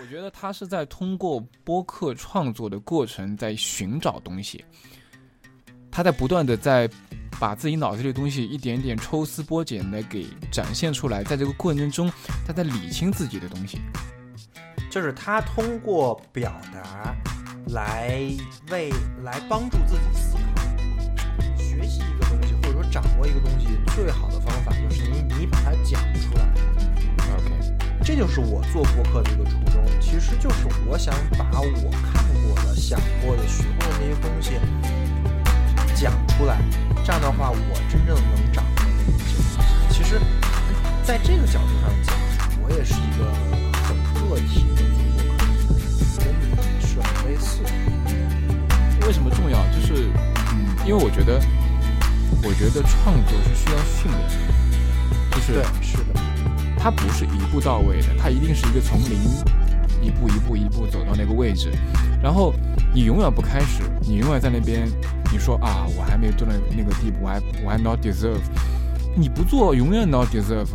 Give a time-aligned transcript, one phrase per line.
[0.00, 4.64] 我觉得他是在通过播客创作的过程在寻找东西，
[5.90, 6.88] 他在不断的在
[7.40, 12.10] 把自己脑子里的东西一点点抽丝剥茧的给展现出来，在这个过程中，
[12.46, 13.80] 他在理清自己的东西。
[14.88, 17.14] 就是他通过表达
[17.66, 18.20] 来
[18.70, 18.90] 为
[19.22, 20.62] 来帮助自己思考。
[21.58, 26.54] 学习一个东西或者说掌握一个东西，最好的方法就是你你把它讲出来。
[27.36, 29.67] OK，这就是我做播客的一个初衷，
[30.10, 34.52] 其实就是我想把我看过的、想过的、学过的那些东西
[35.94, 36.56] 讲出来，
[37.04, 39.92] 这样的话，我真正能掌握那些东西。
[39.92, 40.18] 其实，
[41.04, 42.16] 在这个角度上讲，
[42.62, 43.30] 我也是一个
[43.84, 45.44] 很个体的做播客
[46.16, 49.06] 的人，跟你是很类似的。
[49.06, 49.58] 为什么重要？
[49.74, 50.08] 就是，
[50.52, 51.38] 嗯，因为我觉得，
[52.42, 56.18] 我觉得创作是需要训练的，就是对，是的，
[56.78, 59.18] 它不是一步到位的，它一定是一个从零
[60.02, 61.70] 一步一步一步走到那个位置，
[62.22, 62.54] 然后
[62.94, 64.88] 你永远不开始，你永远在那边，
[65.32, 68.42] 你说啊，我还没做到那个地步，我还我还 not deserve，
[69.16, 70.68] 你不做永远 not deserve，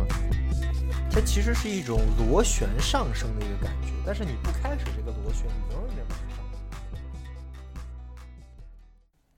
[1.10, 6.20] 它其实是一种螺旋上升的一个感觉，但是你不开始这个螺旋，你永远连不上。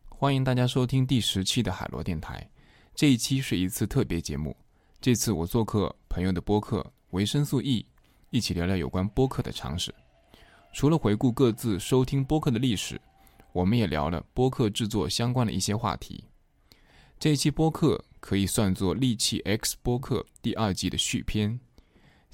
[0.08, 2.48] 欢迎大家收听第十期的海螺电台，
[2.94, 4.56] 这一期是一次特别节目，
[5.00, 7.86] 这次我做客朋友的播客维生素 E，
[8.30, 9.94] 一起聊聊有关播客的常识。
[10.72, 13.00] 除了回顾各自收听播客的历史，
[13.52, 16.24] 我们也聊了播客制作相关的一些话题。
[17.19, 21.58] 这一期播客可以算作《利器 X 播客》第二季的续篇。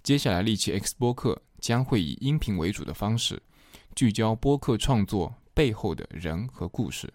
[0.03, 3.41] 接下来，《利器 X 播客》将会以音频为主的方式，
[3.95, 7.13] 聚焦播客创作背后的人和故事。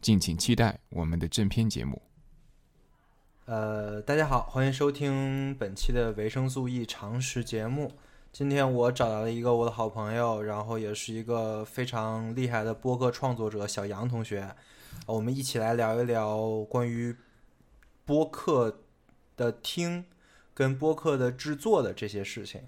[0.00, 2.00] 敬请期待我们的正片节目。
[3.46, 7.92] 呃，大家好，欢迎收听本期的维生素 E 常识节目。
[8.32, 14.52] 今天我找到了一个我的好朋友，然后也是一个非常厉害的播客创作者小杨同学，
[15.06, 17.14] 我们一起来聊一聊关于
[18.04, 18.80] 播客
[19.36, 20.04] 的听
[20.52, 22.62] 跟播客的制作的这些事情。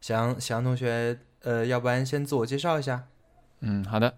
[0.00, 3.06] 小杨，小杨同学，呃，要不然先自我介绍一下。
[3.60, 4.12] 嗯，好的。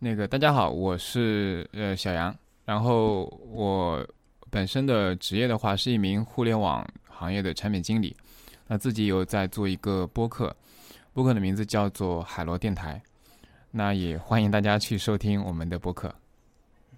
[0.00, 4.04] 那个大家好，我是呃小杨，然后我
[4.52, 8.14] 本身的职业的话是一名互联网行业的产品经理，
[8.66, 10.54] 那自己有在做一个播客，
[11.14, 13.02] 播客的名字叫做海螺电台，
[13.70, 16.14] 那也欢迎大家去收听我们的播客。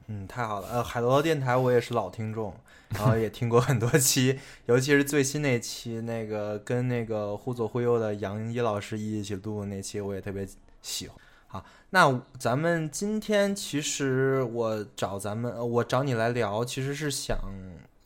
[0.08, 0.68] 嗯，太好了。
[0.68, 2.52] 呃，海螺电台我也是老听众，
[2.88, 4.36] 然后也听过很多期，
[4.66, 10.44] 尤其是最新那期，那个跟那个忽左忽右的杨一老师一起录的那期，我也特别
[10.82, 11.16] 喜欢。
[11.54, 17.38] 好，那咱们今天其实我找咱们，呃我找你来聊，其实是想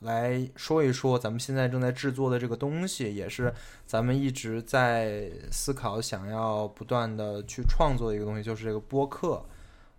[0.01, 3.51] 来说一说咱们现在正在制作的这个东西，也是
[3.87, 9.43] 咱们一直在思考，想要不断的去创作的一个东西，就是这个播客。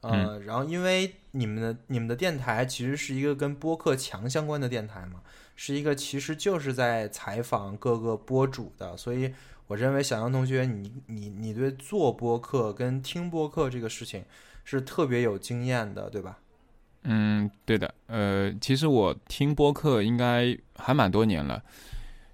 [0.02, 5.22] 呃，然后因为你们的你们的电台其实是一个跟播客强相关的电台嘛，
[5.56, 9.34] 是一个其实就是在采访各个播主的，所以
[9.70, 14.26] 我认为小杨同学你你你对做播客跟听播客这个事情
[14.64, 16.40] 是特别有经验的，对吧？
[17.04, 21.62] 嗯，对的，呃，其实我听播客应该还蛮多年了，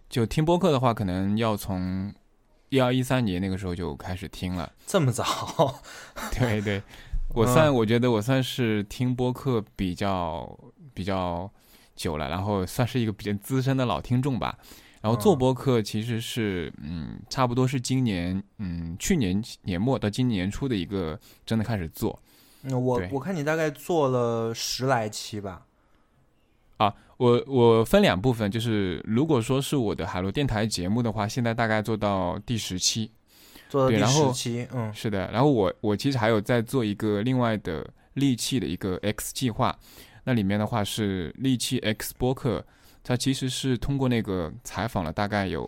[0.10, 2.14] 就听播客的话，可能要从
[2.70, 4.72] 一二一三年那个时候就开始听了。
[4.88, 5.82] 这么早？
[6.32, 6.82] 对对，
[7.36, 10.58] 我算、我觉得我算是听播客比较
[10.94, 11.52] 比较
[11.98, 14.58] 久了，然后算是一个比较资深的老听众吧。
[15.06, 22.20] 然后做嗯播客其实是嗯，差不多是今年嗯去年年末到今年初的一个真的开始做。
[22.64, 25.68] 嗯我我看你大概做了十来期吧。
[26.78, 33.12] 啊我我分两部分，就是如果说是我的海螺电台节目的话，现在大概做到第十期，
[33.70, 35.30] 做到第十期，嗯是的。
[35.32, 39.78] 然后我我其实还有在做一个另外的利器的一个 X 计划，
[40.24, 42.66] 那里面的话是利器 X 播客，
[43.08, 45.62] 它其实是通过那个采访了大概有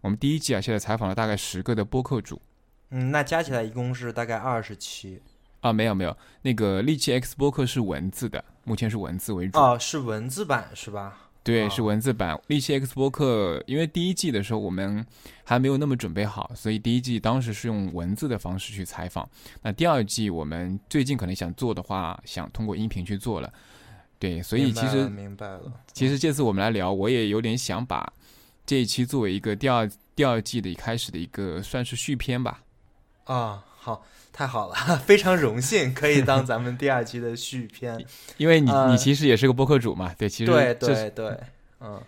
[0.00, 2.40] 我们第一季啊，现在采访了大概十个的播客主
[2.88, 5.20] 嗯，那加起来一共是大概二十期。
[5.60, 9.58] 啊，没有没有，那个利器 X 播客是文字的，目前是文字为主。
[9.58, 11.18] 哦，是文字版是吧？
[11.42, 12.38] 对，啊是文字版。
[12.46, 15.04] 利器 X 播客，因为第一季的时候我们
[15.42, 19.28] 还没有那么准备好，所以第一季当时是用文字的方式去采访。
[19.62, 23.52] 那第二季我们最近可能想做的话，想通过音频去做了。
[24.18, 25.60] 对，所以其实明白了。
[25.92, 28.12] 其实这次我们来聊，我也有点想把
[28.64, 32.62] 这一期作为一个第二第二季的一开始的一个算是续篇吧。
[33.24, 34.74] 啊，好，太好了，
[35.04, 38.02] 非常荣幸可以当咱们第二期的续篇。
[38.38, 41.38] 因为你、呃你其实也是个播客主嘛，对，其实对对对，
[41.80, 42.02] 嗯，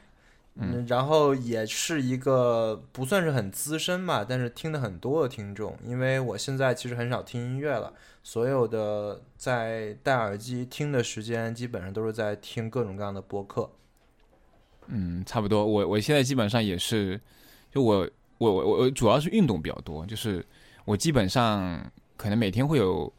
[0.56, 5.76] 嗯，然后也是一个不算是很资深吧，但是听的很多的听众。
[5.84, 7.92] 因为我现在其实很少听音乐了，
[8.26, 13.70] 所有的在戴耳机听的时间，基本上都是在听各种各样的播客。
[14.88, 15.64] 嗯，差不多。
[15.64, 17.20] 我我现在基本上也是，
[17.70, 20.44] 就我我我我主要是运动比较多，就是
[20.84, 21.80] 我基本上
[22.16, 23.10] 可能每天会有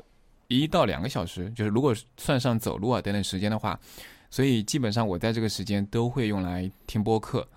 [0.49, 3.79] 一到两个小时，就是如果算上走路啊等等时间的话。
[4.29, 7.47] 所以基本上我在这个时间都会用来听播客。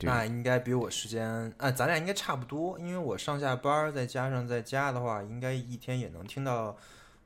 [0.00, 1.24] 那应该比我时间，
[1.58, 6.76] 啊，咱俩应该差不多，因为我上下班再加上在家的话，应该一天也能听到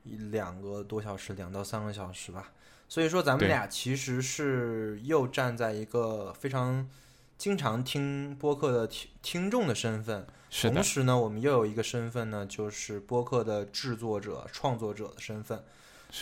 [0.05, 2.53] 一两个多小时，两到三个小时吧。
[2.89, 6.89] 所以说咱们俩其实是又站在一个非常
[7.37, 15.65] 经常听播客的听听众的身份，同时呢，我们又有一个身份呢，就是播客的制作者、创作者的身份。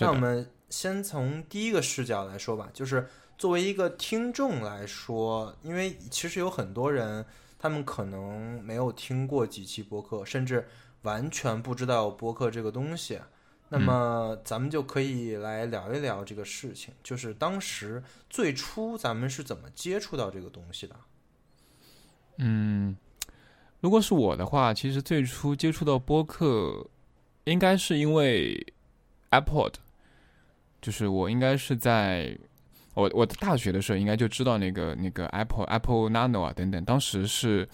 [0.00, 0.50] 那我们。
[0.70, 3.08] 先从第一个视角来说吧，就是
[3.38, 7.24] 作为一个听众来说，因为其实有很多人，
[7.56, 10.68] 他们可能没有听过几期播客，甚至
[11.02, 13.20] 完全不知道播客这个东西。
[13.68, 20.96] 那么，咱们就可以来聊一聊这个事情，就是当时最初咱们是怎么接触到这个东西的？
[22.38, 22.96] 嗯，
[23.80, 26.88] 如果是我的话，其实最初接触到播客，
[27.44, 28.74] 应该是因为
[29.30, 29.74] iPod。
[30.80, 32.38] 就是我应该是在
[32.98, 36.84] 我我大学的时候，应该就知道那个那个 Apple Apple Nano 啊等等。
[36.84, 37.66] 当时是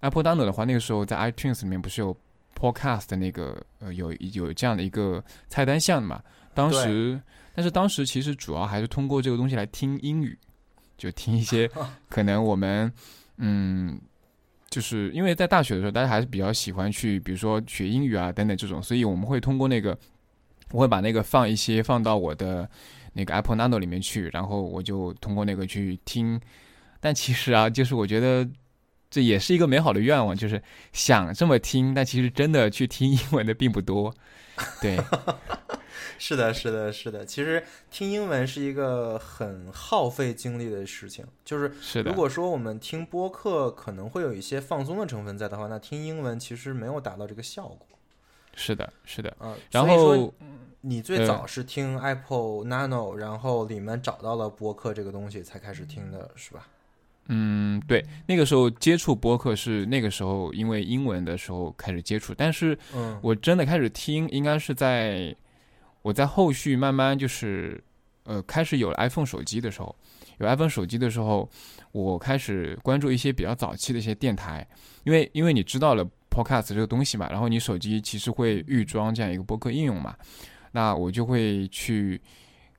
[0.00, 2.16] Apple Nano 的话，那个时候在 iTunes 里面不是有
[2.58, 6.22] Podcast 的那个呃有有这样的一个菜单项嘛？
[6.54, 7.20] 当时，
[7.54, 10.38] 但是当时其实主要还是通过这个东西来听英语，
[10.96, 11.70] 就听一些
[12.08, 12.90] 可能我们
[13.36, 14.00] 嗯，
[14.70, 19.96] 就是因为在大学的时候，大家还是比较喜欢去，比如说学英语啊等等这种，所以我们会通过那个。
[20.70, 22.66] 我会把那个放一些放到我的
[23.14, 26.40] 那个 Apple Nano 里面去，然后我就通过那个去听。
[27.00, 28.48] 但其实啊，就是我觉得
[29.10, 30.62] 这也是一个美好的愿望，就是
[30.92, 34.14] 想这么听，但其实真的去听英文的并不多。
[34.80, 34.96] 对，
[36.18, 37.26] 是的，是的，是的。
[37.26, 41.26] 其实听英文是一个很耗费精力的事情。
[41.44, 41.72] 就是
[42.04, 47.88] 如果说我们听播客可能会有一些放松的成分在的话，那听英文其实没有达到这个效果。
[48.54, 50.32] 是的，是的，嗯，然后
[50.80, 56.66] 你最早是听 Apple Nano，然后里面找到了播客这个东西才开始听的，是吧？
[57.28, 62.76] 嗯，对，那个时候接触播客是那个时候，因为英文的时候开始接触，但是
[63.20, 65.34] 我真的开始听，应该是在
[66.02, 67.82] 我在后续慢慢就是
[68.24, 69.94] 呃开始有了 iPhone 手机的时候，
[70.38, 71.48] 有 iPhone 手机的时候，
[71.92, 74.66] 我开始关注一些比较早期的一些电台，
[75.04, 76.04] 因为因为你知道了。
[76.32, 80.16] Podcast 这个东西嘛，然后你手机其实会预装这样一个播客应用嘛，
[80.72, 82.18] 那我就会去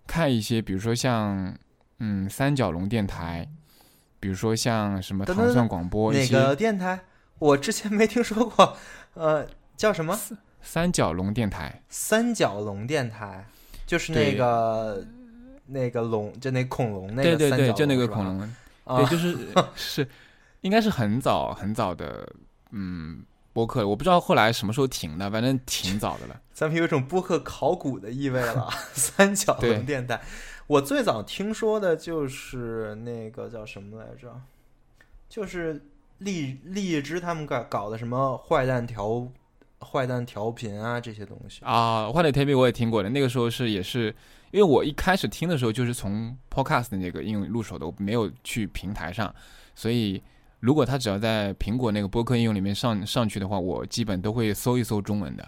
[0.07, 1.55] 看一些，比如说像
[1.99, 3.47] 嗯三角龙电台，
[4.19, 6.99] 比如说像什么糖蒜广播，哪个电台？
[7.37, 8.75] 我之前没听说过，
[9.13, 9.47] 呃，
[9.77, 10.19] 叫什么？
[10.61, 11.83] 三角龙电台。
[11.89, 13.45] 三角龙电台
[13.85, 15.05] 就是那个
[15.67, 18.49] 那个龙，就那恐龙那个，对对对，就那个恐龙，
[18.85, 19.37] 对，就是
[19.75, 20.07] 是
[20.61, 22.27] 应该是很早很早的，
[22.71, 23.23] 嗯。
[23.53, 26.41] 播客我不知道后来什么时候停的，反正挺早的了。
[26.51, 28.67] 咱们有一种播客考古的意味了。
[28.93, 30.19] 三角龙电台，
[30.65, 34.41] 我最早听说的就是那个叫什么来着？
[35.29, 35.81] 就是
[36.17, 39.27] 荔荔枝他们搞搞的什么坏蛋调
[39.79, 42.11] 坏蛋调频啊这些东西啊。
[42.11, 44.07] 坏蛋调频我也听过的，那个时候是也是
[44.51, 49.33] 因为我一开始听的时候就是从 Podcast 那个应用入手的，我没有去平台上，
[49.75, 50.21] 所以。
[50.63, 55.45] 如果他只要在苹果那个播客应用里面上上去的话，我基本都会搜一搜中文的。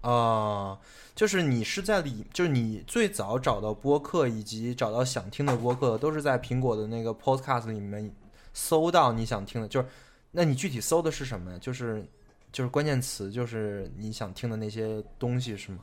[0.00, 0.78] 啊，
[1.14, 8.10] 就是你是在里，就是你最早找到播客以及找到想听的播客，都是在苹果的那个 Podcast 里面
[8.54, 9.68] 搜到你想听的。
[9.68, 9.88] 就是，
[10.30, 11.58] 那你具体搜的是什么呀？
[11.60, 12.02] 就是
[12.50, 15.80] 就是关键词，就是你想听的那些东西是吗？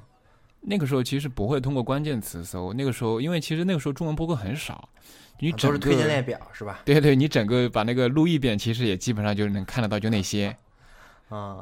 [0.67, 4.89] 那个时候其实不会通过关键词搜，那个时候因为其实那个时候中文播客很少。
[5.39, 6.79] 你都是推荐列表是吧？
[6.85, 10.55] 对对，你整个把那个录一遍，其实也基本上就能看得到，就那些。
[11.27, 11.59] 啊，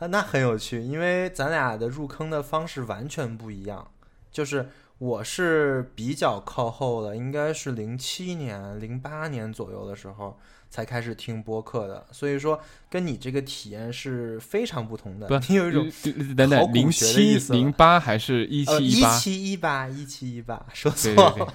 [0.00, 3.86] 那很有趣，因为咱俩的入坑的方式完全不一样。
[4.32, 4.68] 就是
[4.98, 10.36] 我是比较靠后的，应该是零七年、零八年左右的时候。
[10.70, 12.60] 才开始听播客的，所以说
[12.90, 15.28] 跟你这个体验是非常不同的。
[15.48, 15.90] 你有一种
[16.36, 19.16] 等等，零七零八还是一七一八？
[19.16, 21.54] 一七一八，一七一八，说错了。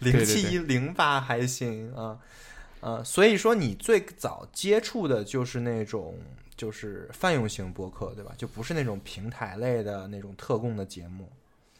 [0.00, 2.18] 零七一零八还行啊，
[2.80, 6.18] 呃，所以说你最早接触的就是那种
[6.56, 8.32] 就是泛用型播客，对吧？
[8.36, 11.30] 就不是那种平台类的那种特供的节目。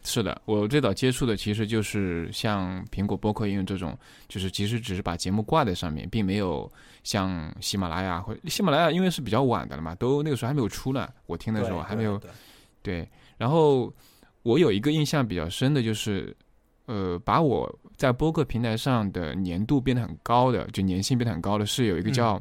[0.06, 3.96] 是的，我最早接触的其实就是像苹果播客应用这种，
[4.28, 6.70] 就是其实只是把节目挂在上面，并没有
[7.02, 11.08] 像喜马拉雅或喜马拉雅，因为是比较晚的了嘛，都那个时候还没有出呢。
[11.26, 12.30] 我听的时候还没有对
[12.82, 13.08] 对。
[13.38, 13.92] 然后
[14.42, 16.36] 我有一个印象比较深的就是，
[16.84, 22.40] 呃，把我在播客平台上的粘度变得很高的，就粘性变得很高的，是有一个叫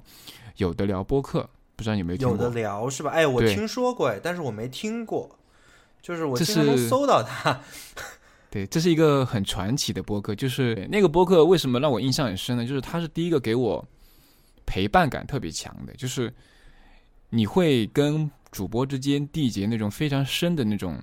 [0.58, 2.36] 有的聊播客，不知道你有没有听过？
[2.36, 3.12] 有的聊是吧？
[3.12, 5.40] 哎，我听说过，哎，但是我没听过，
[6.04, 7.60] 就是我这经常能是搜到他。
[8.52, 12.64] 对，这是一个很传奇的播客，就是那个播客为什么让我印象很深呢？
[12.64, 13.84] 就是他是第一个给我
[14.64, 16.32] 陪伴感特别强的，就是
[17.32, 21.02] 你会跟主播之间缔结那种非常深的那种，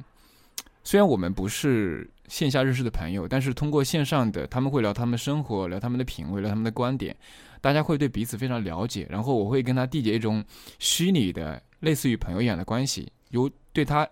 [0.85, 7.17] 虽然我们不是线下认识的朋友，但是通过线上的，他们会聊他们的生活，聊他们的品味，聊他们的观点，
[7.61, 10.45] 大家会对彼此非常了解，然后我会跟他缔结一种
[10.79, 14.09] 虚拟的类似于朋友一样的关系，由对他。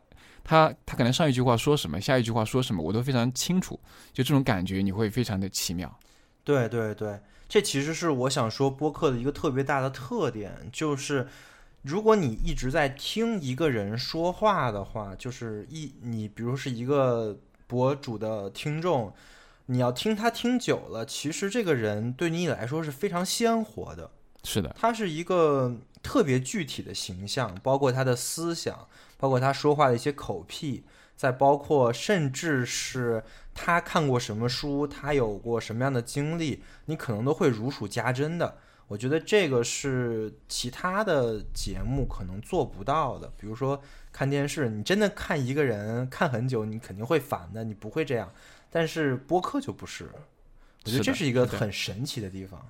[0.49, 3.78] 他他可能上一句话说什么，下一句话说什么，我都非常清楚。
[4.14, 5.95] 就这种感觉，你会非常的奇妙。
[6.43, 11.28] 对对对，这其实是我想说播客的一个特别大的特点，就是
[11.83, 19.12] 如果你一直在听一个人说话的话，就是一你比如是一个博主的听众，
[19.67, 24.11] 你要听他听久了，其实这个人对你来说是非常鲜活的。
[24.45, 30.84] 是的，他是一个特别具体的形象，包括他的思想，包括他说话的一些口癖，
[31.14, 33.22] 再包括甚至是
[33.52, 38.56] 他看过什么书，他有过什么样的经历，你可能都会如数家珍的。
[38.87, 43.30] 我觉得这个是其他的节目可能做不到的。
[43.37, 48.32] 比如说看电视，你真的看一个人看很久，你肯定会烦的，你不会这样。
[48.70, 50.10] 但是播客就不是，
[50.84, 52.66] 我觉得这是一个很神奇的地方。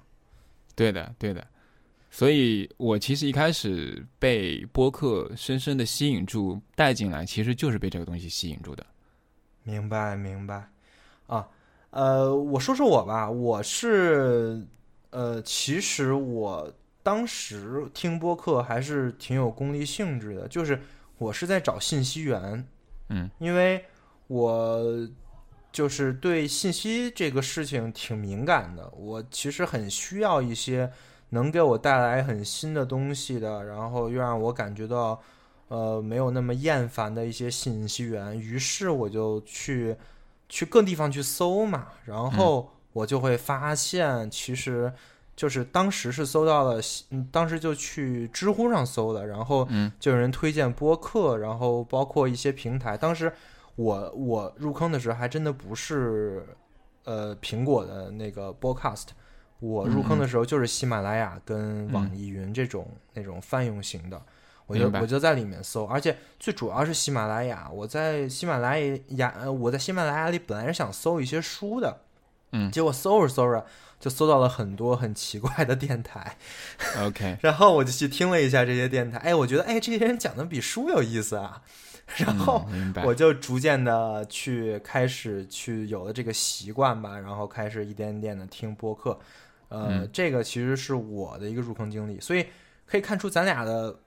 [0.74, 1.46] 对的，对的。
[2.10, 8.84] 所以我其实一开始被播客深深的吸引住，带进来，其实就是被这个东西吸引住的。
[9.62, 10.70] 明白明白，
[11.26, 11.46] 啊，
[11.90, 14.66] 呃，我说说我吧，我是，
[15.10, 16.72] 呃，其实我
[17.02, 20.80] 当时听播客还是挺有功利性质的，就是
[21.18, 22.66] 我是在找信息源，
[23.10, 23.84] 嗯，因为
[24.26, 25.06] 我
[25.70, 30.90] 就是对信息这个事情挺敏感的，我其实很需要一些
[31.30, 35.20] 能给我带来很新的东西的，然后又让我感觉到。
[35.70, 39.94] 呃，没有那么厌烦的一些信息源，于是我就去
[40.48, 44.90] 去各地方去搜嘛，然后我就会发现，其实
[45.36, 46.80] 就是当时是搜到了，
[47.10, 52.96] 嗯，当时就去知乎上搜的，然后嗯就有人推荐播客，然后包括一些平台。
[52.96, 53.30] 当时
[53.76, 56.46] 我我入坑的时候还真的不是
[57.04, 59.08] 呃苹果的那个 Podcast，
[59.60, 64.20] 我入坑的时候就是喜马拉雅跟网易云这种、那种泛用型的。
[64.66, 67.70] 我就我就在里面搜，而且最主要是喜马拉雅。
[67.72, 72.02] 我在喜马拉雅，呃我在喜马拉雅里本来是想搜一些书的，
[72.52, 73.64] 嗯结果搜着搜着
[73.98, 76.36] 就搜到了很多很奇怪的电台
[77.00, 81.62] ，OK， 然后我就去听了一下这些电台，哎，我觉得哎这些人讲的比书有意思啊，
[82.16, 82.68] 然后
[83.06, 89.18] 我就逐渐的去开始去有了这个习惯吧，然后开始一点点的听播客，
[89.68, 92.46] 呃，嗯这个其实是我的一个入坑经历，所以
[92.86, 93.98] 可以看出咱俩的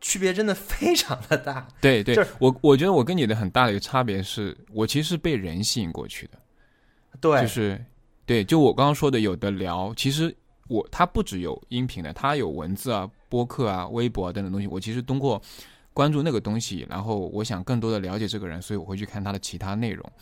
[0.00, 1.66] 区别真的非常的大。
[1.80, 6.38] 对对就是，我我觉得我跟你的很大的一个差别是，我其实是被人吸引过去的。
[7.20, 7.84] 对，就是
[8.24, 10.34] 对，就我刚刚说的有的聊，其实
[10.68, 14.66] 我它不只有音频的，它有文字啊、播客啊、微博啊等等东西。
[14.66, 15.40] 我其实通过
[15.92, 20.12] 关注那个东西，然后我想更多的了解这个人，所以我会去看他的其他内容。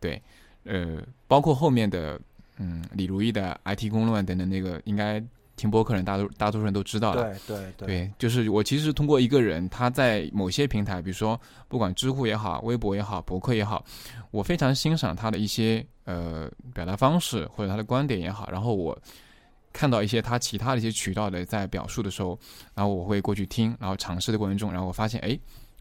[0.00, 0.22] 对，
[0.64, 2.20] 呃，包括后面的
[2.58, 5.22] 嗯李如意的 IT 公论等等那个，应该
[5.56, 7.24] 听播客人大多大多数人都知道了。
[7.46, 13.84] 对对对对，就是我其实是通过一个人，他在某些平台，比如说不管知乎也好、微博也好、博客也好，
[14.30, 18.98] 我非常欣赏他的一些呃表达方式或者他的观点也好，然后我
[19.72, 22.38] 看到一些他其他的一些渠道的在表述的时候，
[22.74, 25.38] 然后我会过去听，然后尝试的过程中，然后我发现哎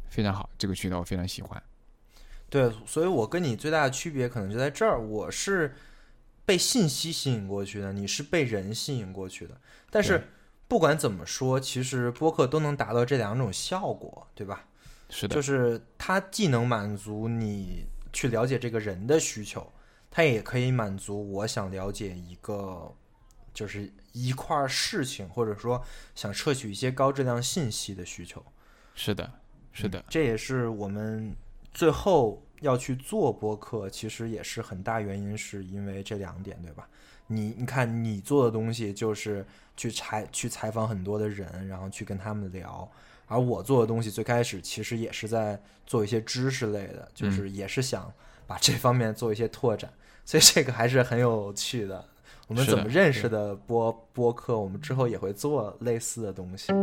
[0.08, 1.62] 非常好，这个渠道我非常喜欢。
[2.50, 5.74] 对，所以我跟你最大的区别可能就在这儿，我是
[6.46, 9.60] 被信息吸引过去的，你是被人吸引过去的。
[9.90, 10.28] 但是
[10.68, 14.66] 不管怎么说，其实播客都能达到这两种效果，对吧？
[15.10, 19.72] 是的，就是它既能满足你去了解这个人的需求，
[20.10, 22.92] 它也可以满足我想了解一个
[23.54, 25.84] 就是一块儿事情，或者说
[26.16, 28.44] 想摄取一些高质量信息的需求。
[28.96, 29.32] 是的，
[29.72, 31.36] 是的，这也是我们
[31.72, 36.88] 最后要去做播客，其实也是很大原因，是因为这两点，对吧？
[37.27, 39.46] 你你看，你做的东西就是
[39.77, 42.89] 去采去采访很多的人，然后去跟他们聊。
[43.27, 48.12] 而我做的东西最开始其实也是在做一些知识类的，就是也是想
[48.46, 49.91] 把这方面做一些拓展，
[50.25, 52.03] 所以这个还是很有趣的。
[52.48, 54.60] 我们怎么认识的播播客？
[54.60, 56.74] 我们之后也会做类似的东西。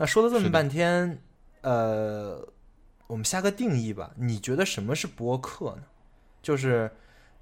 [0.00, 1.20] 那说了这么半天，
[1.60, 2.42] 呃，
[3.06, 4.10] 我们下个定义吧。
[4.16, 5.82] 你觉得什么是播客呢？
[6.40, 6.90] 就是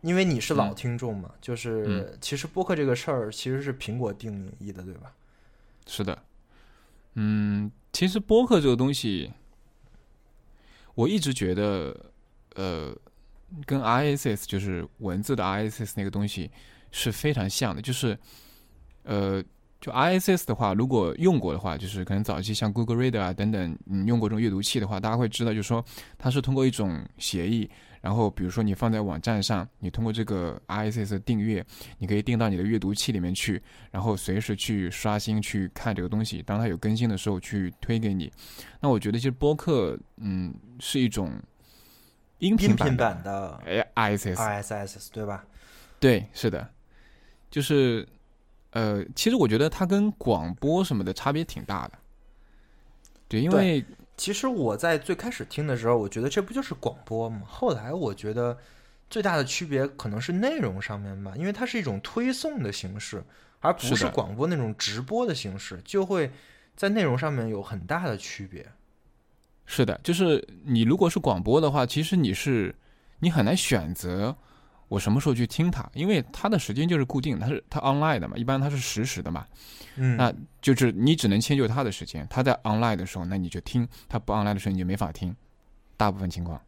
[0.01, 5.15] 因为你是老听众嘛，就是其实播客这个事儿其实是苹果定义的，对吧？
[5.87, 6.21] 是的。
[7.15, 9.33] 嗯，其实播客这个东西，
[10.97, 12.11] 我一直觉得，
[12.57, 12.93] 呃，
[13.67, 16.51] 跟 RSS 就是文字的 RSS 那个东西
[16.91, 18.19] 是非常像的，就是，
[19.05, 19.41] 呃。
[19.81, 25.85] 就 RSS 的话，如果用过的话，就是可能早期像 Google Reader 啊等等，你用过这种阅读器的话，大家会知道，就是说
[26.19, 27.71] 它是通过一种协议，
[28.01, 31.65] 然后比如说你放在网站上，你通过这个 RSS 订阅，
[31.99, 38.33] 你可以订到你的阅读器里面去，然后随时去刷新去看这个东西，当它有更新的时候去推给你。
[38.81, 41.33] 那我觉得其实播客，嗯，是一种
[42.41, 43.61] 音频版的
[43.95, 45.45] 哎 RSS，RSS 对吧？
[46.01, 46.69] 对，是的，
[47.49, 48.05] 就是。
[48.71, 51.99] 呃，其实我觉得它跟广播什么的差别挺大的。
[53.27, 53.85] 对，因为
[54.17, 57.43] 其实我在最开始听的时候，我觉得这不就是广播吗？
[57.47, 58.57] 后来我觉得
[59.09, 63.25] 最大的区别可能是内容上面吧，因为它是一种推送的形式，
[63.61, 66.31] 而不是广播那种直播的形式，就会
[66.77, 68.67] 在内容上面有很大的区别。
[69.65, 72.75] 是的，就是你如果是广播的话，其实你是
[73.21, 74.37] 你很难选择。
[74.89, 75.89] 我什么时候去听它？
[75.95, 79.47] 因为它的时间就是固定，它是它 online 的嘛，一般它是实时的嘛。
[79.97, 82.27] 嗯，那就是你只能迁就它的时间。
[82.31, 85.35] 它在 online 的时候，那你就听；它不 online 的时候，你就没法听。
[85.97, 86.63] 大部分情况，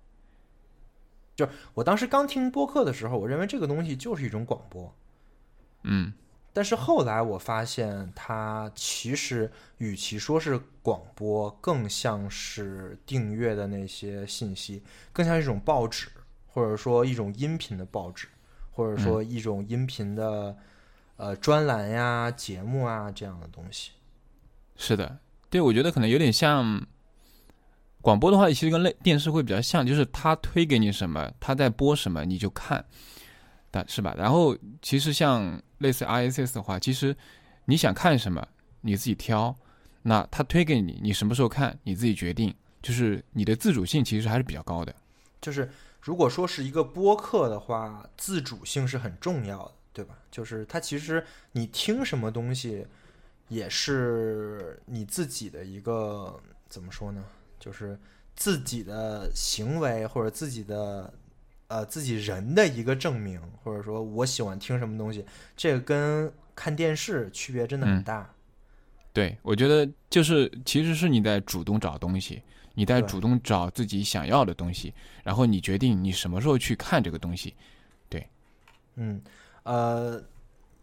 [1.37, 4.93] 就我当时刚听播客的时候，我认为这个东西就是一种广播。
[5.85, 6.13] 嗯，
[6.53, 9.49] 但是后来我发现，它其实
[9.79, 16.09] 与其说是广播，更像是订阅的那些信息，更像一种报纸。
[16.53, 18.27] 或者说一种音频的报纸，
[18.73, 20.57] 或者说一种音频的
[21.17, 23.93] 呃专栏呀、节目啊这样的东西。
[24.77, 26.85] 是的，对，我觉得可能有点像
[28.01, 32.85] 广播的话，其实跟类电视会比较像，就是他推给你什么，他在播什么，你就看，
[33.71, 34.15] 但是吧？
[34.19, 37.15] 然后其实像类似 RSS 的话，其实
[37.67, 38.47] 你想看什么，
[38.81, 39.55] 你自己挑，
[40.03, 44.95] 那他推给你，你什么时候看，你自己决定，就是你的自主性其实还是比较高的，
[45.41, 45.71] 就是。
[46.01, 50.19] 如果说是一个播客的话，自主性是很重要的，对吧？
[50.31, 52.87] 就是它其实你听什么东西，
[53.49, 57.23] 也是你自己的一个怎么说呢？
[57.59, 57.99] 就是
[58.35, 61.13] 自己的行为或者自己的
[61.69, 68.33] 呃自己人的一个证明，或者说我喜欢听什么东西，这个跟看电视区别真的很大。
[69.13, 72.43] 对，我觉得就是其实是你在主动找东西。
[72.75, 77.55] 你在主动找自己想要的东西，然后你决定你什么时候去看这个东西，
[78.09, 78.27] 对，
[78.95, 79.21] 嗯，
[79.65, 80.23] 呃，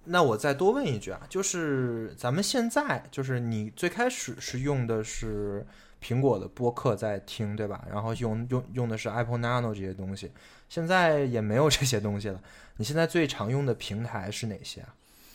[0.04, 5.66] 那我再多问一句啊，就是咱们现在就是你最开始是用的是
[6.04, 7.84] 苹果的播客在听，对吧？
[7.90, 10.32] 然后用用用的是 Apple Nano 这些东西，
[10.70, 12.40] 现在也没有这些东西了。
[12.76, 14.94] 你现在最常用的平台是哪些啊？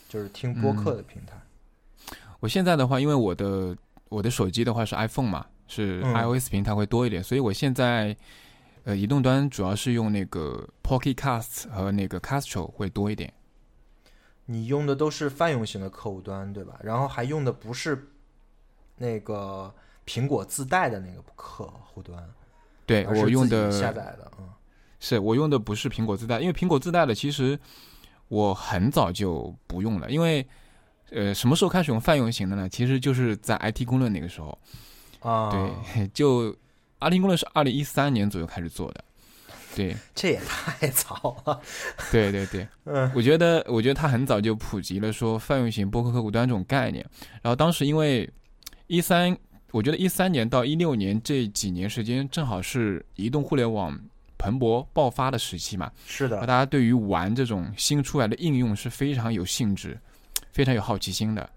[0.09, 1.33] 就是听播客的平台。
[2.38, 3.77] 我现在的话，因为我的
[4.09, 5.47] 我的手机的话是 iPhone 嘛。
[5.75, 8.15] 是 iOS 平台会多一点，所以我现在
[8.85, 13.33] 呃移动端主要是用那个 Pocket Cast 和那个 Castro 会多一点。
[14.45, 16.79] 你用的都是泛用型的客户端对吧？
[16.83, 18.11] 然后还用的不是
[18.99, 22.23] 那个苹果自带的那个客户端。
[22.85, 24.47] 对我用的下载的，嗯，
[25.01, 27.59] 是我用的不是苹果自带，因为苹果自带的其实
[28.29, 30.47] 我很早就不用了，因为
[31.13, 32.69] 呃什么时候开始用泛用型的呢？
[32.69, 34.59] 其实就是在 IT 公论那个时候。
[35.23, 35.51] 啊，
[35.95, 36.55] 对，就
[36.99, 39.05] 阿林公论是二零一三年左右开始做的，
[39.75, 41.61] 对，这也太早了。
[42.11, 47.05] 对对对，嗯，我觉得，我觉得他很早就普及了说泛用型播客客户端这种概念。
[47.41, 48.29] 然后当时因为
[48.89, 49.37] 一三，
[49.71, 53.99] 我觉得一三年到一六年这几年时间，正好是移动互联网
[54.37, 55.91] 蓬勃爆发的时期嘛。
[56.07, 59.99] 是的，大家对于玩这种新出来的应用是非常有兴致，
[60.53, 61.49] 非常有好奇心的。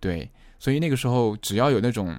[0.00, 2.18] 对，所以那个时候只要有那种。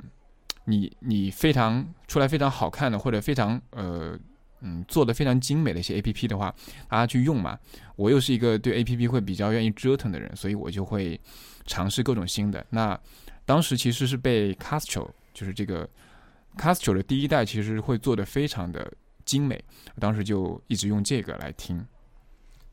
[0.65, 4.17] 你你非常出来非常好看的或者非常呃
[4.62, 6.54] 嗯做的非常精美的一些 A P P 的话，
[6.89, 7.58] 大家去用嘛。
[7.95, 11.19] 我又是一个对 A P P 会比较愿意折腾的人，所以我就会
[11.65, 12.65] 尝试各种新的。
[12.69, 12.99] 那
[13.45, 15.88] 当时其实是被 Castro，就是这个
[16.58, 18.91] Castro 的第一代，其实会做的非常的
[19.23, 19.63] 精美，
[19.95, 21.86] 我当时就一直用这个来听。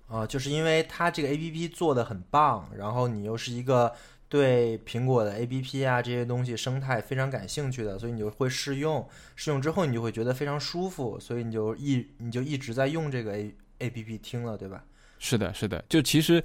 [0.09, 3.93] 啊，就是因为它这个 A P P 做的很棒，然后你又是一个
[4.33, 14.83] 对苹果的 A P P 啊这些东西生态非常感兴趣的，所以你就会试用，试用之后你就会觉得非常舒服，所以你就一你就一直在用这个 A A P P 听了，对吧？
[15.19, 16.43] 是的，是的，就其实，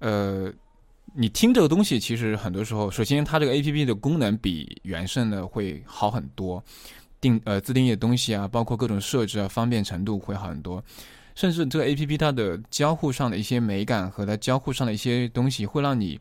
[0.00, 0.52] 呃，
[1.14, 6.60] 你听这个东西，其实很多时候，首先它这个 A P P 的功能比原生的会好很多，
[7.20, 10.82] 定呃自定义的东西啊，包括各种设置啊，方便程度会好很多。
[11.36, 16.18] 甚至这个 A P P 它的交互上的一些美感和它交互上的一些东西，会让你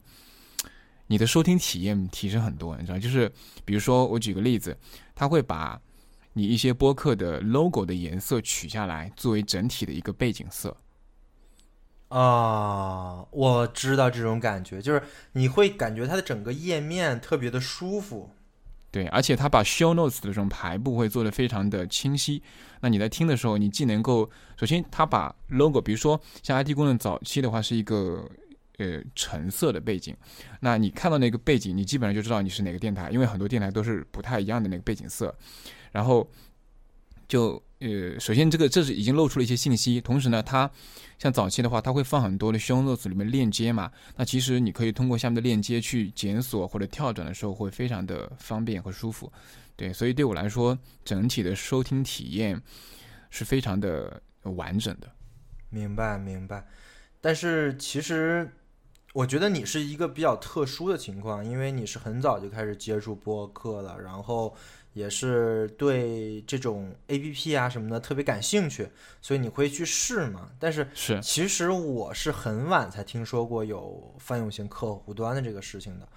[1.11, 2.77] 你的收听体验提升很多。
[2.77, 3.29] 你知道，就是
[3.65, 4.77] 比如说我举个例子，
[5.13, 5.77] 它会把
[6.31, 10.77] 你一些播客的 logo 的颜色取下来，作为整体的一个背景色。
[12.07, 18.29] 啊，我知道这种感觉，就是你会感觉它的整个页面特别的舒服。
[18.89, 22.41] 对，而且它把 show notes 的这种排布会做得非常的清晰。
[22.79, 28.25] 那你在听的时候，你既能够首先它把 logo，比如说像 IT 功能早期的话是一个
[28.77, 30.15] 呃橙色的背景，
[30.59, 35.35] 那你看到那个背景，你基本上就知道你是哪个电台，因为很多电台都是不太一样的那个背景色。
[35.91, 36.29] 然后
[37.27, 40.69] 就呃，首先这个这是已经露出了一些信息，同时呢，它
[41.17, 49.31] 像早期的话，它会放很多的 show notes 里面链接嘛，那其实你可以通过下面的链接去检索或者跳转的时候会非常的方便和舒服。
[49.75, 52.61] 对，所以对我来说，整体的收听体验
[53.31, 55.09] 是非常的完整的。
[55.69, 56.67] 明白，明白。
[57.19, 58.47] 但是其实，
[59.13, 64.55] 我觉得你是一个比较特殊的情况，因为你是很早就开始接触播客了，然后
[64.93, 68.89] 也是对这种 A P P 啊什么的特别感兴趣，
[69.21, 70.51] 所以你会去试嘛。
[70.57, 76.07] 但是，是其实我是很晚才听说过有泛用型客户端的这个事情的。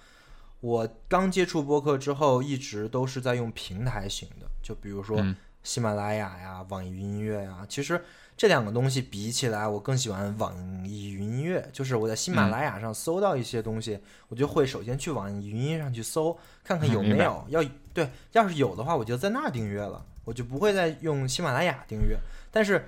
[0.61, 5.21] 我刚接触播客之后，一直都是在用平台型的，就比如说
[5.63, 7.65] 喜马拉雅呀、网易云音乐呀。
[7.67, 8.01] 其实
[8.37, 10.53] 这两个东西比起来，我更喜欢网
[10.87, 11.67] 易云音乐。
[11.71, 17.45] 就是我在喜马拉雅上搜到一些东西，我就会首先去网易云音乐上去搜，看看 有没有。
[17.49, 22.17] 要对，要是有的话，我就在那儿订阅了，我就不会再用喜马拉雅订阅。
[22.51, 22.85] 但是，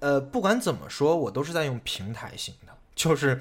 [0.00, 2.72] 呃，不管怎么说，我都是在用平台型的。
[2.94, 3.40] 就是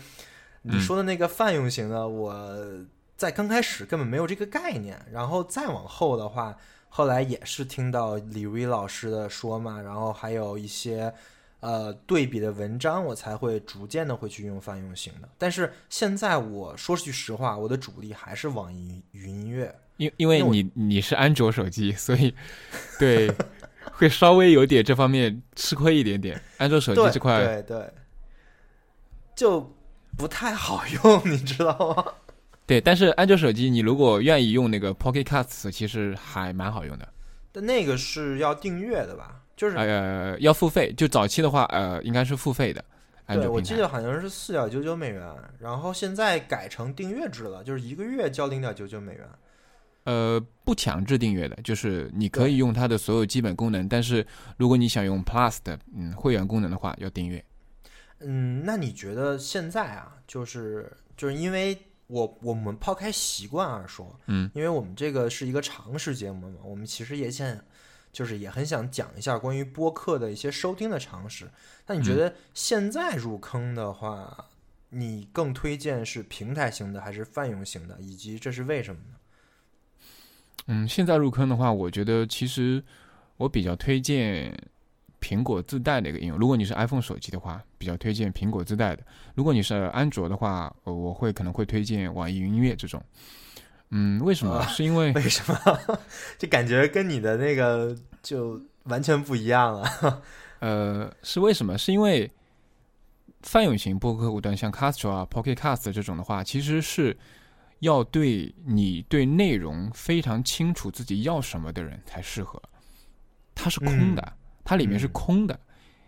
[0.61, 2.85] 你说的那个泛用型的，我。
[3.17, 6.55] 在刚开始根本没有这个概念，然后再往后的话，
[6.97, 11.13] 后来也是听到李威老师的说嘛，然后还有一些
[11.60, 15.29] 呃对比的文章，我才会逐渐的会去用泛用型的。
[15.38, 22.33] 但是现在我说句实话，我的主力还是网易云音乐，因因为你你是安卓手机，所以
[22.97, 23.31] 对
[23.91, 26.41] 会稍微有点这方面吃亏一点点。
[26.57, 27.93] 安卓手机这块对对，
[29.36, 29.71] 就
[30.17, 32.03] 不太好用， 你知道吗？
[32.67, 37.08] 对，但是安卓手机，你如果愿意用那个 Pocket Casts，其实还蛮好用的。
[37.53, 39.41] 但那个是要订阅的吧？
[39.56, 40.93] 就是呃，要付费。
[40.97, 42.84] 就早期的话，呃，应该是付费的。
[43.25, 49.25] 对，我记得好像是四点九九美元，然后现在改成订阅制了，就是一个月交零点九九美元。
[50.03, 54.27] 呃，不强制订阅的，就是你可以用它的所有基本功能，但是
[54.58, 57.41] 如果你想用 Plus 的嗯会员功能的话，要订阅。
[58.19, 61.77] 嗯，那你觉得现在啊，就是就是因为。
[62.08, 67.58] 我我们抛开习惯而说，嗯，因为我们这个是一个常识节目嘛，我们其实也想，
[68.12, 71.50] 就是也很想讲一下关于播客的一些收听的常识。
[71.86, 74.50] 那你觉得现在入坑的话，
[74.89, 77.98] 你更推荐是平台型的还是泛用型的？
[78.00, 79.15] 以及这是为什么呢？
[80.67, 82.84] 嗯，现在入坑的话，我觉得其实
[83.38, 84.58] 我比较推荐。
[85.27, 89.03] 苹果自带的一个应用，如果你是 iPhone 手机的话，比较推荐苹果自带的；
[89.35, 93.03] 如果你是安卓的话，我会可能会推荐网易云音乐这种。
[93.89, 94.65] 嗯，为什么？
[94.67, 95.99] 是因为 为什么？
[96.37, 100.21] 就感觉跟你的那个就完全不一样了。
[100.59, 101.77] 呃，是为什么？
[101.77, 102.31] 是因为
[103.41, 107.17] 泛用型播客客户端，像 Castro 啊、Pocket Cast 这种的话，其实是
[107.79, 112.61] 要对你对内容非常清楚自己要什么的人才适合。
[113.53, 114.33] 它是空的。
[114.67, 115.58] 它里面是空的，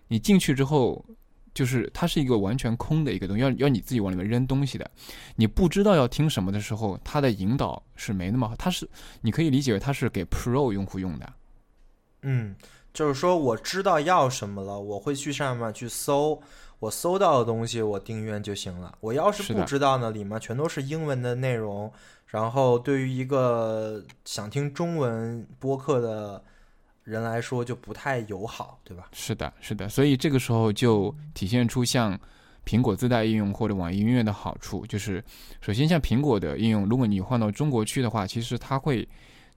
[0.10, 1.06] 你进去之后，
[1.54, 4.92] 就是它是一个完全空的一个东西，要要你自己往里面扔东西的。
[5.38, 8.54] 你不知道要听什么的时候，它的引导是没那么好。
[8.58, 8.86] 它是
[9.22, 11.34] 你可以理解为它是给 Pro 用户用的。
[12.24, 12.54] 嗯，
[12.94, 16.42] 就是说我知道要什么了，我会去上面去搜，
[16.80, 18.94] 我搜到的东西我订阅就行了。
[19.00, 21.90] 我要是不知道呢，里面全都是英文的内容，
[22.26, 26.44] 然后对于一个想听中文播客的。
[27.10, 29.10] 人来说就不太友好，对吧？
[29.12, 32.18] 是的，是的，所以这个时候就体现出像
[32.66, 35.24] 苹果自带应用或者网易音乐的好处，就是
[35.60, 39.08] 首先像苹果的应用，如果你换到中国区的话，其实它会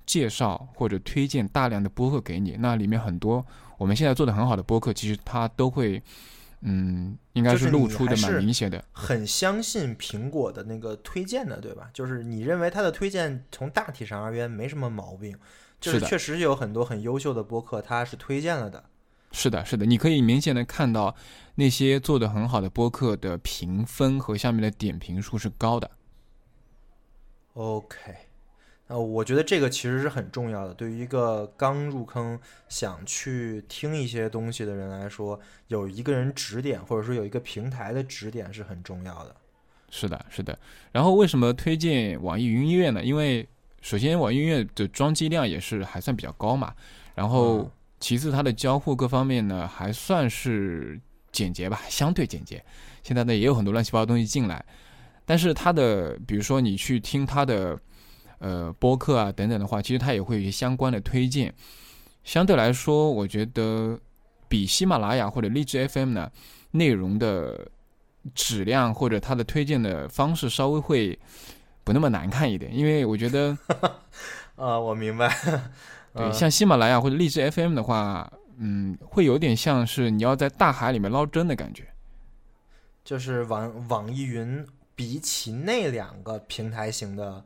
[0.06, 3.44] 介绍或者推荐大量的播客给你，那里面很多
[3.76, 6.02] 我们现在做的很好的播客，其实它都会，
[6.62, 8.82] 嗯，应该是露出的蛮明显的。
[8.92, 11.90] 很相信苹果的那个推荐的，对吧？
[11.92, 15.36] 就是你认为它的推荐从大体上而言没什么毛病，
[15.82, 18.84] 就是确实有很多很优秀的播客，他是推荐了的。
[19.32, 21.14] 是的，是的，你可以明显的看到
[21.56, 25.90] 那些做的很好的播客的评分和下面的点评数是高的。
[27.54, 27.96] OK，
[28.86, 39.34] 那，我觉得这个其实是很重要的，对于一个刚入坑想去听一些东西的人来说，有一个人指点，或者说有一个平台的指点是很重要的。
[39.90, 40.58] 是的，是的。
[40.92, 43.02] 然后为什么推荐网易云音乐呢？
[43.02, 43.46] 因为
[43.82, 46.72] 首先网易云音乐的装机量也是还算比较高嘛，
[47.14, 50.98] 然后嗯其次它的交互各方面呢还算是
[51.30, 52.64] 简洁吧， 相对简洁。
[53.02, 54.64] 现在呢也有很多乱七八糟东西进来，
[55.26, 57.78] 但是它的比如说你去听它的
[58.38, 61.52] 呃播客啊等等的话，其实它也会有一些相关的推荐。
[62.24, 63.98] 相对来说，我觉得
[64.48, 66.30] 比喜马拉雅或者荔枝 FM 呢
[66.70, 67.68] 内容的
[68.34, 71.18] 质量或者它的推荐的方式稍微会
[71.84, 73.56] 不那么难看一点，因为我觉得
[74.56, 75.28] 啊，我明白。
[76.14, 81.88] 对嗯像喜马拉雅或者荔枝 FM 的话，嗯，会有点像是你要在大海里面捞针的感觉。
[83.02, 84.64] 就是网网易云
[84.94, 87.42] 比起那两个平台型的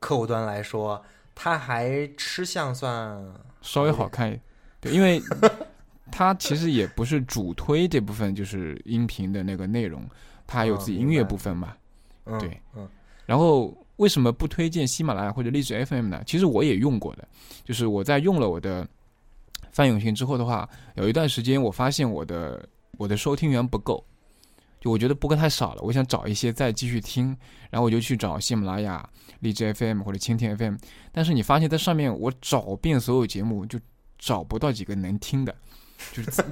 [0.00, 3.22] 客户端来说，它还吃相算
[3.60, 4.40] 稍微好看一点，
[4.80, 5.22] 对，因为
[6.10, 10.08] 它其实也不是主推这部分，就是音频的那个内容，
[10.46, 11.74] 它还有自己音乐部分嘛。
[12.24, 12.88] 嗯对嗯
[13.26, 16.22] 然后为什么不推荐喜马拉雅或者荔枝 FM 呢？
[16.26, 17.28] 其实我也用过的，
[17.64, 18.86] 就是我在用了我的
[19.70, 22.66] 范永信之后的话，有一段时间我发现我的
[22.98, 24.02] 我的收听源不够，
[24.80, 27.36] 就我觉得播客太少了，我想找一些再继续听，
[27.70, 29.06] 然后我就去找喜马拉雅、
[29.40, 30.76] 荔枝 FM 或者蜻蜓 FM，
[31.12, 33.78] 但是你发现在上面我找遍所有节目就
[34.18, 35.54] 找不到几个能听的，
[36.12, 36.44] 就是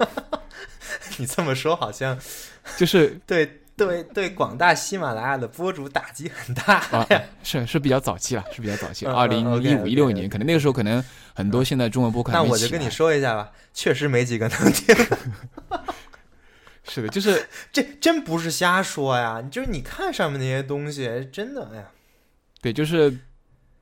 [1.19, 2.19] 你这么说好像
[2.77, 6.77] 就是对对对广大喜马拉雅的播主打击很大。
[6.91, 7.07] 啊，
[7.43, 11.03] 是是比较早期了，是比较早期，嗯二零一五一六年，可能那个时候可能
[11.35, 14.95] 很多现在中文播客还那我就跟你说一下吧，确实没几个能听，
[16.87, 19.43] 是的，就是 这真不是瞎说呀。
[19.51, 21.85] 就是你看上面那些东西，真的，哎呀，
[22.61, 23.13] 对，就是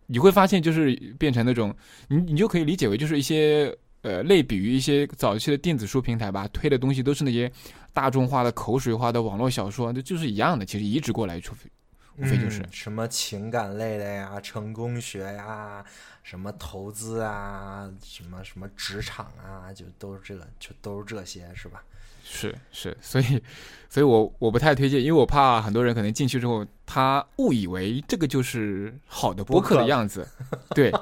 [0.06, 1.74] 你会发现，就是变成那种
[2.08, 7.50] 你你就可以理解为就是一些呃类比于一些早期的电子书平台吧，推的东西都是那些
[7.92, 11.70] 大众化的、口水化的网络小说，这就是一样的，其实移植过来，除非
[12.16, 12.60] 无非就是。
[12.62, 15.84] 嗯什么情感类的呀，成功学呀，
[16.22, 21.82] 什么投资啊，什么什么职场啊，就都是这个，就都是这些，是吧？
[22.24, 23.42] 是是，所以
[23.90, 30.26] 所以我我不太推荐，因为我怕很多人可能进去之后，他误以为这个就是好的播客的样子，
[30.70, 30.92] 对，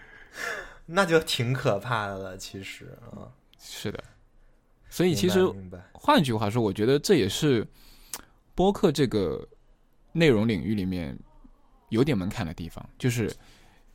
[0.86, 3.28] 那就挺可怕的了，其实啊。
[3.58, 4.02] 是的，
[4.96, 5.46] 所以其实
[5.92, 7.66] 换句话说，我觉得这也是
[8.54, 9.46] 播客这个
[10.12, 11.14] 内容领域里面
[11.90, 13.30] 有点门槛的地方，就是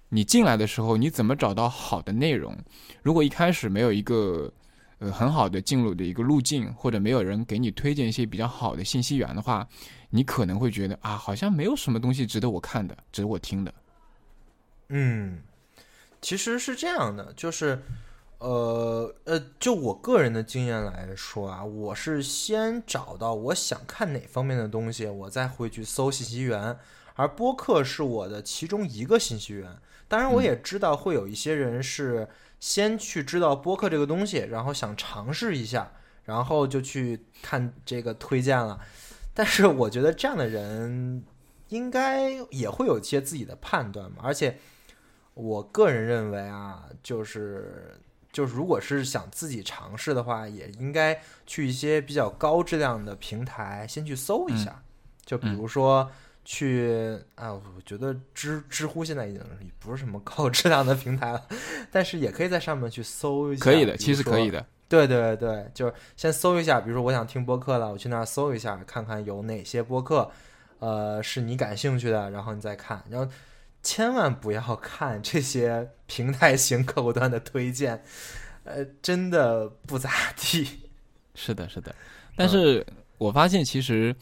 [0.09, 2.55] 你进来的时候，你怎么找到好的内容？
[3.01, 4.53] 如果一开始没有一个
[4.99, 9.67] 呃很好的进入的一个路径，或者没有人给你推荐一些比较好的信息源的话，
[10.11, 13.73] 你可能会觉得啊，好像没有什么东西值得我看的，值得我听的。
[14.89, 15.39] 嗯，
[16.21, 17.81] 其实是这样的，就是，
[18.41, 26.75] 呃呃，就我个人的经验来说啊，我是先找到我想看哪方面的东西，我再会去搜信息源，
[27.13, 29.77] 而播客是我的其中一个信息源。
[30.07, 32.27] 当然，我也知道会有一些人是
[32.59, 38.81] 先去知道播客这个东西，然后想尝试一下，然后就去看这个推荐了。
[39.35, 41.23] 但是我觉得这样的人
[41.69, 44.57] 应该也会有一些自己的判断嘛，而且
[45.35, 48.01] 我个人认为啊，就是
[48.31, 54.81] 就是如果是想自己尝试的话，也应该去一些比较高质量的平台先去搜一下，
[55.25, 56.09] 就比如说。
[56.43, 59.41] 去啊，我觉得知知乎现在已经
[59.77, 61.45] 不是什么高质量的平台了，
[61.91, 63.63] 但是也可以在上面去搜一下。
[63.63, 64.65] 可以的，其实可以的。
[64.89, 70.31] 对对对，就是先搜一下，比如说我想听播客了，我去那儿搜一下，看看有哪些播客，
[70.79, 73.31] 呃，是你感兴趣的，然后你再看，然后
[73.83, 78.03] 千万不要看这些平台型客户端的推荐，
[78.63, 80.67] 呃，真的不咋地。
[81.33, 81.95] 是的，是的。
[82.35, 82.85] 但是
[83.17, 84.15] 我发现，其实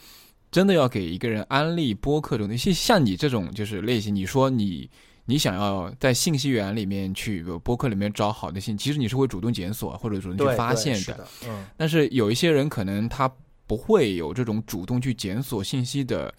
[0.51, 4.89] 真的要给一个人安利播客这种东西，像你这种就是类型，你说你
[5.25, 10.99] 你想要在信息源里面去呃播客里面找好的信，其实你是会主动检索或者主动，去发现的。
[10.99, 13.31] 是的，嗯，但是有一些人可能他
[13.67, 16.33] 不会有这种主动去检索信息的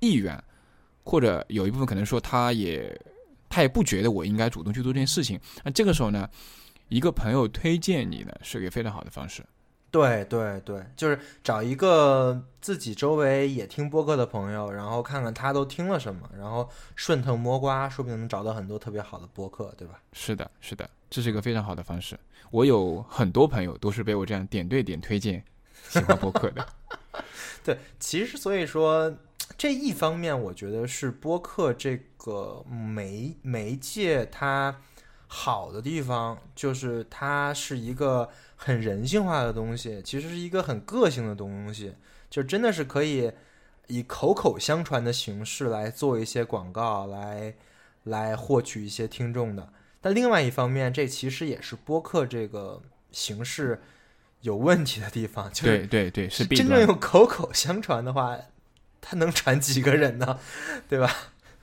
[0.00, 0.42] 意愿，
[1.04, 3.00] 或者有一部分可能说他也
[3.48, 5.38] 他也不觉得我应该主动去做这件事情。
[5.62, 6.28] 那这个时候呢，
[6.88, 9.44] 一个朋友推荐你呢，是个非常好的方式。
[9.90, 20.00] 对对对，就是找一个自己周围也听播客的朋友，然后看看他都听了什么，然后顺藤摸瓜，说不定能找到很多特别好的播客，对吧？
[20.12, 22.18] 是的，是的，这是一个非常好的方式。
[22.50, 25.40] 我有很多朋友都是被我这样点对点推荐
[25.88, 26.66] 喜欢播客的。
[27.62, 29.16] 对，其实所以说
[29.58, 34.80] 这一方面，我觉得是播客这个媒媒介它
[35.26, 38.30] 好的地方，就是它是一个。
[38.56, 41.92] 很人性化的东西，其实是一个很个性的东西，
[42.30, 43.30] 就真的是可以
[43.88, 47.52] 以口口相传的形式来做一些广告，来
[48.04, 49.70] 来获取一些听众的。
[50.00, 52.80] 但另外一方面，这其实也是播客这个
[53.10, 53.82] 形式
[54.40, 55.52] 有问题的地方。
[55.52, 58.38] 就对对对，是真正用口口相传的话，
[59.06, 60.38] 它能传几个人呢？
[60.88, 61.10] 对吧？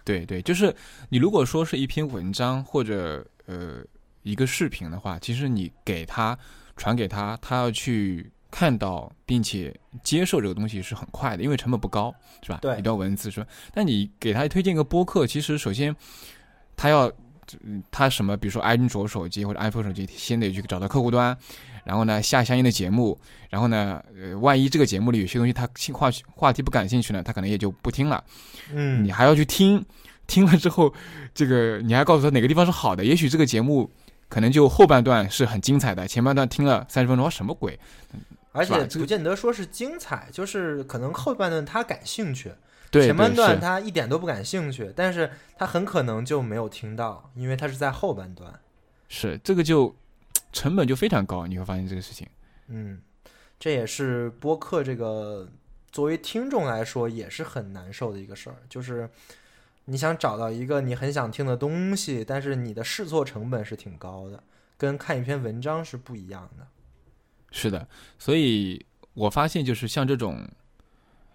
[0.06, 0.74] 对对，就是
[1.10, 3.84] 你如果说是一篇文章或者呃
[4.24, 6.38] 一个视频的话，其实你给他。
[6.78, 12.58] 传给他，他要去看到并且接受这个东西是很快的，因为成本不高，是吧？
[12.60, 13.46] 对，一段文字是吧？
[13.72, 15.96] 但你给他推荐一个播客，其实首先
[16.76, 17.12] 他要
[17.92, 21.38] 他什么，比如说安卓手机或者 iPhone 手机，先得去找到客户端，
[21.84, 28.24] 然后呢下相应的节目，然后呢，呃，万一这个节目里有些东西他话话题不感兴趣呢，他可能也就不听了。
[28.74, 29.86] 嗯，你还要去听，
[30.28, 30.94] 听了之后，
[31.34, 33.92] 这个你还告诉他哪个地方是好的，也许这个节目。
[34.30, 37.78] 可能就后半段是很精彩的，前半段听了三十分钟，什么鬼？
[38.54, 42.50] 而且不见得说是精彩，就是可能后半段他感兴趣，
[42.90, 48.58] 对，前半段他一点都不感兴趣，但是他很可能就没有听到，因为他是在后半段。
[49.10, 49.94] 是这个就
[50.52, 52.28] 成本就非常高，你会发现这个事情。
[52.68, 53.02] 嗯，
[53.60, 55.50] 这也是播客这个
[55.92, 59.10] 作为听众来说也是很难受的一个事儿，就是。
[59.86, 64.42] 你想找到一个你很想听的东西，但是你的试错成本是挺高的，
[64.78, 66.66] 跟看一篇文章是不一样的。
[67.52, 67.86] 是的，
[68.20, 68.86] 所以
[69.16, 70.48] 我发现就是像这种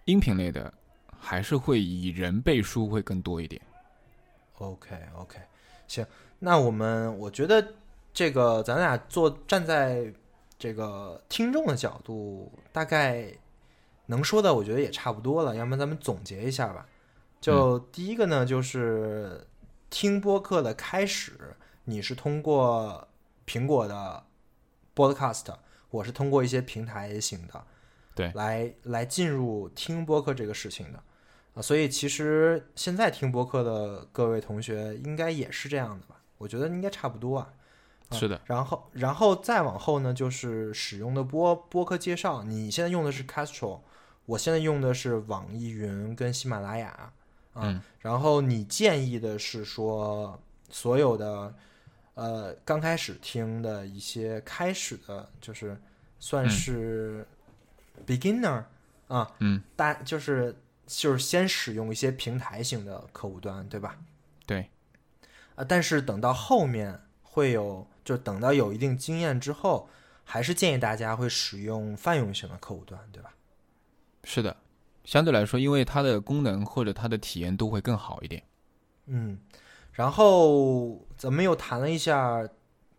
[0.05, 0.72] 音频类的，
[1.18, 3.61] 还是会以人背书会更多一点。
[4.59, 5.38] OK OK，
[5.88, 6.07] 行，
[6.38, 7.74] 那我们我觉得
[8.16, 10.11] 这个咱俩坐站在
[10.59, 13.31] 这个听众的角度，大概
[14.07, 15.55] 能说的，我觉得也差不多了。
[15.55, 16.87] 要不然咱们总结一下吧。
[17.42, 19.46] 就第一个呢，就是
[19.90, 23.07] 听播客的开始，你是通过
[23.46, 24.24] 苹果的
[24.94, 25.55] Podcast，
[25.90, 27.62] 我是通过一些平台型的，
[28.14, 31.02] 对，来来进入听播客这个事情的
[31.52, 31.61] 啊。
[31.61, 36.22] 所以其实现在听播客的各位同学应该也是这样的吧？
[36.38, 37.52] 我觉得应该差不多啊。
[38.12, 38.40] 是的。
[38.45, 42.42] 然后，然后再往后呢，就是使用的播播客介绍。
[42.45, 43.81] 你现在用的是 Castro，
[44.27, 47.12] 我现在用的是网易云跟喜马拉雅。
[47.55, 50.38] 嗯，然后你建议的是说，
[50.69, 51.55] 所有的
[52.14, 55.81] 呃刚开始听的一些开始的，就是
[56.21, 57.27] 算是
[58.07, 58.62] beginner
[59.09, 60.55] 啊，嗯，大就是
[60.87, 63.97] 就是先使用一些平台型的客户端，对吧？
[64.45, 64.69] 对，
[65.55, 69.88] 啊，但是等到后面会有，就等到有一定经验之后，
[70.25, 73.35] 还是建议大家会使用泛用型的客户端，对吧？
[74.23, 74.57] 是的。
[75.05, 78.42] 相对来说，因为它的功能或者它的体验都会更好一点。
[79.07, 79.38] 嗯，
[79.92, 82.49] 然后咱们又谈了一下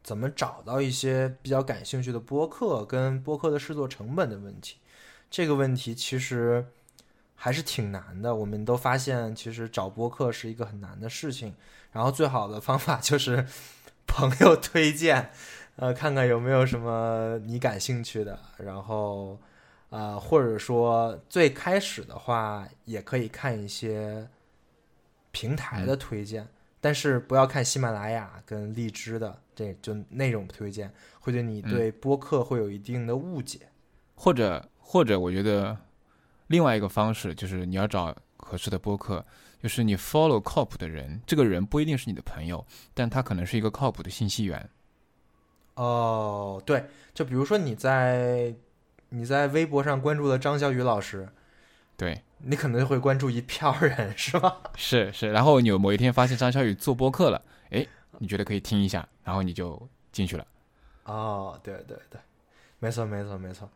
[0.04, 4.78] 怎么找到一些比较感兴趣的播客跟播客的制作成本的问题。
[5.30, 6.66] 这个问题其实
[7.36, 8.34] 还是挺难的。
[8.34, 11.56] 我们都发现，其实找播客是一个很难的事情。
[11.92, 13.46] 然后最好的方法就是
[14.08, 15.30] 朋友推荐，
[15.78, 19.38] 呃，看看有没有什么你感兴趣的，然后。
[19.90, 24.28] 啊，或者说最开始的话，也可以看一些
[25.32, 26.46] 平台的推荐，
[26.82, 33.70] 但是不要看喜马拉雅跟荔枝的，这就那种推荐，会对你对播客会有一定的误解。
[34.14, 35.78] 或者，或者，我觉得
[36.48, 39.26] 另外一个方式就是你要找合适的播客，
[39.62, 44.70] 就是你 follow 靠谱的人，这个人不一定是你的朋友，但他可能是一个靠谱的信息源。
[45.76, 48.56] 哦，对，就比如说你在。
[49.10, 51.30] 你在微博上关注了张小雨老师，
[51.96, 54.60] 对你可能会关注一票人，是吧？
[54.76, 57.88] 是是，然后你有某一天发现张小雨做播客了，哎，
[58.20, 60.46] 你觉得可以听一下，然后你就进去了。
[61.06, 62.20] 哦，对对对，
[62.80, 63.70] 没错没错没错。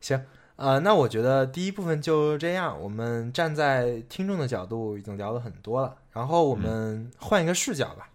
[0.00, 0.24] 行。
[0.56, 2.78] 呃，那我觉得第一部分就这样。
[2.78, 8.10] 我们站在听众的角度已经聊了很多了，然后我们换一个视角吧。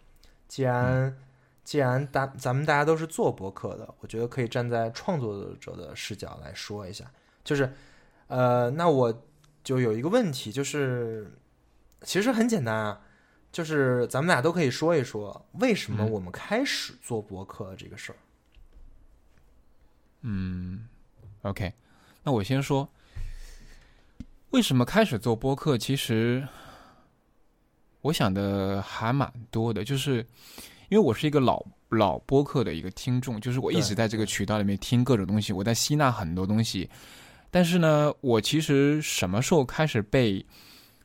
[0.48, 1.18] 既然
[1.64, 7.06] 既然大咱们大家都是做博客的，我觉得可以站在创作者的视角来说一下。
[7.44, 7.74] 就是，
[8.28, 9.24] 呃，那我
[9.64, 11.32] 就有一个问题，就是
[12.02, 13.02] 其实很简单啊，
[13.52, 18.16] 就是咱们俩都可以说一说，为什么嗯我们开始做博客这个事儿。
[20.22, 20.88] 嗯
[21.46, 21.72] ，OK，
[22.24, 22.90] 那我先说，
[24.50, 25.78] 为什么开始做播客？
[25.78, 26.48] 其实
[28.02, 30.26] 我想的还蛮多的，就是
[30.90, 36.90] 因为我是一个老老播客的一个听众，就是我一直在这个渠道里面听各种东西，我在吸纳很多东西。
[37.52, 40.46] 但是呢，我其实什么时候开始被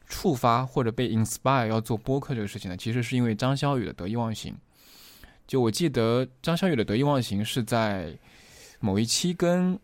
[0.09, 2.77] 触发或者被 inspire 要做播客这个事情呢？
[2.77, 4.57] 其实是因为张小雨的得意忘形。
[5.47, 8.17] 就我记得张小雨的得意忘形是在
[8.81, 9.79] 某一期跟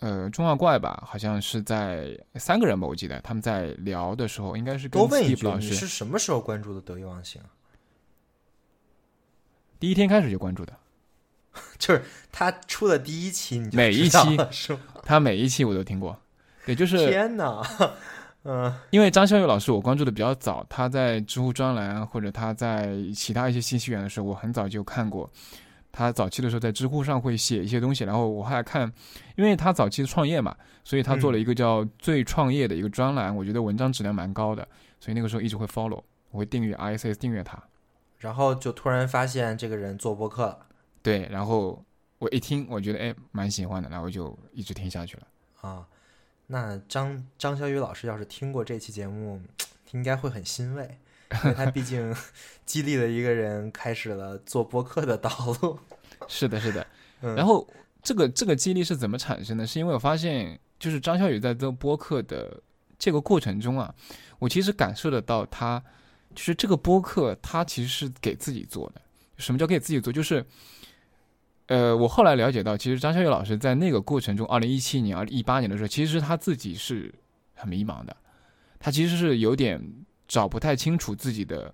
[0.00, 7.48] 呃中二怪吧，好像是在三个人吧，我记得他们在聊的时候，应该是跟多问一 Steve 句，老师你是什么时候关注的得意忘形啊？
[9.78, 10.72] 第一天开始就关注的，
[11.78, 14.18] 就是他出的第一期你就每一期
[14.50, 14.76] 是？
[15.04, 16.18] 他每一期我都听过。
[16.64, 17.62] 对，就是天哪，
[18.44, 25.30] 嗯因为张孝友老师我关注的比较早，他在知乎专栏或者他在其他一些信息源的时候，我很早就看过。
[25.96, 28.92] 他早期的时候在知乎上会写一些东西，然后我后来看，
[29.34, 34.68] 因为他早期创业嘛，所以他做了一个叫“最创业”的一个专栏，我觉得文章质量蛮高的，
[35.00, 37.58] 所以那个时候一直会 follow，我会订阅 ISS 订阅他。
[38.18, 40.66] 然后就突然发现这个人做播客了
[41.02, 41.82] 对，然后
[42.18, 45.26] 我一听，我觉得哎蛮喜欢的，然后就一直听下去了。
[45.62, 45.86] 啊。
[46.48, 49.40] 那张张小雨老师要是听过这期节目，
[49.92, 52.14] 应该会很欣慰，他毕竟
[52.64, 55.30] 激励了一个人开始了做播客的道
[55.62, 55.78] 路。
[56.28, 56.86] 是的，是的。
[57.22, 57.66] 嗯然后
[58.02, 59.66] 这个这个激励是怎么产生的？
[59.66, 62.62] 是因为我发现，就是张小雨在做播客的
[62.98, 63.92] 这个过程中啊，
[64.38, 65.82] 我其实感受得到他，
[66.34, 69.00] 就是这个播客他其实是给自己做的。
[69.38, 70.12] 什么叫给自己做？
[70.12, 70.44] 就是，
[71.66, 77.12] 呃，我后来了解到，其实张小雨老师在那个过程中，二零一七年、二零一八年的时候，其实他自己是
[77.54, 78.16] 很迷茫的，
[78.78, 79.82] 他其实是有点
[80.28, 81.72] 找不太清楚自己的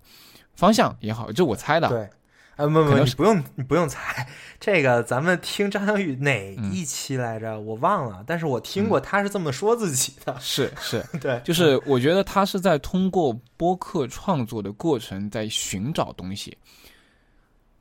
[0.53, 1.87] 方向也好，这我猜的。
[1.89, 2.09] 对，
[2.55, 4.27] 啊，不不，不用你不用猜，
[4.59, 7.59] 这个咱们听张小雨哪嗯一期来着？
[7.59, 10.37] 我忘了，但是我听过他是这么说自己的。
[10.39, 16.55] 是是， 对，就是我觉得他是在通过播客创作的过程，在寻找东西，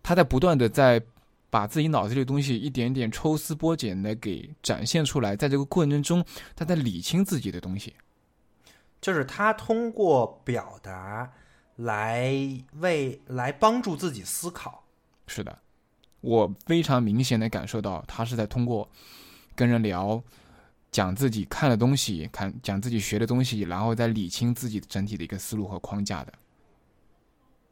[0.03, 1.03] 他在不断的在
[1.51, 6.25] 把自己脑子里的东西一点点抽丝剥茧的给展现出来，在这个过程中，
[6.57, 7.95] 他在理清自己的东西。
[9.03, 11.31] 就是他通过表达
[11.77, 12.33] 来
[12.79, 14.85] 为来帮助自己思考。
[15.27, 15.59] 是的，
[16.21, 18.89] 我非常明显的感受到，他是在通过
[19.55, 20.23] 跟人聊，
[20.91, 26.33] 讲自己看的东西，看讲自己学的东西，然后再理清自己整体的一个思路和框架的。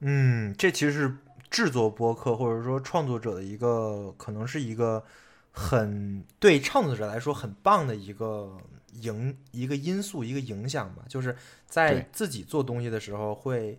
[0.00, 1.16] 嗯，这其实是
[1.48, 5.04] 制作播客或者说创作者的一个，可能是一个
[5.52, 8.56] 很对创作者来说很棒的一个
[9.00, 11.36] 影一个因素一个影响吧，就是
[11.66, 13.78] 在自己做东西的时候会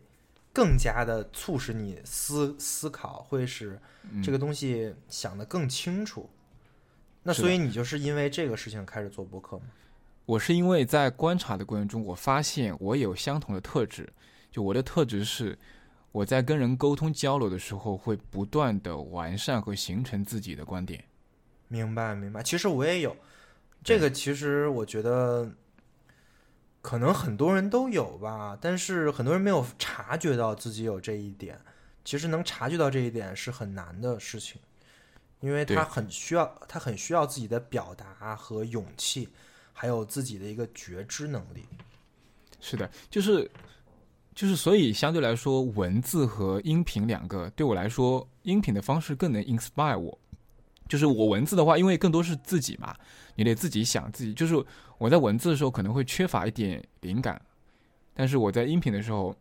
[0.53, 3.79] 更加的促使你思思考，会使
[4.11, 6.29] 嗯、这个东西想得更清楚。
[7.23, 9.65] 那所以你就是因为这个事情开始做播客吗？
[10.25, 14.11] 我是因为在观察的过程中，我发现我有相同的特质。
[14.49, 15.57] 就我的特质是，
[16.11, 21.03] 我在跟人沟通交流的时候，会不断的完善和形成自己的观点。
[21.67, 22.43] 明白，明白。
[22.43, 23.15] 其实我也有
[23.83, 25.49] 这个，其实我觉得
[26.81, 31.59] 可能很多人都有吧，但是很多人没有察觉到自己有这一点。
[32.03, 34.59] 其实能察觉到这一点是很难的事情，
[35.39, 39.29] 因为他很需要，他很需要自己的表达和勇气，
[39.71, 41.63] 还有自己的一个觉知能力。
[42.59, 43.49] 是的，就是
[44.33, 50.17] 就是，所以相对来说，文字和音频两个对我来说，音频的方式更能 inspire 我。
[50.89, 52.95] 就是我文字的话，因为更多是自己嘛，
[53.41, 54.31] 你得自己想自己。
[54.35, 54.55] 就是
[54.99, 57.41] 我在文字的时候可能会缺乏一点灵感，
[58.13, 59.35] 但是我在音频的时候，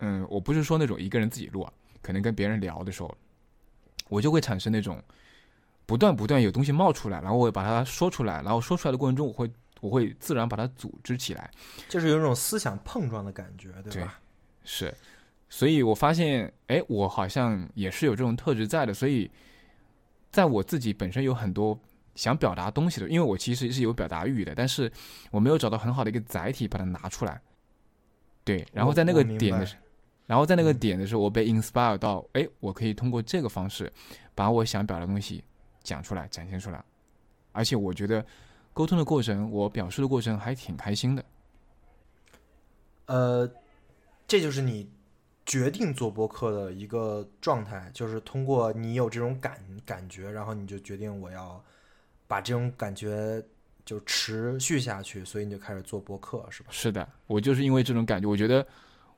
[0.00, 3.16] 嗯，我不是说那种一个人自己录啊，可能跟别人聊的时候，
[4.10, 5.02] 我就会产生那种
[5.86, 9.50] 不断不断有东西冒出来，然后我会把它说出来，然后说出来的过程中，我会
[9.80, 11.50] 我会自然把它组织起来。
[11.88, 14.20] 就是有一种思想碰撞的感觉，对对吧？
[14.64, 14.94] 是，
[15.48, 19.30] 所以我发现，哎，我好像也是有这种特质在的，所以
[20.30, 21.78] 在我自己本身有很多
[22.18, 24.90] 想表达东西的，因为我其实是有表达欲的，但是
[25.30, 27.40] 我没有找到很好的一个载体把它拿出来。
[28.42, 29.76] 对，然后在那个点的时，
[30.26, 33.92] 然后在那个嗯点的时候，我被 inspire 到，哎，我可以通过这个方式
[34.34, 35.44] 把我想表达的东西
[35.84, 36.84] 讲出来、展现出来，
[37.52, 38.26] 而且我觉得
[38.72, 41.24] 沟通的过程，我表述的过程还挺开心的。
[43.06, 43.48] 呃，
[44.26, 44.90] 这就是你
[45.46, 51.64] 决定做播客的一个状态，就是通过你有这种感感觉，然后你就决定我要
[52.28, 53.42] 把这种感觉
[53.84, 56.68] 就持续下去，所以你就开始做播客，是吧？
[56.70, 58.64] 是的，我就是因为这种感觉，我觉得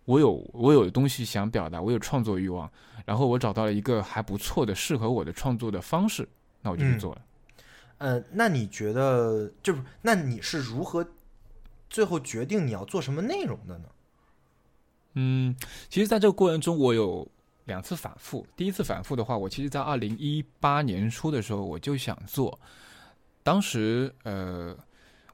[0.07, 2.71] 我有我有东西想表达，我有创作欲望，
[3.05, 6.27] 然后我找到了一个还不错的适合我的创作的方式，
[6.63, 7.23] 那我就去做了。
[7.99, 11.07] 呃，那你觉得就是那你是如何
[11.91, 13.85] 最后决定你要做什么内容的呢？
[15.15, 15.57] 嗯，
[15.89, 17.27] 其实在这个过程中，我有
[17.65, 18.47] 两次反复。
[18.57, 22.59] 第一次反复的话，我其实在二零一八年初的时候我就想做，
[23.43, 24.77] 当时呃，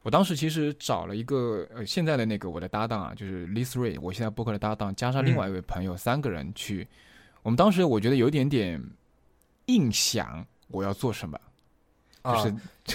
[0.03, 6.87] 我当时其实找了一个呃现在的那个我的搭档啊，就是 Liz Ray，我现在播客的搭档，加上另外一位朋友，三个人去。
[7.43, 8.83] 我们当时我觉得有点点
[9.67, 11.39] 硬想我要做什么，
[12.25, 12.55] 就是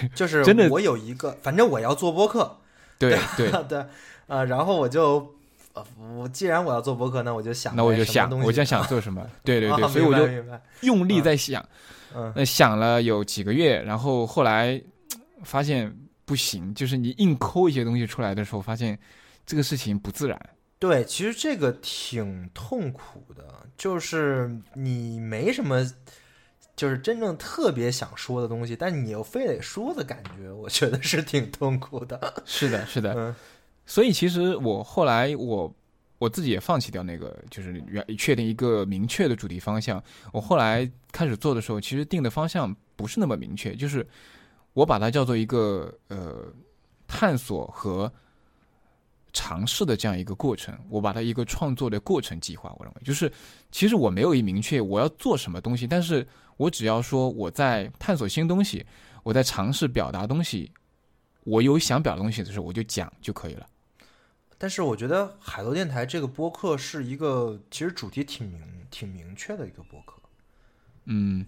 [0.15, 2.57] 就是真的我有一个，反正我要做播客，
[2.97, 3.85] 对对 对，
[4.27, 5.35] 啊，然后我就。
[5.73, 5.81] 呃，
[6.17, 9.25] 我既然我要做博客，那我就想，那我就想，我就想做什么？
[9.41, 10.27] 对对对，所以我就
[10.81, 11.65] 用力在想，
[12.13, 14.81] 嗯，那想了有几个月，然后后来
[15.43, 18.97] 发现不行，就是你硬抠一些东西出来的时候，发现
[19.45, 20.39] 这个事情不自然。
[20.79, 25.85] 对，其实这个挺痛苦的，就是你没什么，
[26.75, 32.41] 就是真正特别想说的东西，但你又非得说的感觉，我觉得是挺痛苦的。
[32.45, 33.13] 是的，是的。
[33.15, 33.35] 嗯。
[33.85, 35.71] 所以其实我后来我
[36.17, 40.01] 我自己也放弃掉那个，就是原确定一个明确的主题方向。
[40.31, 44.07] 我后来开始做的时候，其实定的方向不是那么明确，就是
[44.73, 46.53] 我把它叫做一个呃
[47.07, 48.11] 探索和
[49.33, 50.77] 尝试的这样一个过程。
[50.89, 53.31] 我把它一个创作的过程计划，我认为就是
[53.71, 58.85] 其实我没有一明确我要做什么东西，但是我只要说我在探索新东西，
[59.23, 60.71] 我在尝试表达东西。
[61.43, 63.65] 我有想表达东西的时候，我就讲就可以了。
[64.59, 68.61] 但是我觉得海螺电台这个播客是一个其实主题挺明
[68.91, 70.21] 挺明确的一个播客。
[71.05, 71.43] 嗯，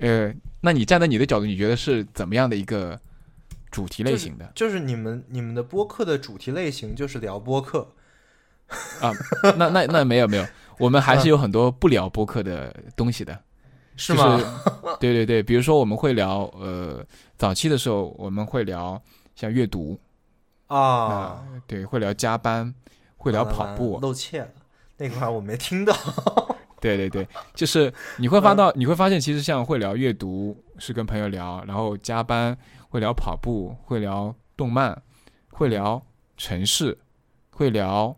[0.00, 2.98] 呃，那你站在你的角度，你觉得是怎么样的一个
[3.70, 4.50] 主题类型的？
[4.54, 7.92] 就是你们你们的播客的主题类型就是聊播客
[9.00, 9.12] 啊？
[9.56, 10.46] 那那那没有没有，
[10.78, 13.38] 我们还是有很多不聊播客的东西的，
[13.96, 14.40] 是吗？
[14.98, 17.04] 对对对，比如说我们会聊呃，
[17.38, 19.00] 早期的时候我们会聊。
[19.36, 19.98] 像阅读
[20.66, 22.74] 啊，对，会聊加班，
[23.16, 24.48] 会聊跑步，露怯了
[24.98, 25.94] 那块我没听到。
[26.80, 32.56] 对对对，就是你会发到，你会发现，其实像会聊阅读是跟朋友聊，然后加班
[32.88, 35.00] 会聊跑步，会聊动漫，
[35.50, 36.02] 会聊
[36.36, 36.98] 城市，
[37.50, 38.16] 会聊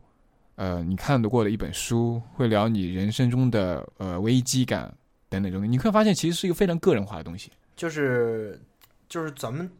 [0.55, 4.95] 呃你看得过的一本书，会聊你人生中的呃危机感
[5.29, 5.71] 等等等等。
[5.71, 7.51] 你会发现，其实是一个非常个人化的东西。
[7.77, 8.61] 就是
[9.09, 9.71] 就是咱们。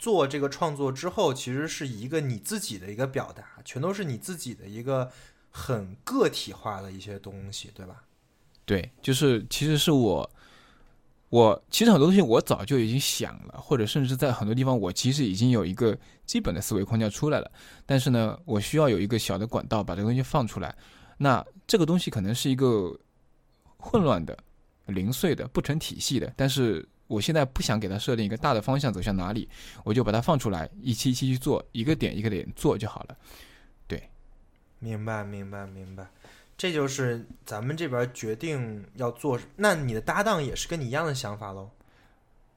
[0.00, 5.10] 做这个创作之后，其实是一个你自己的一个表达，全都是你自己的一个
[5.50, 8.02] 很个体化的一些东西，对吧？
[8.70, 10.30] 对，就是其实是我，
[11.28, 17.50] 我其实很多东西我早就已经想了，或者甚至在很多地方我其实已经有一个基本的思维框架出来了，
[17.84, 20.72] 但是呢，我需要有一个小的管道把这个东西放出来。
[21.18, 22.96] 那这个东西可能是一个
[23.76, 24.38] 混乱的、
[24.86, 26.88] 零碎的、不成体系的，但是。
[27.08, 29.48] 我现在不想给它设定一个大的方向走向哪里，
[29.82, 33.16] 我就把它放出来，一期一期去做，一个点一个点做就好了。
[33.88, 34.08] 对，
[34.78, 36.08] 明白明白明白，
[36.60, 39.40] 这就是咱们这边决定要做。
[39.56, 41.70] 那你的搭档也是跟你一样的想法喽？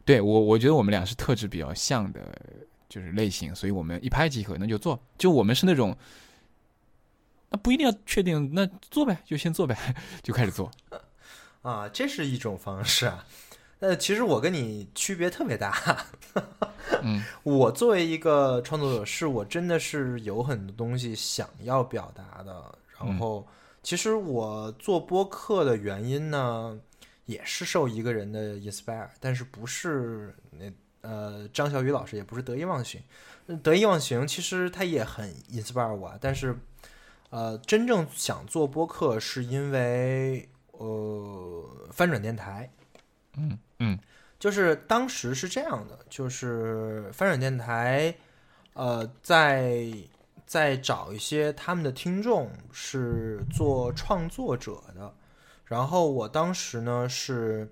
[0.03, 2.19] 对我，我觉得我们俩是特质比较像的，
[2.89, 4.99] 就是类型，所以我们一拍即合，那就做。
[5.17, 5.95] 就我们是那种，
[7.47, 10.69] 那不一定要确定，那做呗，就先做呗， 就开始做。
[11.63, 13.25] 啊，这是一种方式啊。
[13.79, 16.05] 那，其实我跟你区别特别大。
[17.03, 22.77] 嗯， 我作为一个创作者，是我真的是有很多东西想要表达的。
[22.99, 23.47] 然后，
[23.83, 26.79] 其实我做播客的原因呢，
[27.25, 30.71] 也是受一个人的 inspire，但是不是那
[31.01, 33.01] 呃张小雨老师，也不是得意忘形。
[33.61, 36.57] 得意忘形其实他也很 inspire 我，但是
[37.29, 42.71] 呃，真正想做播客是因为呃翻转电台。
[43.35, 43.99] 嗯嗯，
[44.39, 48.15] 就是当时是这样的，就是翻转电台，
[48.73, 49.91] 呃，在
[50.45, 55.13] 在找一些他们的听众是做创作者的，
[55.65, 57.71] 然后我当时呢是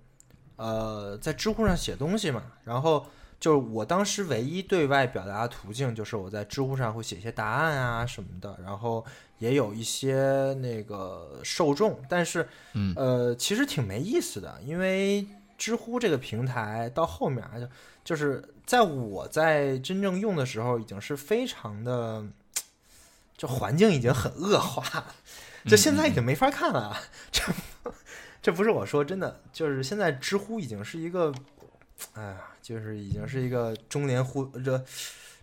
[0.55, 3.05] 呃在知乎上写东西嘛，然后
[3.39, 9.05] 就是我当时唯一对外表达的途径就是我在知乎上会写一些答案啊什么的，然后
[9.39, 15.27] 也有一些那个受众，但是嗯呃其实挺没意思的，因为。
[15.57, 17.67] 知乎这个平台到后面就
[18.03, 22.25] 就是在我在真正用的时候，已经是非常的，
[23.41, 25.03] 就环境已经很恶化，
[25.65, 26.95] 就现在已经没法看了。
[27.31, 27.41] 这
[28.39, 31.33] 这不是我说真的，就是现在知乎已经是一个，
[32.13, 34.85] 哎呀，就是已经是一个中联互这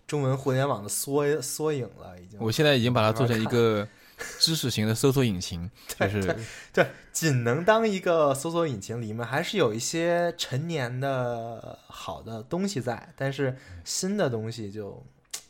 [0.07, 2.39] 中文互联网的缩缩影了，已经。
[2.39, 3.85] 我现在已经把它做成一个
[4.39, 5.69] 知识型的搜索引擎，
[5.99, 6.37] 就是
[6.71, 15.05] 对，仅能当一个搜索引擎，里面还是有一些陈年的好的东西在，但是新的东西就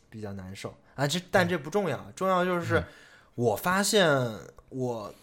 [0.09, 1.07] 比较难受啊。
[1.07, 2.83] 这但这不重要，重要就是
[3.35, 4.07] 我发现
[4.69, 5.13] 我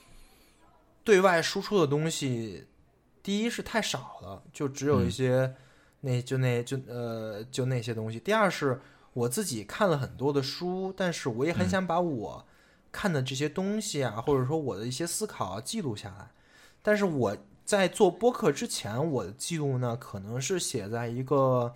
[1.05, 2.67] 对外输出的东西，
[3.23, 5.55] 第一是太少了，就只有一些
[6.01, 8.19] 那就那就呃就那些东西。
[8.21, 8.81] 第二是
[9.13, 12.47] 我自己看了很多的书，但是我也很想把我
[12.93, 16.31] 看的这些东西啊，或者说我的一些思考啊记录下来。
[16.83, 21.75] 但是我在做播客之前，我的记录呢，可能是写在一个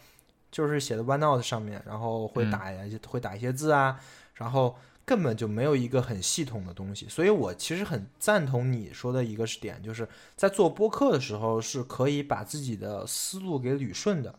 [0.50, 4.00] 就是写的 OneNote 上面，然后会打一些、会打一些字啊，
[4.34, 7.08] 然后根本就没有一个很系统的东西。
[7.08, 14.38] 所以我其实很赞同你说的一个是点，就是在做播客的时候是可以把自己的思路给捋顺的。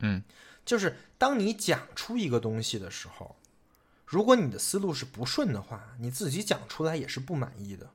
[0.00, 0.22] 嗯，
[0.64, 3.36] 就是当你讲出一个东西的时候，
[4.04, 7.88] 如果你的思路是不顺的话，你自己讲出来也是不满意的。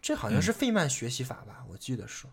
[0.00, 1.64] 这好像是费曼学习法吧？
[1.70, 2.26] 我记得是，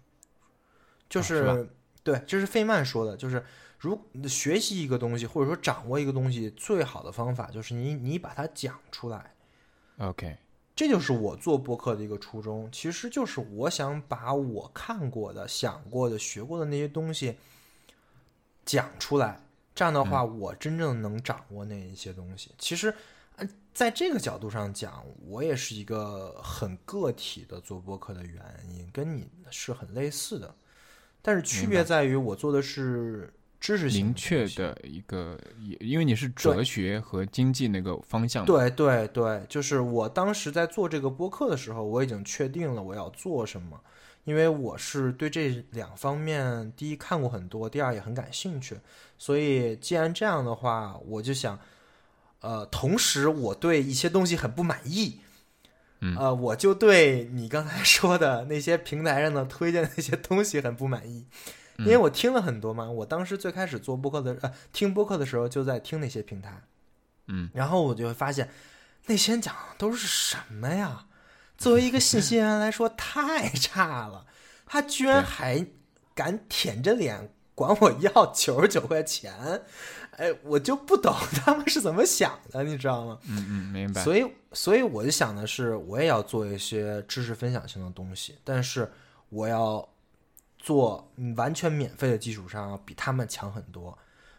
[1.08, 1.70] 就是、啊是
[2.02, 3.46] 对，这是费曼说的，就是
[3.80, 9.34] 如学习一个东西或者说掌握一个东西，最好的方法就是你你把它讲出来。
[9.98, 10.38] OK，
[10.76, 17.38] 这就是我做播客的一个初衷，其实就是我想把我看过的、想过的、学过的那些东西
[18.66, 19.42] 讲出来。
[19.76, 22.52] 这样的话，我真正能掌握那一些东西。
[22.58, 22.94] 其实，
[23.38, 30.54] 呃，在这个角度上讲，我也是一个很个体的做播客的原因，跟你是很类似的。
[31.22, 43.80] 但是区别在于，我做的是知识明确的一个，也因为你是哲学和经济那个方向，对对对，就是我当时在做这个播客的时候，我已经确定了我要做什么，
[44.24, 48.78] 因为我是对这两方面，第一看过很多，第二也很感兴趣，
[49.18, 51.60] 所以既然这样的话，我就想，
[52.40, 55.20] 呃，同时我对一些东西很不满意。
[56.00, 56.16] 嗯。
[56.16, 61.26] 呃，我就对你刚才说的那些平台上的推荐的那些东西很不满意，
[61.80, 62.90] 因为我听了很多嘛。
[62.90, 66.62] 我当时最开始做播客的，呃，听播客的时候就在听那些平台，
[67.28, 68.50] 嗯，然后我就会发现，
[69.06, 71.06] 那些人讲的都是什么呀？
[71.58, 74.26] 作为一个信息源来说，太差了。
[74.66, 75.66] 他居然还
[76.14, 79.34] 敢舔着脸管我要九十九块钱，
[80.12, 81.14] 哎，我就不懂
[81.44, 83.18] 他们是怎么想的，你知道吗？
[83.28, 84.04] 嗯嗯，明白。
[84.04, 88.90] 所以，所以我就想的是，我也要做一些知识分享性的东西，但是
[89.30, 89.86] 我要
[90.60, 93.98] 做嗯完全免费的基础上，要比他们强很多。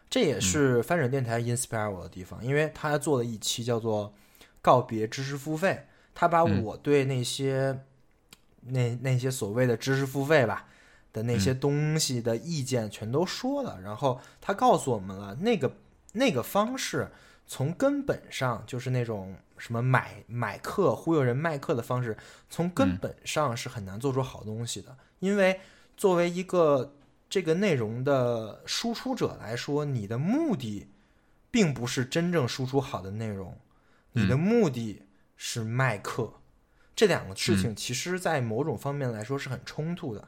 [0.09, 4.13] 这也是翻转电台 inspire 我的地方，因为他做了一期叫做
[4.61, 7.81] “告别知识付费”，他把嗯我对那些、
[8.61, 10.67] 那那些所谓的知识付费吧
[11.11, 15.73] 的那些东西的意见全都说了，然后他告诉我们了那个
[16.13, 17.09] 那个方式。
[17.47, 22.15] 从根本上就是那种什么买买课忽悠人卖课的方式，
[22.49, 24.95] 从根本上是很难做出好东西的。
[25.19, 25.59] 因为
[26.01, 26.95] 作为一个
[27.29, 30.87] 这个内容的输出者来说，你的目的
[31.51, 33.55] 并不是真正输出好的内容，
[34.13, 35.03] 你的目的
[35.37, 36.33] 是卖课。
[36.95, 40.27] 这两个事情其实，在某种方面来说是很冲突的，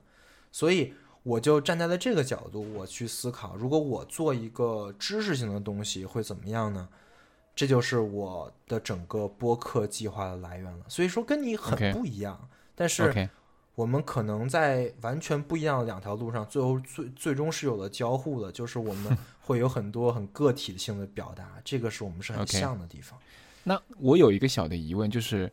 [0.51, 0.93] 所以
[1.23, 6.87] 我就站在了这个角度，我去思考，如果我做一个知识性的东西会怎么样呢？
[7.55, 10.85] 这就是我的整个播客计划的来源了。
[10.87, 13.27] 所以说跟你很不一样但是
[13.75, 23.17] 我们可能在完全不一样的两条路上，最后最最终是有了交互的，就是我们 会有很多很个体性的表达，这个是我们是很像的地方。
[23.63, 25.51] 那我有一个小的疑问，就是，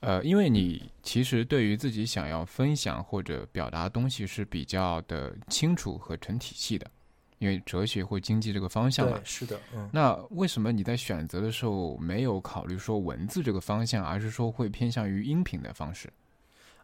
[0.00, 6.90] 呃，因为你其实对于自己想要分享或者表达的东西是比较的清楚和成体系的，
[7.38, 9.20] 因为哲学或经济这个方向嘛，。
[9.24, 9.90] 是的，嗯。
[9.92, 16.10] 那为什么你在选择的时候没有考虑说文字这个方向，而是说会偏向于音频的方式？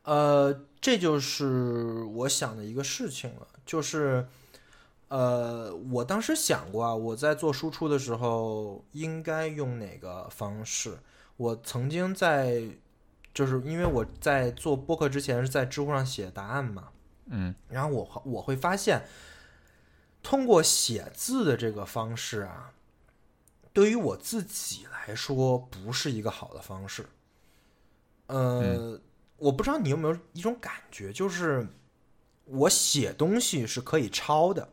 [0.02, 4.26] 呃，这就是我想的一个事情了，就是，
[5.08, 10.98] 呃，我当时想过啊，我在做输出的时候应该用哪个方式。
[11.36, 12.62] 我曾经在，
[13.32, 16.88] 就是因为我在做播客之前是在知乎上写答案嘛，
[17.26, 19.04] 嗯然后我我会发现，
[20.22, 22.72] 通过写字的这个方式啊，
[23.72, 27.06] 对于我自己来说不是一个好的方式。
[28.26, 29.00] 呃，
[29.42, 31.66] 我不知道你有没有一种感觉，就是
[32.44, 34.72] 我写东西是可以抄的，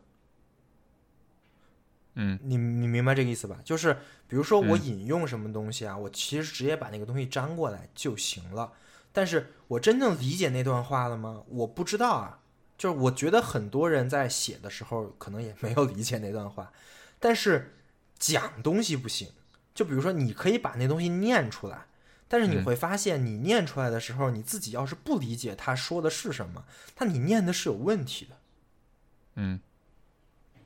[2.14, 3.58] 嗯你你明白这个意思吧？
[3.64, 3.94] 就是
[4.28, 8.72] 比如说我引用什么东西啊，我其实直接把那个东西粘过来就行了。
[9.12, 11.42] 但是我真正理解那段话了吗？
[11.48, 12.38] 我不知道啊。
[12.78, 16.72] 就是我觉得很多人在写的时候可能也没有理解那段话，
[17.18, 17.74] 但是
[18.18, 19.28] 讲东西不行。
[19.74, 21.86] 就比如说，你可以把那东西念出来，
[22.30, 26.64] 但是你嗯会发现，你念出来的时候，你自己要是不理解他说的是什么，
[26.98, 28.36] 那你念的是有问题的。
[29.34, 29.60] 嗯。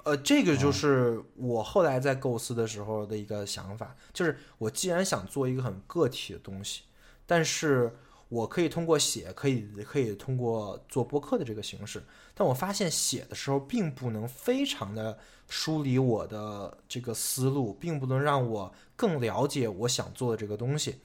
[0.05, 6.83] 呃，这个就是我后来在构思的时候的一个想法，就是我既然想做一个很个体的东西，
[7.25, 7.91] 但是
[8.29, 12.05] 我可以通过写，可以可以通过做播客的这个形式，
[12.35, 21.01] 但我发现写的时候并不能非常的梳理我的这个思路，并不能让我更了解我想做的这个东西，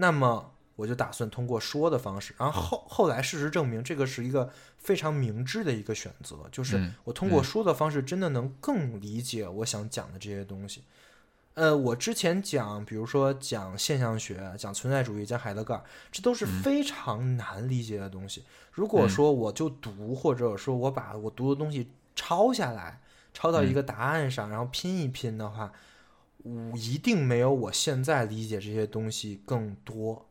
[0.00, 10.82] 那么我就打算通过说的方式，然后后后来事实证明这个是一个非常明智的一个选择，就是嗯我通过说的方式真的能更理解我想讲的这些东西。
[11.54, 18.44] 呃，我之前讲，比如说讲现象学、讲存在主义、讲海德格尔，这都是非常难理解的东西。
[18.72, 23.00] 如果说我就读，或者说我把我读的东西抄下来，
[23.34, 25.70] 抄到一个答案上，然后拼一拼的话，
[26.42, 30.26] 我一定没有我现在理解这些东西更多。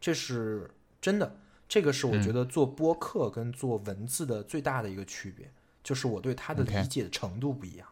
[0.00, 5.50] 这是真的，这个是我觉得做播客跟做文字的最大的一个区别，
[5.82, 7.88] 就是我对它的理解的程度不一样。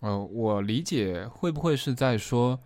[0.00, 2.58] 呃，我理解会不会是在说，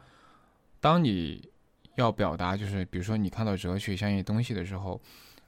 [0.81, 1.51] 当你
[1.97, 4.99] 要表达，就是比如说你看到哲学相应东西的时候，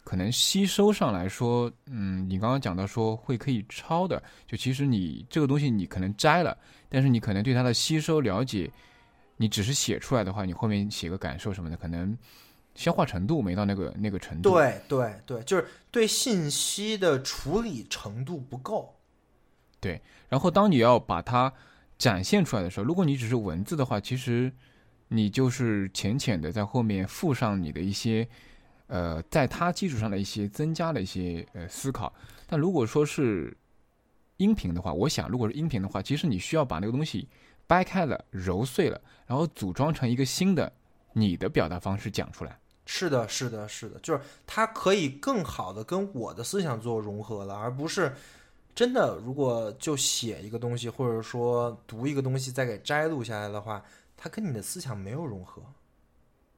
[0.09, 6.57] 可能吸收上来说，嗯，你刚刚讲到说会可以抄的，就其实你这个东西你可能摘了，
[6.89, 8.71] 但是你可能对它的吸收了解，
[9.37, 12.17] 你只是写出来的话，你后面写个感受什么的，可能
[12.75, 14.55] 消化程度没到那个那个程度。
[14.55, 18.97] 对对对，就是对信息的处理程度不够。
[19.79, 20.01] 对
[20.31, 21.53] 然后当你要把它
[21.99, 24.51] 展现出来的时候，如果你只是文字的话，其实
[25.09, 28.27] 你就是浅浅的在后面附上你的一些，
[28.89, 32.13] 呃，在它基础上的一些增加的一些呃思考。
[32.47, 33.57] 但如果说是
[34.39, 37.29] 音频的话，我想如果是音频的话，其实你需要把那个东西
[37.67, 40.73] 掰开了、揉碎了，然后组装成一个新的
[41.13, 42.59] 你的表达方式讲出来。
[42.87, 48.15] 是的，是的，是的，就是它可以更好的跟我的思想做融合了，而不是
[48.75, 53.85] 真的如果就写一个东西，或者说读一个东西再给摘录下来的话，
[54.17, 55.63] 它跟你的思想没有融合。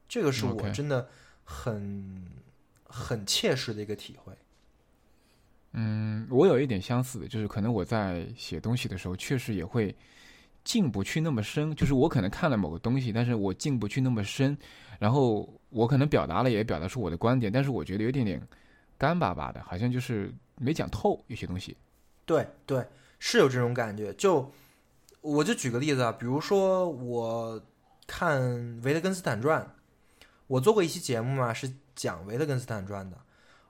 [0.08, 1.08] 这个是我真的
[1.50, 2.22] 很
[2.84, 4.32] 很切实的一个体会。
[5.72, 9.94] 嗯，我有一点相似的，就是可能我在写东西的时候，确实也会
[10.62, 11.74] 进不去那么深。
[11.74, 14.56] 就是我可能看了某个东西，但是我进不去那么深，
[15.00, 18.40] 然后我可能表达了，也表达出我的观点，但是我觉得有点点
[18.96, 21.76] 干巴巴的，好像就是没讲透有些东西。
[22.24, 22.86] 对对，
[23.18, 24.12] 是有这种感觉。
[24.14, 24.50] 就
[25.20, 27.60] 我就举个例子啊，比如说我
[28.06, 28.40] 看
[28.82, 29.62] 《维特根斯坦传》，
[30.50, 33.18] 我做过一期节目嘛，是讲维特根斯坦传的。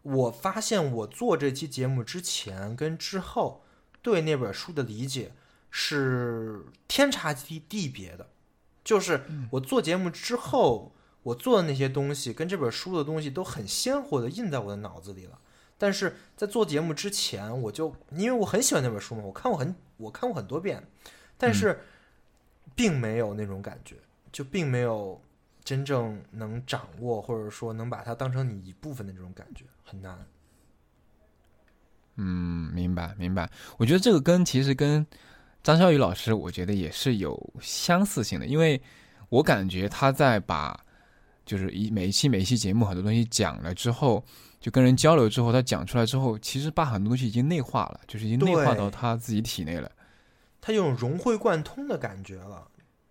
[0.02, 3.62] 我发现我做这期节目之前跟之后，
[4.00, 5.32] 对那本书的理解
[5.70, 8.30] 是天差地地别的。
[8.82, 15.38] 就是我做节目之后，我做的那些东西跟这本书的东西都很鲜活的印在我的脑子里了。
[15.76, 20.88] 但是在做节目之前，我就因为我很喜欢那本书嘛，我看过很我看过很多遍，
[21.36, 21.80] 但是
[22.74, 23.96] 并没有那种感觉，
[24.32, 25.20] 就并没有
[25.70, 30.26] 真正能掌握或者说能把它当成你一部分的这种感觉，很难。
[32.16, 33.48] 嗯，明白明白。
[33.78, 35.06] 我觉得这个跟其实跟
[35.62, 38.82] 张小雨老师，我觉得也是有相似性的，因为
[39.28, 40.76] 我感觉他在把
[41.46, 44.24] 就是一每一期每一期节目很多东西讲了之后，
[44.58, 49.88] 就跟人交流之后，他讲出来之后，其实把很多东西已经内化了，就是已经内化到他自己体内了。
[50.60, 52.66] 他有种融会贯通的感觉了。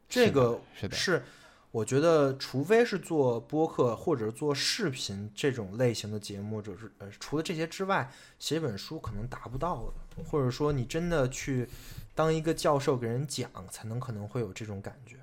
[0.10, 1.24] 这个是的，是
[1.72, 11.70] 我觉得，除非是做播客或者做视频这种类型的节目，就是呃，除了这些之外，写一本书可能达不到的，或者说你真的去
[12.16, 15.18] 当一个教授给人讲，才能可能会有这种感觉。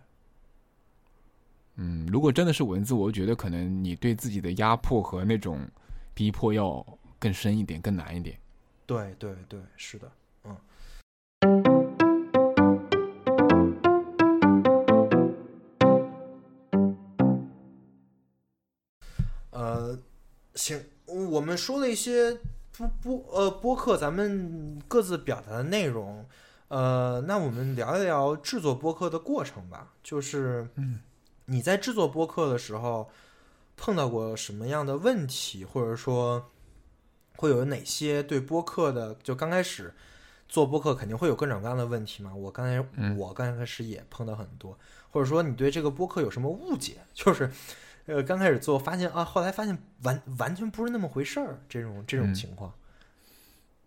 [1.74, 5.68] 嗯，如果真的是文字，我觉得可能你对自己的压迫和那种
[6.14, 6.86] 逼迫要
[7.18, 8.38] 更深一点，更难一点。
[8.86, 10.12] 对对对，是的，
[10.44, 11.75] 嗯。
[20.66, 22.40] 行，我们说了一些
[22.76, 26.26] 播播呃播客，咱们各自表达的内容，
[26.66, 29.92] 呃，那我们聊一聊制作播客的过程吧。
[30.02, 30.98] 就是，嗯，
[31.44, 33.08] 你在制作播客的时候
[33.76, 36.50] 碰到过什么样的问题，或者说
[37.36, 39.14] 会有哪些对播客的？
[39.22, 39.94] 就刚开始
[40.48, 42.34] 做播客肯定会有各种各样的问题嘛。
[42.34, 44.76] 我刚才、嗯我刚开始也碰到很多，
[45.12, 46.96] 或者说你对这个播客有什么误解？
[47.14, 47.48] 就是
[48.06, 52.72] 呃刚开始做发现啊，后来发现完完全不是那么回事儿，这种这种嗯情况。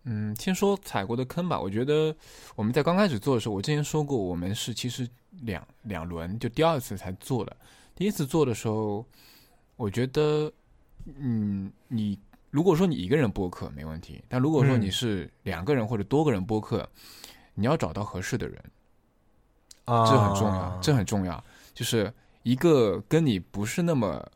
[0.04, 1.60] 嗯，先说踩过的坑吧。
[1.60, 2.14] 我觉得
[2.54, 5.06] 我们在刚开始做的时候，我之前说过，我们是其实
[5.42, 7.54] 两两轮，就第二次才做的。
[7.94, 9.04] 第一次做的时候，
[9.76, 10.50] 我觉得，
[11.04, 12.18] 嗯，你
[12.50, 16.88] 如果说你一个人播客没问题，但如果说你是两个人或者多个人播客，
[17.52, 18.58] 你要找到合适的人，
[19.84, 21.44] 啊，这很重要，这很重要。
[21.74, 22.10] 就是
[22.42, 24.26] 一个跟你不是那么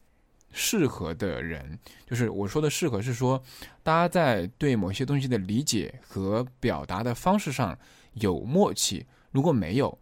[0.52, 3.42] 适合的人，就是我说的适合是说，
[3.82, 7.76] 大家在对某些东西的理解和表达的方式上
[8.12, 9.04] 有默契。
[9.32, 9.98] 如果没有，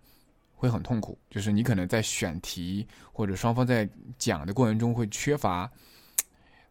[0.57, 1.17] 会很痛苦。
[1.31, 3.89] 就是你可能在选题或者双方在
[4.19, 5.71] 讲的过程中会缺乏，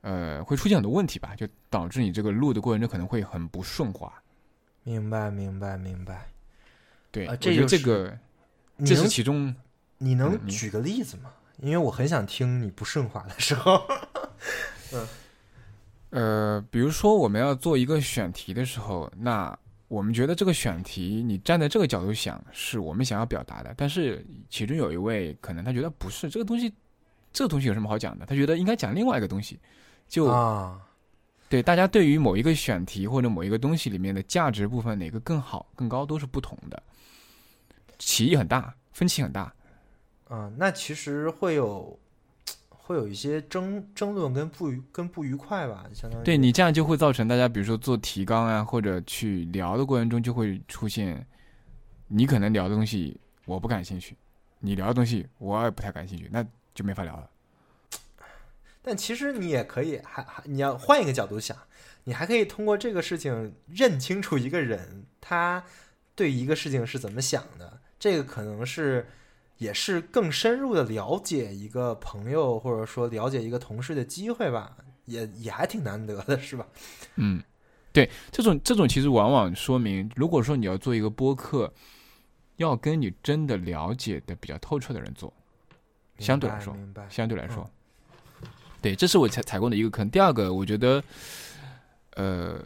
[0.02, 4.14] 呃，会出现很多问题吧，就导致你这个录的过程中可能会很不顺滑。
[4.84, 6.28] 明白，明白，明白。
[7.10, 8.20] 对，啊我觉得这就是这个
[8.86, 9.56] 这是其中。
[10.04, 11.32] 你能举个例子吗？
[11.60, 13.84] 因为我很想听你不顺滑的时候。
[16.10, 19.56] 呃，比如说我们要做一个选题的时候，那
[19.88, 23.72] 我们觉得这个选题，你站在这个角度想，是我们想要表达的。
[23.78, 26.74] 但是其中有一位可能他觉得不是这个东西，
[27.32, 28.26] 这个东西有什么好讲的？
[28.26, 29.60] 他觉得应该讲另外一个东西。
[30.08, 30.82] 就、啊，
[31.48, 36.82] 对大家对于某一个选题或者某一个东西里面的价值部分哪个更好、更高都是不同的，
[38.00, 39.54] 歧义很大，分歧很大。
[40.32, 42.00] 啊，那其实会有
[42.70, 51.28] 会有一些争争论跟不愉跟不愉快吧，相当于对你这样就会造成大家，比如说做提纲啊，或者去聊的过程中，就会出现
[52.08, 54.16] 你可能聊的东西我不感兴趣，
[54.60, 56.42] 你聊的东西我也不太感兴趣，那
[56.74, 57.30] 就没法聊了。
[58.82, 61.58] 但其实你也可以，还还你要换一个角度想，
[62.06, 65.62] 你还可以通过这个事情认清楚一个人他
[66.16, 69.06] 对一个事情是怎么想的，这个可能是
[69.62, 76.66] 也是更深入的了解一个朋友或者说了解一个同事的机会吧，也也还挺难得的，是吧？
[77.18, 77.40] 嗯，
[77.94, 81.72] 对，这种这种其实往往说明，如果说你要做一个播客，
[82.56, 85.32] 要跟你真的了解的比较透彻的人做，
[86.18, 86.76] 相对来说
[87.08, 87.70] 相对来说，
[88.82, 90.10] 对，这是我踩踩过的一个坑。
[90.10, 91.04] 第二个，我觉得，
[92.16, 92.60] 呃，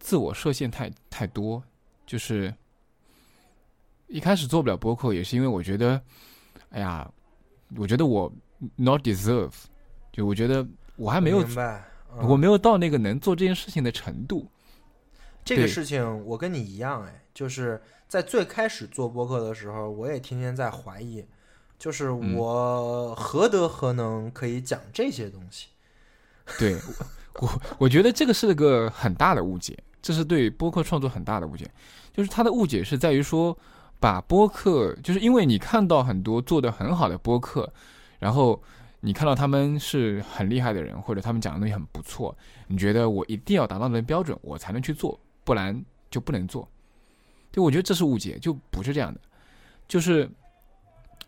[0.00, 1.62] 自我设限太太多，
[2.04, 2.52] 就是
[4.08, 6.00] 一开始做不了播客，也是因为我觉得，
[6.70, 7.08] 哎呀，
[7.76, 8.32] 我觉得我
[8.76, 9.52] not deserve，
[10.12, 11.44] 就我觉得我还没有，
[12.22, 14.48] 我没有到那个能做这件事情的程度。
[15.44, 21.24] 这个事情我跟你一样，哎，就是在最开始做播客的时候，我也天天在怀疑，
[21.78, 25.68] 就是嗯我何德何能可以讲这些东西？
[26.58, 26.74] 对
[27.40, 31.68] 我，我我觉得这个是个很大的误解，这是对播客创作很大的误解。
[32.12, 33.56] 就是他的误解是在于说，
[33.98, 37.72] 把播客，就是因为你看到很多做的很好的播客，
[38.18, 38.62] 然后
[39.00, 42.36] 你看到他们是很厉害的人，或者他们讲的东西很不错，
[42.66, 46.68] 你觉得我一定要达到那个标准，我才能去做，不然就不能做。
[47.50, 49.20] 对，我觉得这是误解，就不是这样的。
[49.88, 50.28] 就是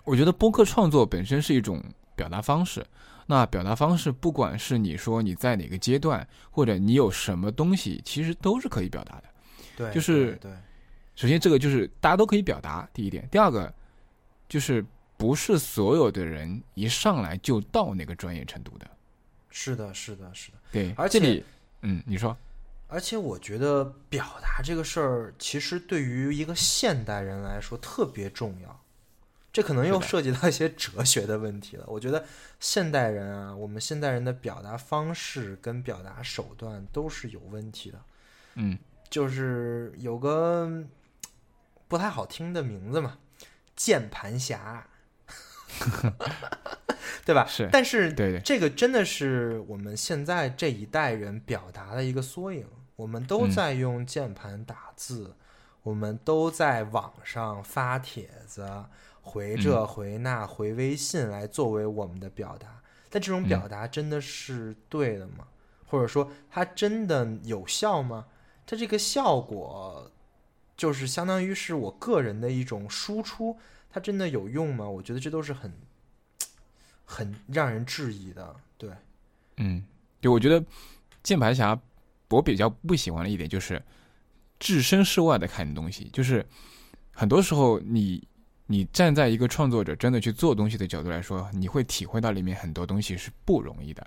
[0.04, 1.82] 我觉得播客创作本身是一种
[2.16, 2.84] 表达方式，
[3.26, 9.24] 那表达方式，不管是你说你在哪个阶段，或者你有什么东西，其实都是可以表达的。
[9.76, 10.56] 对，就是对，对
[11.18, 13.28] 首先，这个就是大家都可以表达，第一点。
[13.28, 13.74] 第二个，
[14.48, 18.88] 就是不是所有的人一上来就到那个专业程度的。
[19.50, 20.58] 是的，是的，是的。
[20.70, 21.42] 对，而且
[21.82, 22.36] 嗯，你说，
[22.86, 28.80] 而且我觉得表达这个事儿，其实对于一个现代人来说特别重要。
[29.52, 31.84] 这可能又涉及到一些哲学的问题了。
[31.88, 32.24] 我觉得
[32.60, 38.00] 现代人啊，我们现代人的表达方式跟表达手段都是有问题的。
[38.54, 38.78] 嗯，
[39.10, 40.84] 就是有个
[41.88, 43.18] 不太好听的名字嘛，
[43.74, 44.86] 键盘侠，
[47.24, 47.46] 对吧？
[47.48, 52.66] 是但是对对，这个真的是我们现在这一代人表达的一个缩影。
[52.96, 55.36] 我们都嗯在用键盘打字，
[55.84, 58.84] 我们都在网上发帖子、
[59.22, 62.82] 回这嗯回那、回微信来作为我们的表达。
[63.08, 65.46] 但这种表嗯达真的是对的吗？
[65.86, 68.26] 或者说它真的有效吗？
[68.66, 70.10] 它这个效果
[70.78, 73.58] 就是相当于是我个人的一种输出，
[73.90, 74.88] 它真的有用吗？
[74.88, 75.72] 我觉得这都是很
[77.04, 78.54] 很让人质疑的。
[78.78, 78.88] 对，
[79.56, 79.84] 嗯，
[80.20, 80.64] 对，我觉得
[81.20, 81.76] 键盘侠，
[82.30, 83.82] 我比较不喜欢的一点就是
[84.60, 86.46] 置身事外的看东西，就是
[87.10, 88.22] 很多时候你
[88.66, 94.06] 你站在一个创作者真的去做东西的角度来说，你会体会到里面很多东西是不容易的。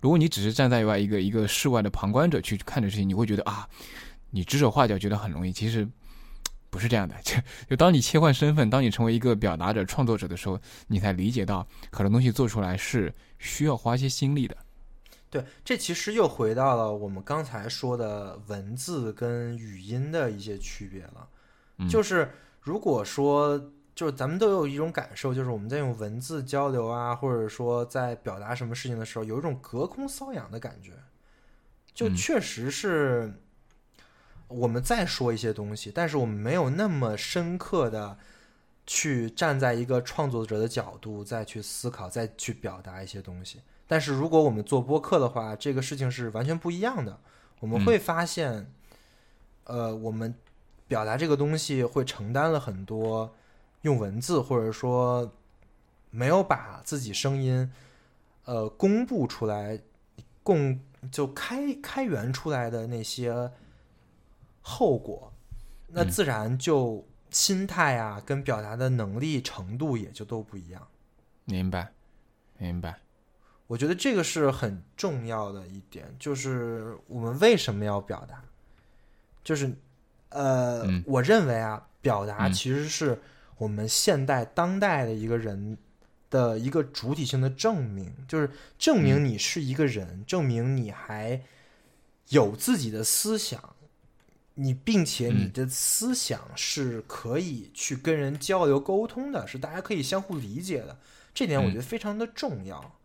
[0.00, 3.68] 如果你只是站在外一个一个室外的旁观者去看的事情，你会觉得啊，
[4.30, 5.88] 你指手画脚觉得很容易，其实。
[6.70, 7.34] 不是这样的，就
[7.70, 14.56] 就当你切换身份，当你成为一个表达者、创作者的时候，你才理解到很多东西做出来是需要花一些心力的。
[15.30, 21.28] 对，这其实又回到了我们刚才说的文字跟语音的一些区别了。
[21.78, 23.58] 嗯就是如果说，
[23.94, 30.92] 就是咱们都有一种感受，就是我们在用文字交流啊，或者说在表达什么事情的时候，有一种隔空瘙痒的感觉。
[31.92, 33.32] 就嗯确实是
[34.48, 38.16] 我们再说一些东西，但是我们没有那么深刻的
[38.86, 43.60] 去站在一个创作者的角度再去思考，再去表达一些东西。
[43.86, 47.18] 但是如果我们做播客的话，这个事情是完全不一样的。
[47.60, 48.70] 我们嗯会发现，
[49.64, 50.34] 呃，我们
[50.86, 53.34] 表达这个东西会承担了很多
[53.82, 55.30] 用文字或者说
[56.10, 57.70] 没有把自己声音
[58.44, 59.78] 呃公布出来，
[60.42, 60.80] 共
[61.12, 63.50] 就开开源出来的那些
[64.68, 65.32] 后果，
[65.88, 66.10] 那嗯。
[66.10, 70.86] 自然就心态啊跟表达的能力程度也就都不一样。
[71.46, 71.92] 明白，
[72.58, 73.00] 明白。
[73.66, 78.42] 我觉得这个是很重要的一点，就是我们为什么要表达，
[79.42, 79.74] 就是
[80.28, 81.02] 呃，嗯。
[81.06, 82.52] 我认为啊，表达嗯。
[82.52, 83.18] 其实是
[83.56, 85.76] 我们现代当代的一个人
[86.30, 91.42] 的一个主体性的证明，就是证明你是一个人，证明你还
[92.28, 93.76] 有自己的思想，
[94.60, 100.98] 你并且你嗯的思想是可以去跟人交流沟通的，是大家可以相互理解的，
[101.32, 102.98] 这点我嗯觉得非常的重要。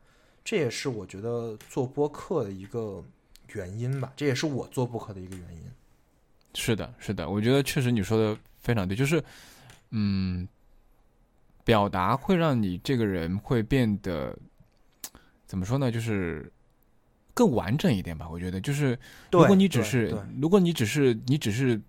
[0.44, 3.04] 这也是我觉得做播客的一个
[3.54, 5.62] 原因吧，这也是我做播客的一个原因。
[6.56, 9.24] 是的，是的，我觉得确实你说的非常对，就是，
[9.92, 10.48] 嗯，
[11.64, 14.36] 表达会让你这个人会变得
[15.46, 15.92] 怎么说呢？
[15.92, 16.52] 就是
[17.34, 18.28] 更完整一点吧。
[18.30, 18.98] 我觉得，就是
[19.32, 21.80] 如果你只是如果你只是你只是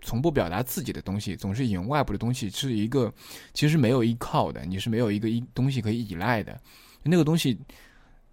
[0.00, 3.12] 从不表达自己的东西，总是引用外部的东西，是一个
[3.52, 6.58] 其实没有依靠的，你是没有一个依东西可以依赖的。
[7.02, 7.58] 那个东西，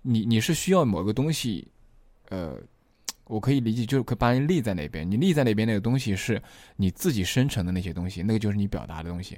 [0.01, 1.67] 你你是需要某个东西，
[2.29, 2.57] 呃，
[3.25, 5.09] 我可以理解，就是可以把你立在那边。
[5.09, 6.41] 你立在那边那个东西是
[6.77, 9.37] 你自己生成的那些东西，那个就是你表达的东西。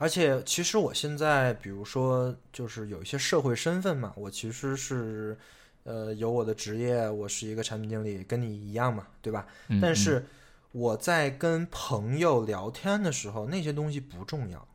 [0.00, 5.36] 而且，其实我现在，比如说，就是有一些社会身份嘛，我其实是，
[5.82, 9.46] 呃，有我的职业，我是一个产品经理，跟你一样嘛，对吧？
[9.66, 10.24] 嗯、嗯但是
[10.70, 14.68] 我在跟朋友聊天的时候，那些东西不重要，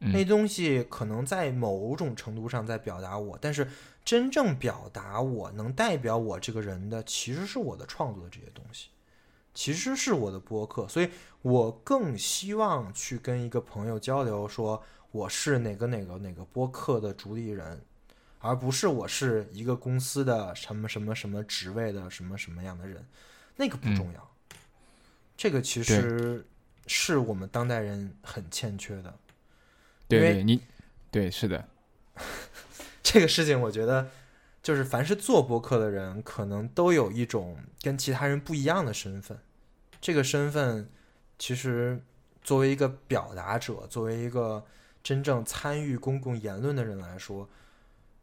[0.00, 3.68] 嗯那东西可能在某种程度上在表达我，但是
[4.02, 8.88] 真正表达我能代表我这个人的，其实是我的创作的这些东西，
[9.54, 11.08] 其实是我的播客，所以
[11.42, 14.82] 我更希望去跟一个朋友交流，说
[15.12, 17.80] 我是哪个哪个哪个播客的主理人，
[18.40, 23.06] 而不是我是一个公司的什么什么什么职位的什么什么样的人，
[23.56, 24.30] 那个不重要。
[25.36, 26.44] 这个其实
[26.86, 29.14] 是我们当代人很欠缺的。
[30.08, 30.60] 对对，你
[31.10, 31.68] 对是的，
[33.02, 34.10] 这个事情，我觉得
[34.64, 39.38] 就是凡是做播客的人，可能都有一种跟其他人不一样的身份。
[40.00, 40.88] 这个身份，
[41.38, 42.02] 其实
[42.42, 44.64] 作为一个表达者，作为一个
[45.02, 47.46] 真正参与公共言论的人来说，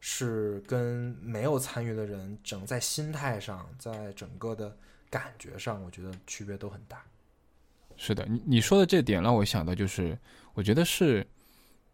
[0.00, 4.76] 是跟没有参与的人，整在心态上，在整个的
[5.08, 7.04] 感觉上，我觉得区别都很大。
[7.96, 8.26] 是的。
[8.26, 10.18] 你你说的这点让我想到，就是
[10.54, 11.24] 我觉得是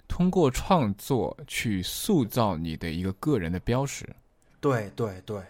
[0.08, 4.08] 通过创作去塑造你的一个个人的标识。
[4.60, 5.40] 对对对，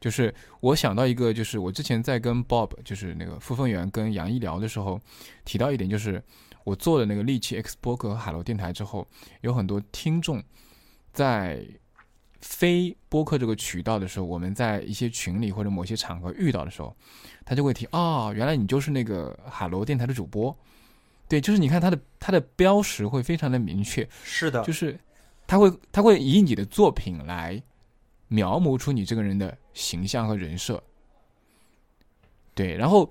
[0.00, 5.00] 就是我想到一个，就是我之前在跟 Bob，就是那个付凤元跟杨一聊的时候，
[5.44, 6.22] 提到一点，就是
[6.64, 9.06] 我做了那个利器 X 播客和海螺电台之后，
[9.40, 10.42] 有很多听众
[11.12, 11.64] 在
[12.40, 16.96] 非播客这个渠道的时候，我们在一些群里或者某些场合遇到的时候，
[17.44, 20.56] 他就会提啊、原来你就是那个海螺电台的主播。
[21.28, 24.98] 对，就是你看他的他的标识会非常的明确，是的，就是
[25.46, 27.62] 他会他会以你的作品来
[28.30, 30.82] 描摹出你这个人的形象和人设。
[32.54, 33.10] 对，然后，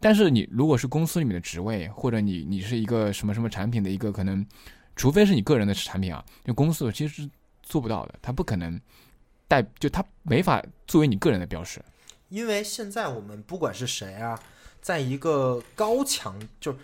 [0.00, 4.46] 但是你如果是公司里面的职位，或者你你是一个什么什么产品的一个可能，
[4.94, 7.30] 除非是你个人的产品啊，就公司其实是
[7.62, 8.80] 做不到的，他不可能
[9.46, 11.82] 带，就他没法作为你个人的标识。
[12.28, 14.38] 因为现在我们不管是谁啊，
[14.80, 16.76] 在一个高强就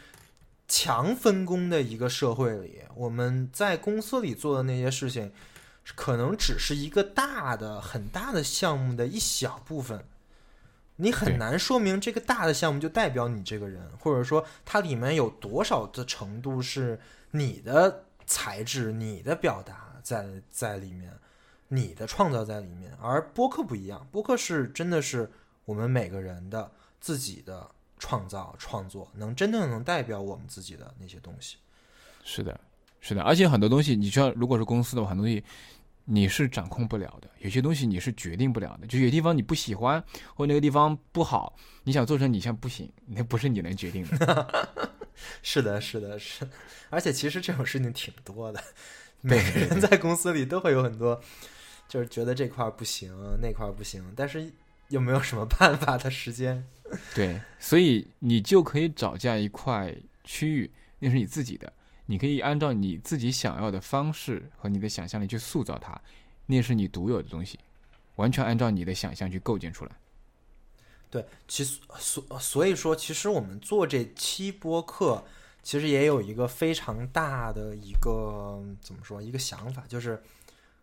[0.67, 5.31] 强分工的一个社会里，我们在公司里做的那些事情，
[5.95, 10.05] 可能只是一个大的很大的项目的一小部分。
[10.97, 17.01] 你很难说明这个大的项目就代表你这个人，或者说它里面有多少的程度是
[17.33, 21.13] 你的材质、你的表达在在里面，
[21.67, 22.97] 你的创造在里面。
[23.03, 25.29] 而播客不一样，播客是真的是
[25.65, 26.71] 我们每个人的
[27.01, 27.69] 自己的
[27.99, 31.57] 创造创作，能真正能代表我们自己的那些东西。
[32.23, 32.61] 是的，
[33.01, 35.43] 是的，而且很多东西，你需要如果是公司的话，很多东西
[36.05, 40.03] 你是掌控不了的，有些东西你是决定不了的，就有地方你不喜欢，
[40.35, 44.91] 或那个地方不好，你想做成你像不行，那不是你能决定的。
[45.43, 46.47] 是的，是的，是，
[46.91, 48.63] 而且其实这种事情挺多的，
[49.21, 51.21] 每个人在公司里都会有很多，
[51.89, 54.53] 就是觉得这块不行，那块不行，但是
[54.89, 56.67] 又没有什么办法的时间。
[57.15, 59.95] 对，所以你就可以找这样一块
[60.25, 61.73] 区域，那是你自己的，
[62.07, 66.01] 你可以按照你自己想要的方式和你的想象力去塑造它，
[66.47, 67.59] 那是你独有的东西，
[68.17, 69.93] 完全按照你的想象去构建出来。
[71.11, 75.25] 对，其实所所以说，其实我们做这期播客，
[75.63, 80.23] 其实也有一个非常大的一个怎么说一个想法，就是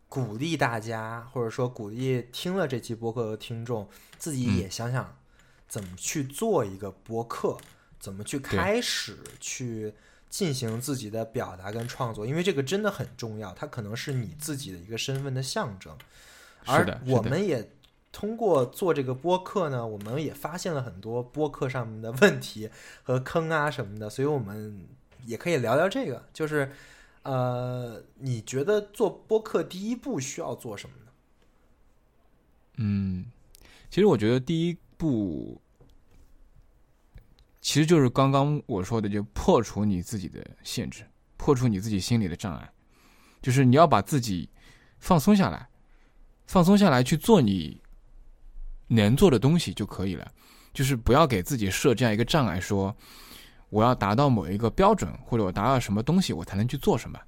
[0.07, 5.17] 鼓励大家，或者说鼓励听了这期播客的听众，自己也想想
[5.67, 7.57] 怎么去做一个播客，
[7.99, 9.93] 怎么去开始去
[10.31, 15.95] 进行自己的表达跟创作，因为这个真的很重要，它可能是你自己的一个身份的象征。
[16.65, 17.71] 而我们也
[18.13, 22.69] 通过做这个播客呢，我们也发现了很多播客上面的问题
[23.03, 24.87] 和坑啊什么的，所以我们
[25.25, 26.71] 也可以聊聊这个，就是
[27.23, 31.11] 呃，你觉得做播客第一步需要做什么呢？
[32.77, 33.25] 嗯，
[33.89, 35.61] 其实我觉得第一步，
[37.61, 41.03] 其实就是刚刚我说的，就破除你自己的限制，
[41.37, 42.69] 破除你自己心里的障碍，
[43.41, 44.49] 就是你要把自己
[44.99, 45.69] 放松下来，
[46.47, 47.79] 放松下来去做你
[48.87, 50.29] 能做的东西就可以了，
[50.73, 52.95] 就是不要给自己设这样一个障碍，说
[53.69, 57.19] 我要达到某一个标准，或者我达到什么东西，我才能去做什么。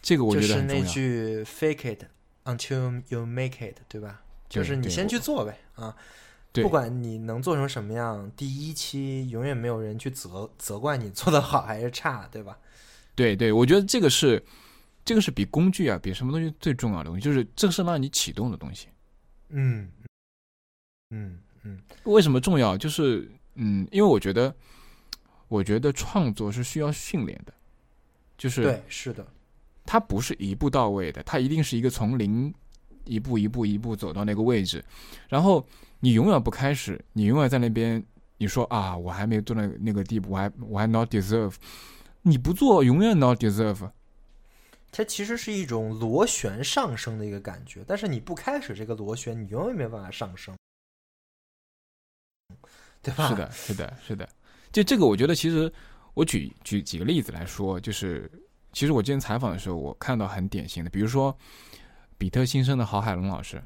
[0.00, 0.92] 这个我就是那觉得很重要。
[0.92, 2.04] 句 “fake it
[2.44, 4.22] until you make it”，对吧？
[4.48, 5.98] 就是你先去做呗啊，对
[6.52, 12.58] 不管你能做成什么样，第一期永远没有人去责责怪你做的好还是差，对吧？
[13.14, 14.42] 对对，我觉得这个是，
[15.04, 18.88] 这个是比工具啊，比什么东西最重要的东西，就是这个是让你启动的东西。
[19.50, 19.88] 嗯
[21.10, 22.76] 嗯嗯为什么重要？
[22.76, 24.54] 就是嗯，因为我觉得，
[25.48, 27.52] 我觉得创作是需要训练的，
[28.38, 29.26] 就是对，是的，
[29.84, 32.52] 它不是一步到位的，它一定是一个从零
[33.04, 34.82] 一步一步一步走到那个位置，
[35.28, 35.66] 然后
[36.00, 38.04] 你永远不开始，你永远在那边，
[38.38, 41.54] 你说啊，我还没做到那个地步，我还我还 not deserve，
[42.22, 43.90] 你不做永远 not deserve。
[44.92, 50.56] 它其实是一种螺旋上升的一个感觉，但是你不开始这个螺旋，你永远没办法上升，
[53.00, 53.28] 对吧？
[53.28, 54.28] 是，的，是的，是的。
[54.72, 55.72] 就这个，我觉得其实
[56.14, 58.28] 我举举几个例子来说，就是
[58.72, 61.36] 其实我之前采访的时候，我看到很典型的，比如说
[62.18, 63.62] 比特新生的郝海龙老师，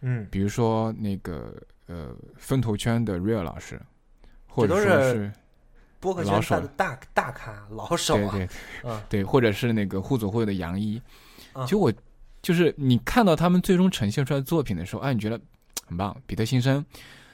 [0.00, 1.54] 嗯，比如说那个
[1.86, 3.80] 呃风投圈的 Real 老师，
[4.46, 5.32] 或者是说是
[6.00, 8.48] 播客圈老手大的大大咖老手啊，对对
[8.84, 9.02] 嗯。
[9.08, 11.00] 对，或者是那个互左互右的杨一，
[11.54, 11.64] 嗯。
[11.64, 11.92] 其实我
[12.40, 15.40] 就是你看到他们最终呈现出来的作品的时候，哎，你觉得
[15.86, 16.84] 很棒，彼得新生、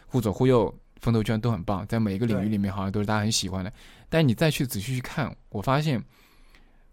[0.06, 3.70] 互左互右、风投圈都很棒，在每一个领域里面好像都是大家很喜欢的。
[4.08, 6.02] 但你再去仔细去看，我发现，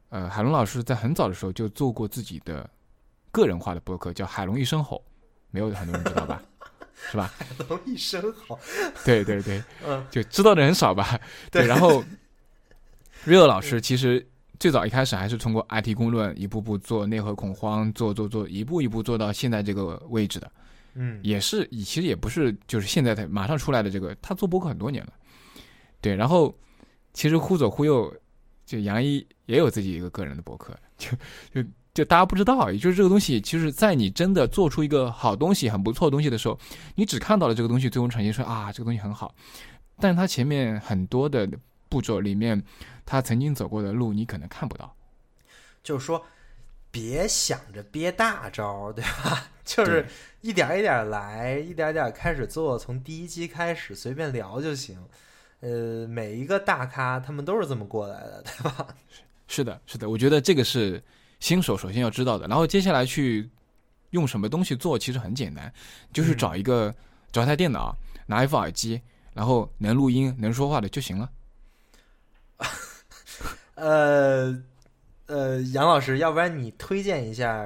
[0.09, 2.69] 呃，海龙老师在很早的时候就做过自己的
[3.32, 4.97] 个人化的博客，叫《海龙一声吼》，
[5.52, 6.41] 没有很多人知道吧？
[7.12, 7.34] 是吧？
[7.68, 8.60] 龙一身好，
[9.04, 11.20] 对对对，嗯，就知道的人少吧？
[11.52, 11.66] 对。
[11.66, 12.04] 然后
[13.26, 14.26] Real 老师其实
[14.60, 20.52] 最早一开始还是通过 IT 公论一步步做内核恐慌，做做做，一步一步做到现在这个位置的，
[20.93, 25.14] 嗯，也是其实也不是就是现在才马上出来的这个，他做博客很多年了，
[26.02, 26.56] 对，然后
[27.14, 28.14] 其实忽左忽右，
[28.66, 31.10] 就杨一也有自己一个个人的博客，就
[31.52, 36.58] 就就大家不知道，也就是这个东西，其实，在你真的做出一个好东西、很不错的东西的时候，
[36.96, 39.36] 你只看到了这个东西最终呈现说啊，这个东西很好，
[40.00, 41.50] 但是它前面很多的
[41.89, 42.64] 步骤里面，
[43.06, 44.95] 他曾经走过的路，你可能看不到。
[45.84, 46.24] 就是说，
[46.90, 49.49] 别想着憋大招，对吧？
[49.65, 50.06] 就是
[50.41, 54.98] 一点儿一点儿来，一点点儿开始做，从第一期开始随便聊就行。
[55.60, 58.88] 呃，每一个大咖他们都是这么过来的，对吧？
[59.48, 61.02] 是的，是的，我觉得这个是
[61.41, 62.47] 新手首先要知道的。
[62.47, 63.49] 然后接下来去
[64.11, 65.72] 用什么东西做，其实很简单，
[66.13, 66.95] 就是嗯找一个、
[67.34, 67.93] 找一台电脑，
[68.27, 69.01] 拿一副耳机，
[69.34, 71.30] 然后能录音、能说话的就行了。
[73.76, 74.63] 呃
[75.26, 77.65] 呃，杨老师，要不然你推荐一下，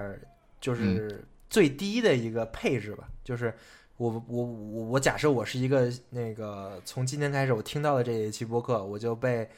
[0.61, 3.09] 就是最低的一个配置吧。
[3.23, 3.53] 就是
[3.97, 9.49] 我我我我假设我是一个那个从今天开始我听到了这一期播客，我就被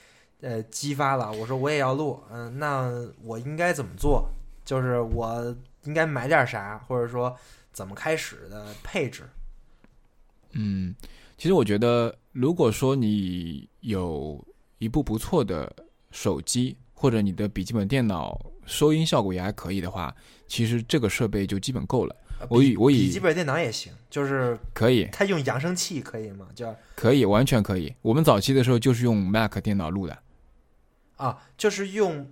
[0.41, 1.31] 呃激发了。
[1.31, 2.91] 我说我也要录，嗯、那
[3.23, 4.29] 我应该怎么做？
[4.65, 7.35] 就是我应该买点啥，或者说
[7.71, 9.23] 怎么开始的配置？
[10.51, 10.95] 嗯，
[11.37, 14.43] 其实我觉得，如果说你有
[14.79, 15.73] 一部不错的
[16.11, 20.13] 手机或者你的笔记本电脑收音效果也还可以的话，
[20.47, 22.15] 其实这个设备就基本够了。
[22.39, 26.47] 呃我以我以笔记本电脑也行，就是可以，它用扬声器可以吗？
[26.53, 27.91] 就可以，完全可以。
[28.01, 30.15] 我们早期的时候就是用 Mac 电脑录的，
[31.17, 32.31] 啊，就是用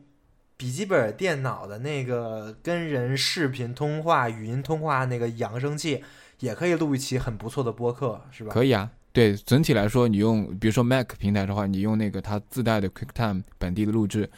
[0.58, 6.04] 笔记本电脑的那个跟人视频通话、语音通话那个扬声器，
[6.40, 8.54] 也可以录一期很不错的播客，是吧？
[8.54, 8.90] 可以啊。
[9.12, 14.30] 对，整体来说，你用比如说 Mac 平台的话，你用那个它自带的 QuickTime 本地的录制，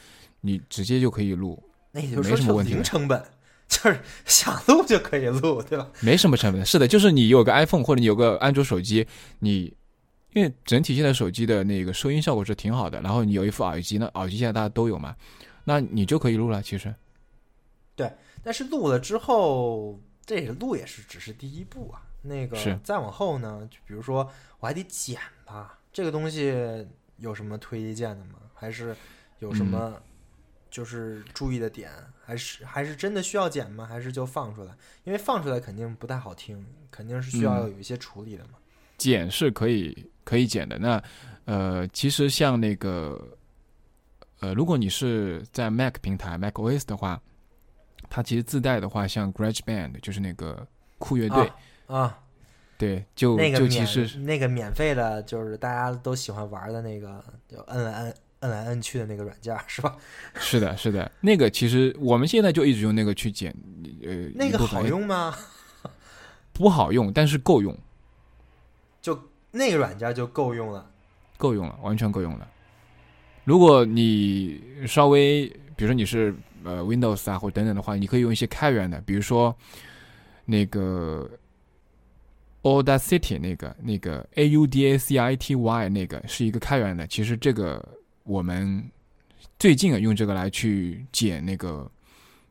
[0.42, 1.60] 你直接就可以录，
[1.90, 3.20] 那也就是没什么问题零成本，
[3.68, 5.88] 就是想录就可以录，对吧？
[6.00, 6.64] 没什么成本。
[6.64, 9.04] 是的，就是你有个 iPhone 或者你有个安卓手机，
[9.40, 9.74] 你
[10.34, 15.16] 因为整体现在手机的那个收音效果是挺好的，然后你有一副耳机，那耳机现在大家都有嘛，
[15.64, 16.62] 那你就可以录了。
[16.62, 16.94] 其实，
[17.96, 22.02] 对但是录了之后，这也录也是只是第一步啊。
[22.22, 24.30] 那个再往后呢，就比如说
[24.60, 26.86] 我还得剪吧，这个东西
[27.16, 28.34] 有什么推荐的吗？
[28.54, 28.94] 还是
[29.38, 30.02] 有什么嗯
[30.70, 31.90] 就是注意的点？
[32.24, 33.86] 还是还是真的需要剪吗？
[33.86, 34.76] 还是就放出来？
[35.04, 38.50] 因为放出来肯定不太好听，肯定是需要嗯有一些处理的嘛。
[38.98, 40.78] 剪是可以可以剪的。
[40.78, 41.02] 那
[41.46, 43.18] 呃，其实像那个
[44.40, 47.18] 呃，如果你是在 Mac 平台 Mac OS 的话，
[48.10, 50.68] 它其实自带的话，像 GarageBand 就是那个
[50.98, 51.50] 酷乐队，
[51.86, 52.18] 啊啊，
[52.76, 59.96] 对，就那个免就其实那个免费的，就是大家都喜欢玩的那个，就摁来摁摁来摁去的那个软件是吧？
[60.34, 63.50] 是的，是的，那个其实我们现在就一直用那个去剪，
[64.02, 65.34] 呃，那个好用吗？
[66.52, 67.78] 不好用，但是够用，就
[69.50, 70.88] 那个软件就够用了。
[71.36, 72.48] 够用了，完全够用了。
[73.44, 75.46] 如果你稍微，
[75.76, 76.34] 比如说你是
[76.64, 79.56] 呃 Windows 啊或等等的话，你可以用一些开源的，比如说
[80.44, 81.30] 那个
[82.62, 87.06] Audacity 那个那个 A U D A C I T Y 那个是一个开源的。
[87.06, 87.82] 其实这个
[88.24, 88.84] 我们
[89.58, 91.90] 最近啊用这个来去剪那个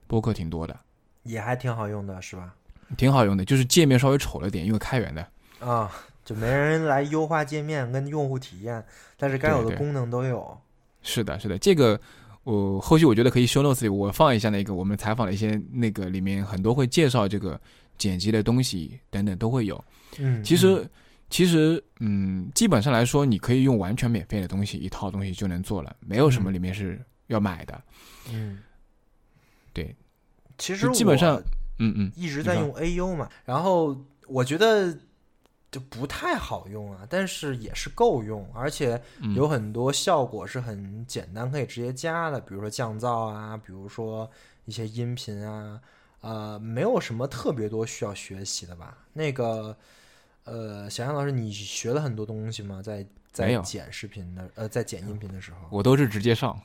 [0.07, 0.79] 播客挺多的，
[1.23, 2.55] 也还挺好用的，是吧？
[2.95, 5.27] 挺好用的，就是界面稍微丑了点，因为开源的。
[5.59, 5.91] 啊，
[6.27, 8.83] 就没人来优化界面跟用户体验，
[9.15, 10.59] 但是该有的功能都有。
[11.01, 11.97] 是的，是的，这个
[12.43, 17.57] 我后续我觉得可以 show notes 里我放一下那个我们采访的一些那个里面很多会介绍这个
[17.97, 19.81] 剪辑的东西等等都会有。
[20.17, 20.85] 嗯，其实
[21.29, 27.81] 其实嗯，基本上来说，你可以用完全免费的东西一套东西就能做了，没有什么嗯里面是要买的。
[28.33, 28.59] 嗯，
[29.71, 29.95] 对，
[30.57, 31.41] 其实基本上
[31.79, 33.97] 嗯嗯，一直在用 AU 嘛，然后
[34.27, 34.93] 我觉得
[35.77, 44.27] 就不太好用啊，但是也是够用，而且嗯有很多效果是很简单可以直接加的，比如说降噪啊，比如说
[44.65, 45.79] 一些音频啊，
[46.21, 48.97] 呃，没有什么特别多需要学习的吧？
[49.13, 49.77] 那个，
[50.45, 52.81] 呃，小杨老师，你学了很多东西吗？
[52.81, 56.59] 在在剪视频的，呃，在剪音频的时候，我都是直接上，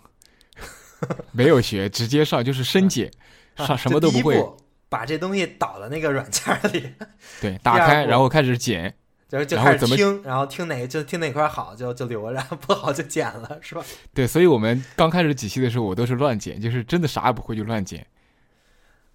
[1.32, 3.10] 没有学，直接上就是深剪，
[3.56, 4.42] 啊上什么都不会。
[4.88, 6.92] 把这东西导到那个软件里，
[7.40, 8.94] 对，打开然后开始剪，
[9.32, 13.82] 就是就开始听，然后听哪就听哪块好就就留着，不好就剪了，是吧？
[14.12, 18.06] 对，所以我们刚开始几期的时候，我都是乱剪，就是真的啥也不会就乱剪。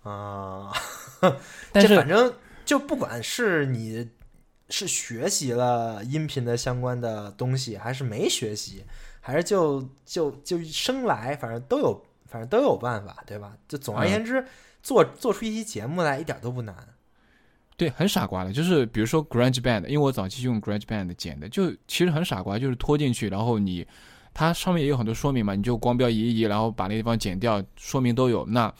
[0.02, 0.74] 啊，
[1.72, 2.34] 但是这反正
[2.66, 4.10] 就不管是你
[4.70, 8.86] 是学习了音频的相关的东西，还是没学习，
[9.22, 13.54] 还是就就就生来，反正都有，反正都有办法，对吧？
[13.68, 14.44] 就总而嗯言之，
[14.82, 16.76] 做做出一期节目来一点都不难。
[17.78, 23.86] 对，很傻瓜的，就是比如说 GarageBand，因为我早期用 GarageBand 剪的，就其实很傻瓜，就是拖进去，然后你
[24.34, 28.74] 它上面也有很多说明嘛，你就光标移一移，然后把那地方剪掉，说明都有，那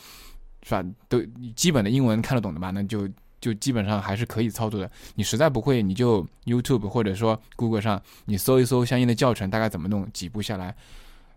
[0.64, 0.84] 是吧？
[1.08, 1.22] 都
[1.56, 2.72] 基本的英文看得懂的吧？
[2.72, 3.08] 那就
[3.40, 4.90] 就基本上还是可以操作的。
[5.14, 10.76] 你实在不会，你就 YouTube 或者说 Google 上你搜一搜相应的教程，大概怎么弄，几步下来，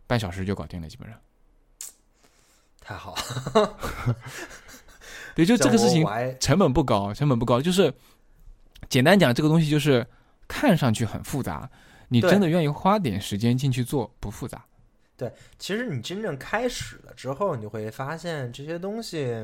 [0.07, 1.19] 半小时就搞定了，基本上。
[2.81, 3.15] 太好，
[5.45, 6.07] 对，就这个事情
[6.39, 7.93] 成本不高，成本不高，就是
[8.89, 10.07] 简单讲，这个东西就是
[10.49, 11.71] 看上去很复杂，
[12.09, 14.65] 你真的愿意花点时间进去做，不复杂。
[15.17, 19.37] 对其实你真正开始了之后，你就会发现这些东西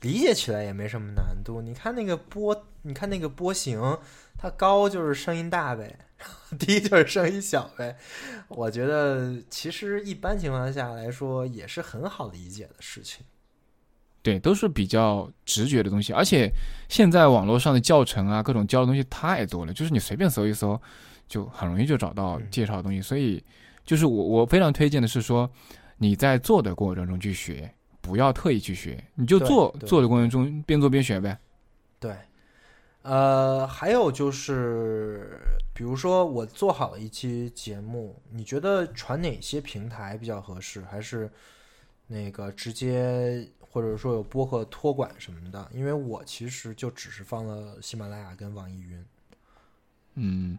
[0.00, 1.60] 理解起来也没什么难度。
[1.60, 3.98] 你看那个波，你看那个波形，
[4.38, 5.98] 它高就是声音大呗，
[6.56, 7.96] 低就是声音小呗。
[8.46, 13.26] 我觉得其实一般情况下来说，也是很好理解的事情。
[14.26, 16.50] 对，都是比较直觉的东西，而且
[16.88, 20.76] 现在网络上的教程啊，各种教的东西太多了，就是你随便搜一搜，
[21.28, 23.00] 就很容易就找到嗯介绍的东西。
[23.00, 23.40] 所以，
[23.84, 25.48] 就是我我非常推荐的是说，
[25.98, 31.38] 你在做的过程中去学，不要特意去学，你就做做的过程中边做边学呗。
[32.00, 32.16] 对，
[33.02, 35.38] 呃，还有就是，
[35.72, 40.82] 比如说我做好了一期节目，你觉得传哪些平台比较合适？
[40.90, 41.30] 还是
[42.08, 45.70] 那个直接，或者说有播客托管什么的？
[45.72, 49.04] 因为我其实就只是放了喜马拉雅跟网易云。
[50.14, 50.58] 嗯，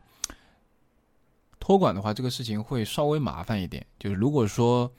[1.59, 3.85] 托管的话，这个事情会稍微麻烦一点。
[3.97, 4.91] 就是如果说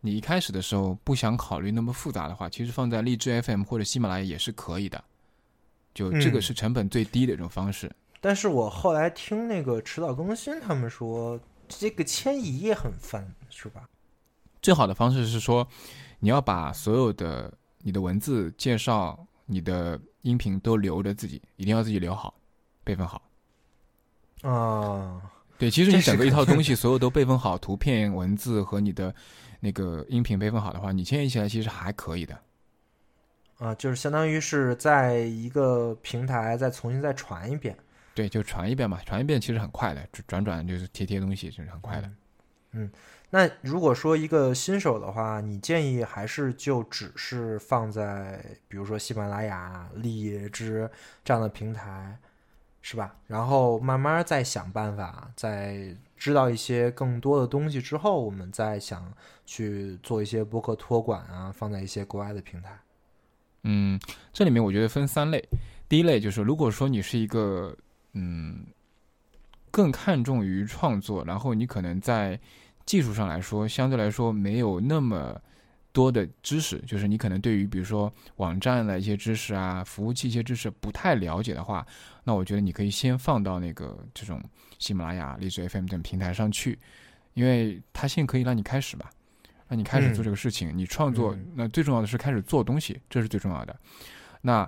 [0.00, 5.02] 你一开始的时候不想考虑那么复杂的话，其实放在荔枝 FM 或者喜马拉雅也是可以的。
[5.94, 7.90] 就这个嗯是成本最低的一种方式。
[8.20, 13.88] 但是我后来听那个迟早更新他们说，这个迁移也很烦，是吧？
[14.60, 15.66] 最好的方式是说，
[16.18, 22.34] 你要把所有的你的文字介绍、你的音频都留着自己，一定要自己留好，
[22.84, 23.22] 备份好。
[24.42, 25.22] 啊，
[25.58, 29.14] 对，其实你整个一套 东西，所有都备份好，图片、文字和你的
[29.60, 32.38] 那个音频备份好的话，你迁移起来其实还可以的。
[33.58, 37.76] 啊，就是相当于是在一个平台再重新再传一遍。
[38.14, 42.10] 对，就传一遍嘛，传一遍其实很快的，转转转就是贴贴东西，就是很快的。
[42.72, 42.90] 嗯，
[43.30, 50.90] 那如果说一个新手的话，你建议还是就只是放在比如说喜马拉雅、荔枝
[51.22, 52.18] 这样的平台，
[52.80, 53.16] 是吧？
[53.26, 59.12] 然后慢慢再想办法，在知道一些更多的东西之后，我们再想
[59.44, 62.78] 去做一些博客托管啊，放在一些国外的平台。
[63.64, 64.00] 嗯，
[64.32, 65.46] 这里面我觉得分三类，
[65.86, 67.76] 第一类就是如果说你是一个
[68.14, 68.64] 嗯
[69.70, 72.40] 更看重于创作，然后你可能在
[72.88, 75.38] 技术上来说相对来说没有那么
[75.92, 81.86] 多的知识，就是你可能对于比如说网站的一些知识啊、服务器一些知识不太了解的话，
[82.24, 84.42] 那我觉得你可以先放到那个这种
[84.78, 86.78] 喜马拉雅、荔枝 FM 等平台上去，
[87.34, 89.04] 因为它先可以让你开始嘛。
[89.68, 93.76] 让你开始做嗯这个事情，你创作，嗯那最重要的是开始做东西，这是最重要的。
[94.40, 94.66] 那，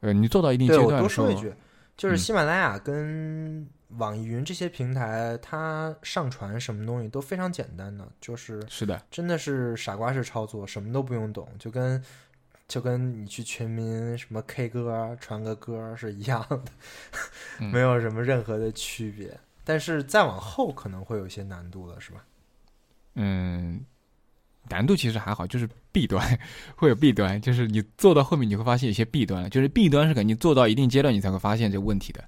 [0.00, 1.54] 呃，你做到一定阶段的时候多说一，句，
[1.96, 3.64] 就是嗯喜马拉雅跟
[3.98, 12.02] 网易云这些平台，它上传什么东西都非常简单的，就是是的，真的是傻瓜式操作，什么都不用懂，就跟
[12.68, 16.62] 就跟你去全民什么 K 歌传个歌是一样的，
[17.58, 19.36] 嗯没有什么任何的区别。
[19.64, 22.24] 但是再往后可能会有一些难度了，是吧？
[23.14, 23.84] 嗯，
[24.68, 26.38] 难度其实还好，就是弊端
[26.76, 32.24] 会有弊端，就是你做到后面你会发现有些弊端了，就是弊端是肯定做到一定阶段你才会发现这个问题的。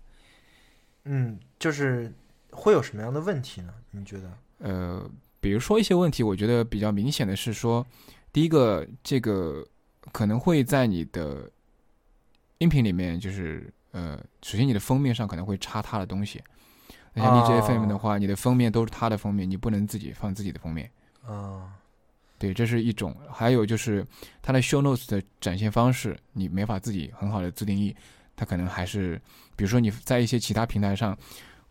[1.05, 2.13] 嗯，就是
[2.51, 3.73] 会有什么样的问题呢？
[3.93, 4.33] 你觉得？
[4.59, 5.09] 呃，
[5.41, 7.87] 比如说一些问题，我觉得比较明显的是说，
[8.33, 9.65] 第一个，这个
[10.11, 11.49] 可能会在你的
[12.59, 16.43] 音频里面，就是呃，首先你的封面上可能会插他的东西。
[17.15, 20.91] 那像 DJ FM 的话，你的封面都是他的封面，你不能自己放自己的封面。
[21.25, 21.79] 啊、
[22.39, 23.17] 对，这是一种。
[23.31, 24.05] 还有就是
[24.43, 27.95] 它的 show notes 的展现方式，你没法自己很好的自定义，
[28.35, 29.21] 它可能还是，
[29.55, 31.17] 比如说你在一些其他平台上，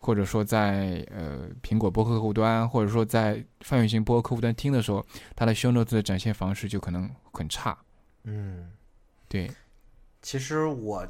[0.02, 5.06] 或者说在呃苹果播客客户端，或者说在范远型播客客户端听的时候，
[5.36, 7.78] 它的 show notes 的展现方式就可能很差。
[8.24, 8.72] 嗯，
[9.28, 9.48] 对，
[10.20, 11.06] 其实我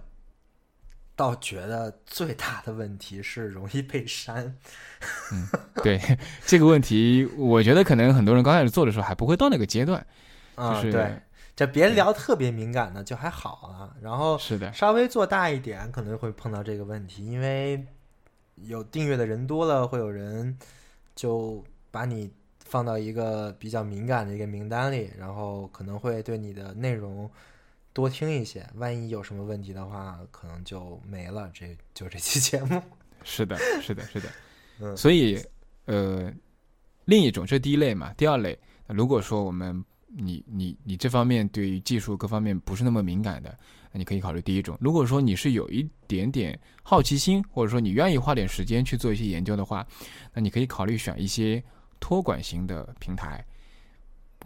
[1.16, 4.56] 倒觉得最大的问题是容易被删。
[5.32, 5.48] 嗯
[5.82, 6.00] 对
[6.46, 10.06] 这个问题，我觉得可能很多人刚开始做的时候还不会到那个阶段，
[10.54, 11.20] 啊、就是对，
[11.56, 17.86] 这别聊特别敏感的就还好了，然后是的，稍微做大一点可能会碰到这个问题，因为
[18.66, 20.56] 有订阅的人多了，会有人
[21.14, 22.30] 就把你
[22.64, 27.30] 放到一个比较敏感的一个名单里，然后可能会对你的内容
[27.92, 31.50] 多听一些，万一有什么问题的话，可能就没了。
[31.52, 32.80] 这就这期节目，
[33.24, 34.28] 是的，是的，是的。
[34.80, 35.38] 嗯所以，
[35.84, 36.32] 呃，
[37.04, 43.56] 另一种这是第一类嘛，第二类，如果说我们你你你这方面对于技术各方面不是那么敏感的，
[43.92, 44.76] 那你可以考虑第一种。
[44.80, 49.86] 如果说你是有一点点好奇心，或者说你愿意花点时间去做一些研究的话，
[50.32, 51.62] 那你可以考虑选一些
[52.00, 53.44] 托管型的平台，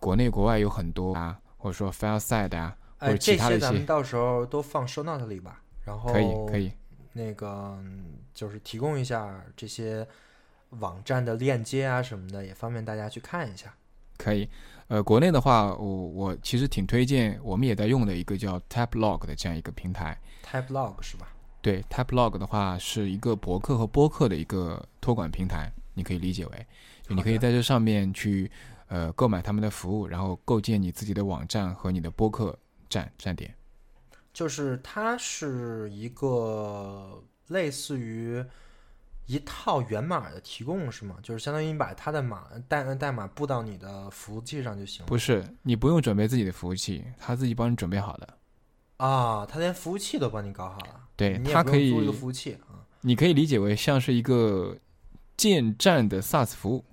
[0.01, 6.73] 国内国外有很多啊，或者说 Fileside 啊，或哎，者其他的一些些咱们到时候都放 show note 里吧，然后可以可以。
[7.13, 10.07] 那个嗯就是提供一下这些
[10.71, 13.75] 网站的链接啊什么的，也方便大家去看一下。
[14.19, 14.49] 可以，
[14.89, 20.17] 呃，国内的话，我我其实挺推荐，我们也在用的一个叫 TapLog 的这样一个平台。
[20.45, 21.29] Type log 是吧？
[21.61, 26.67] 对，TapLog 的话是一个博客和播客的一个托管平台，你可以理解为，
[27.03, 28.49] 就你可以在这上面去
[28.87, 32.57] 呃购买他们的服务，然后构建你自己的网站和你的播客
[32.89, 33.53] 站站点。
[34.33, 38.45] 就是它是一个类似于
[39.27, 41.17] 一套源码的提供是吗？
[41.23, 45.09] 就是相当于你把它的码代代码布到你的服务器上就行了。
[45.09, 48.29] 不是，你不用准备自己的服务器，他自己帮你准备好的。
[48.99, 54.77] 啊，他连服务器都帮你搞好了，对，他可以租一个服务器啊你可以理解为像是一个
[55.37, 56.85] 建站的 SaaS 服务。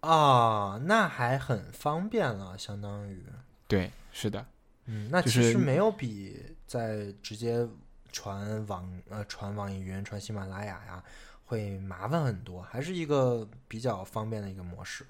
[0.00, 3.20] 啊，那还很方便了，相当于，
[3.66, 4.46] 对，是的，
[4.84, 7.66] 嗯，那其实没有比在直接
[8.12, 11.02] 传网呃传网易云、传喜马拉雅呀
[11.48, 15.04] 会麻烦很多，还是一个比较方便的一个模式。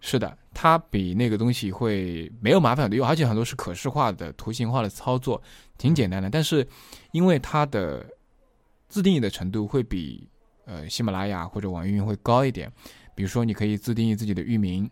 [0.00, 5.42] 是的，它比那个东西会没有麻烦很多，而且很多是可视化的、图形化的操作，
[5.76, 6.30] 挺简单的。
[6.30, 6.64] 但是
[7.10, 8.06] 因为它的
[8.88, 10.28] 自定义的程度会比
[10.66, 12.72] 呃喜马拉雅或者网易云会高一点，
[13.16, 14.88] 比如说你可以自定义自己的域名，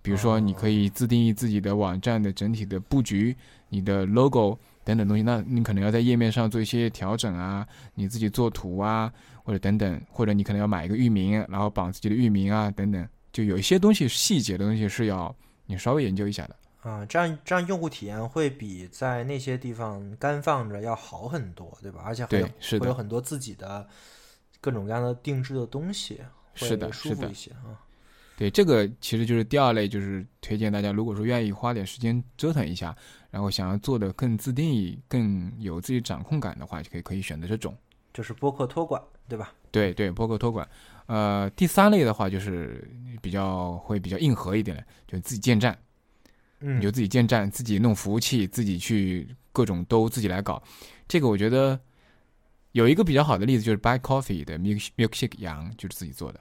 [0.00, 3.36] 比如说你可以自定义自己的网站的整体的布局、
[3.70, 9.12] 你的 logo 等等东西，那你可能要在页面上做一些调整啊，你自己做图啊，
[9.44, 13.08] 或者等等，或者你可能要买一个域名，然后绑自己的域名啊等等。
[13.32, 15.32] 就有一些东西细节的东西是要
[15.66, 16.56] 你稍微研究一下的。
[16.80, 22.02] 啊，这样这样用户体验会比在那些地方干放着要好很多，对吧？
[22.04, 23.86] 而且会有很多自己的
[24.60, 26.20] 各种各样的定制的东西，
[26.58, 27.80] 会是的是的舒服一些啊。
[28.36, 32.94] 对，这个其实就是第二类，就是推荐大家，如果说愿意花点时间折腾一下，
[33.30, 37.76] 然后想要做的更自定义、更有自己掌控感的话，就可以可以选择这种。
[38.12, 39.52] 就是播客托管，对吧？
[39.70, 40.68] 对对，播客托管。
[41.06, 42.88] 呃，第三类的话就是
[43.20, 45.78] 比较会比较硬核一点的，就自己建站，
[46.60, 50.62] 嗯你就自己建站，自己弄服务器，自己去各种都自己来搞。
[51.06, 51.78] 这个我觉得
[52.72, 56.40] 有一个比较好的例子就是 Buy Coffee 的 Milk Milkshake 羊就是自己做的。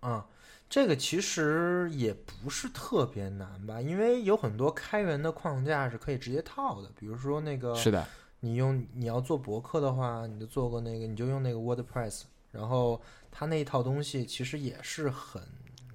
[0.00, 0.24] 啊，
[0.68, 8.06] 这个其实也不是特别难吧，因为有很多开源的框架是可以直接套的，比如说那个是的，
[8.44, 13.00] 你用你要做博客的话，你就做个那个，你就用那个 WordPress，然后
[13.32, 15.42] 它那一套东西其实也是很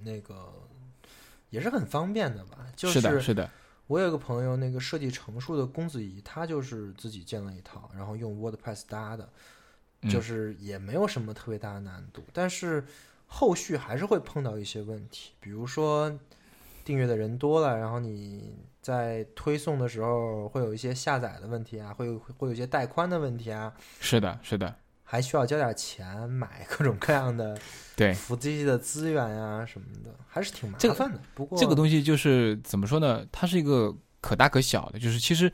[0.02, 0.52] 那个，
[1.50, 2.66] 也是很方便的吧？
[2.74, 3.48] 就是的，是的，
[3.86, 9.28] 我有个朋友，那个设计成数的公子怡，他就是自己建了一套，然后用 WordPress 搭的，
[10.02, 10.10] 嗯。
[10.10, 12.84] 就是也没有什么特别大的难度，但是
[13.28, 16.18] 后续还是会碰到一些问题，比如说
[16.84, 24.74] 订阅的人多了，然后你在推送的时候会有一些下载的问题啊，会有会有一些带宽的问题啊，是的，是的，
[25.04, 27.58] 还需要交点钱买各种各样的
[27.94, 28.14] 对。
[28.14, 31.20] 服务器的资源啊什么的，还是挺麻这个烦的。
[31.34, 33.24] 不过这个东西就是怎么说呢？
[33.30, 35.52] 它是一个可大可小的，就是其实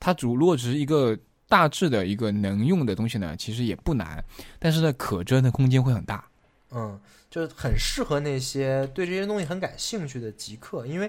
[0.00, 1.16] 它主如果只是一个
[1.48, 4.24] 大致的一个能用的东西呢，其实也不难，
[4.58, 6.28] 但是呢，可折腾空间会很大。
[6.72, 11.08] 嗯，就是很适合那些对这些东西很感兴趣的极客，因为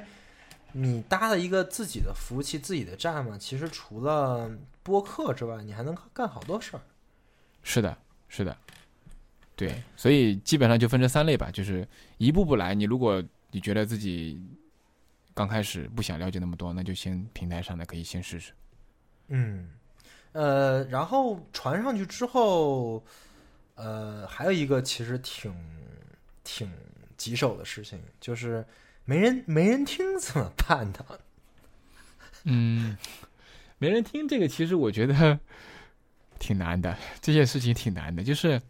[0.74, 4.52] 你搭了一个自己的服务器、自己的站嘛，其实除了
[4.84, 6.82] 播客之外，你还能干好多事儿。
[7.64, 7.98] 是的，
[8.30, 8.56] 是的，
[9.56, 11.88] 对，所以基本上就分这三类吧，就是
[12.18, 12.76] 一步步来。
[12.76, 14.42] 你如果你觉得自己
[15.34, 18.54] 刚开始不想了解那么多，那就先平台上的可以先试试。
[19.28, 19.70] 嗯，
[20.32, 23.04] 呃，然后传上去之后，
[23.76, 25.54] 呃，还有一个其实挺
[26.44, 26.72] 挺
[27.18, 28.66] 棘手的事情，就是
[29.10, 31.06] 没人没人听怎么办呢？
[32.44, 32.98] 嗯，
[33.78, 35.40] 没人听这个，其实我觉得
[36.40, 38.62] 挺难的，这件事情挺难的，就是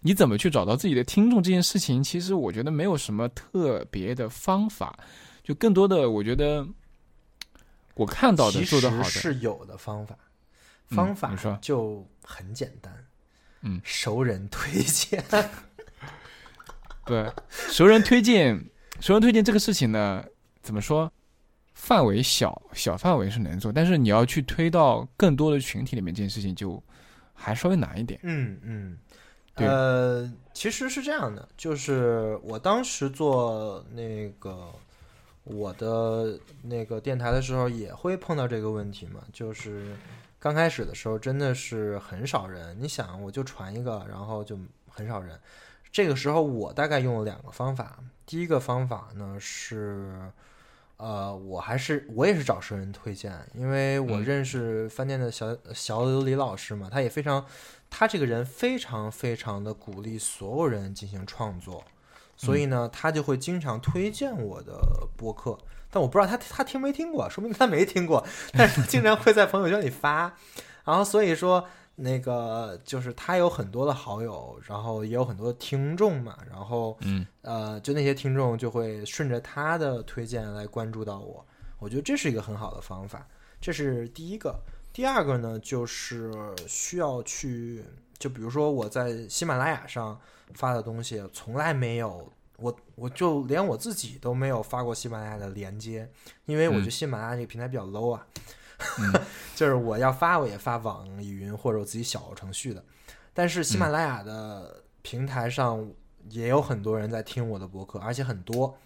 [0.00, 4.98] 你怎么去找到自己的听众这件事情，其实我觉得没有什么特别的方法，
[5.42, 6.68] 就更多的我觉得
[7.94, 10.14] 我看到的其做得好的，实是有的方法，
[10.90, 12.92] 嗯方法说就很简单，
[13.62, 15.24] 嗯，熟人推荐。
[17.06, 18.64] 对，熟人推荐，
[19.00, 20.24] 熟人推荐这个事情呢，
[20.62, 21.10] 怎么说？
[21.74, 26.80] 范围小，小范围是能做，但是你要去推到更多的群体里面，这件事情就
[27.34, 28.20] 还稍微难一点。
[28.22, 28.98] 嗯嗯，
[29.56, 34.70] 对呃，其实是这样的，就是我当时做那个
[35.42, 39.96] 我的那个电台的时候，也会碰到这个问题嘛，就是
[40.38, 44.56] 刚开始的时候真的是很少人，你想我就传一个，然后就
[44.88, 45.36] 很少人。
[45.92, 50.32] 这个时候我大概用了两个方法，第一个方法呢是。
[50.98, 57.44] 呃，我还是我也是找熟人推荐，因为我嗯认识饭店的小小李老师嘛，他也非常
[57.90, 61.82] 他这个人非常非常的鼓励所有人进行创作，
[62.36, 65.58] 所以呢，他就会经常推荐我的播客。
[65.90, 70.32] 但我不知道他他听没听过，说明他没听过，但是他经常会在朋友圈里发。
[70.84, 71.66] 然后所以说，
[72.02, 81.46] 那个就是他有很多的好友，然后也有很多听众嘛，然后嗯呃，就那些听众就会顺着他的推荐来关注到我。
[81.78, 83.24] 我觉得这是一个很好的方法，
[83.60, 84.60] 这是第一个。
[84.92, 86.32] 第二个呢，就是
[86.66, 87.84] 需要去，
[88.18, 90.20] 就比如说我在喜马拉雅上
[90.54, 96.10] 发的东西，从来没有我我就连我自己都没有发过喜马拉雅的连接，
[96.46, 98.26] 因为我觉得嗯喜马拉雅这个平台比较 low 啊。
[99.54, 102.84] 就是我要发我也发网易云或者我自己小程序的。
[103.34, 105.90] 但是喜马拉雅的平台上
[106.28, 108.78] 也有很多人在听我的博客，而且很多。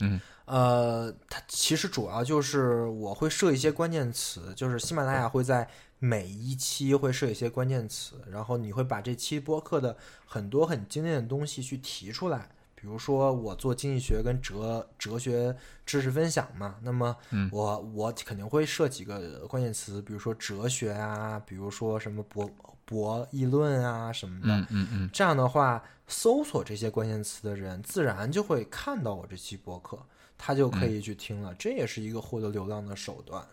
[0.00, 5.68] 嗯，呃，它其实主要就是我会设一些关键词，就是喜马拉雅会在
[5.98, 9.96] 每一期会设一些关键词，然后你会把这期播客的
[10.26, 12.50] 很多很经典的东西去提出来。
[12.82, 15.56] 比如说我做经济学跟哲哲学
[15.86, 17.16] 知识分享嘛，那么
[17.52, 22.50] 我我肯定会设几个关键词，比如说哲学啊，比如说什么博
[22.84, 24.48] 博弈论啊什么的。
[24.48, 25.10] 嗯嗯嗯。
[25.12, 29.96] 这样的话，搜索这些关键词的人，自然就会看到我这期博客，
[30.36, 31.54] 他就可以去听了。
[31.54, 33.46] 这也是一个获得流量的手段。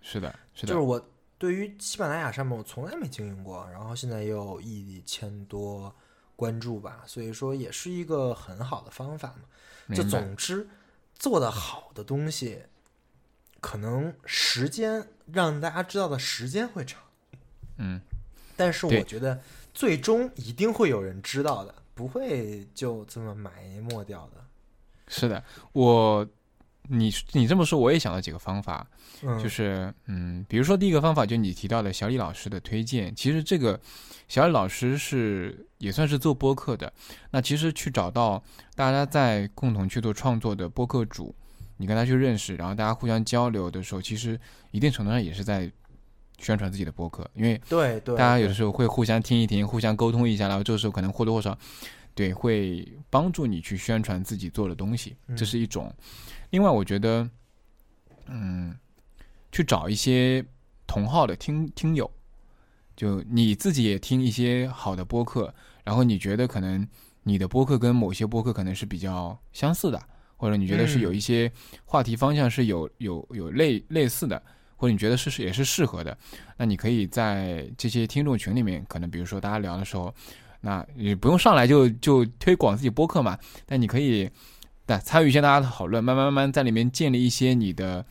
[0.00, 0.68] 是的，是的。
[0.68, 1.04] 就是我
[1.36, 5.92] 对于喜马拉雅上面，我从来没经营过，然后现在也有一千多。
[6.42, 9.94] 关注吧，所以说也是一个很好的方法嘛。
[9.94, 10.66] 就总之，
[11.14, 12.64] 做的好的东西，
[13.60, 17.00] 可能时间让大家知道的时间会长，
[17.76, 18.00] 嗯，
[18.56, 19.40] 但是我觉得
[19.72, 24.44] 最终一定会有人知道的，不会就这么埋没掉的。
[25.06, 26.26] 是的，我。
[26.88, 28.86] 你你这么说，我也想到几个方法，
[29.22, 33.14] 嗯，就是嗯，比如说第一个方法，就你提到的小李老师的推荐。
[33.14, 33.80] 其实这个
[34.26, 36.92] 小李老师是也算是做播客的。
[37.30, 38.42] 那其实去找到
[38.74, 41.34] 大家在共同去做创作的播客主，
[41.76, 44.38] 你跟他去认识，然后大家互相交流的时候，其实
[44.72, 45.70] 一定程度上也是在
[46.38, 51.56] 宣传自己的播客，因为对对，大家有的时候会互相听一听，互相沟通一下，然后这个时候可能或多或少
[52.14, 55.94] 对会帮助你去宣传自己做的东西，这是一种。
[56.52, 57.26] 另外，我觉得，
[58.26, 58.76] 嗯，
[59.50, 60.44] 去找一些
[60.86, 62.10] 同号的听听友，
[62.94, 66.86] 就你自己也听一些好的播客，然后你觉得可能
[67.22, 69.98] 你的播客跟某些播客可能是比较相似的，
[70.36, 71.50] 或者你觉得是有一些
[71.86, 74.40] 话题方向是有有有类类似的，
[74.76, 76.14] 或者你觉得是是也是适合的，
[76.58, 80.14] 那你可以在这些听众群里面，可能比如说大家聊的时候，
[80.60, 84.30] 那你不用上来就就推广自己播客嘛，但你可以。
[84.98, 88.04] 对，参与一下大家的讨论，慢慢慢慢在里面建立一些你的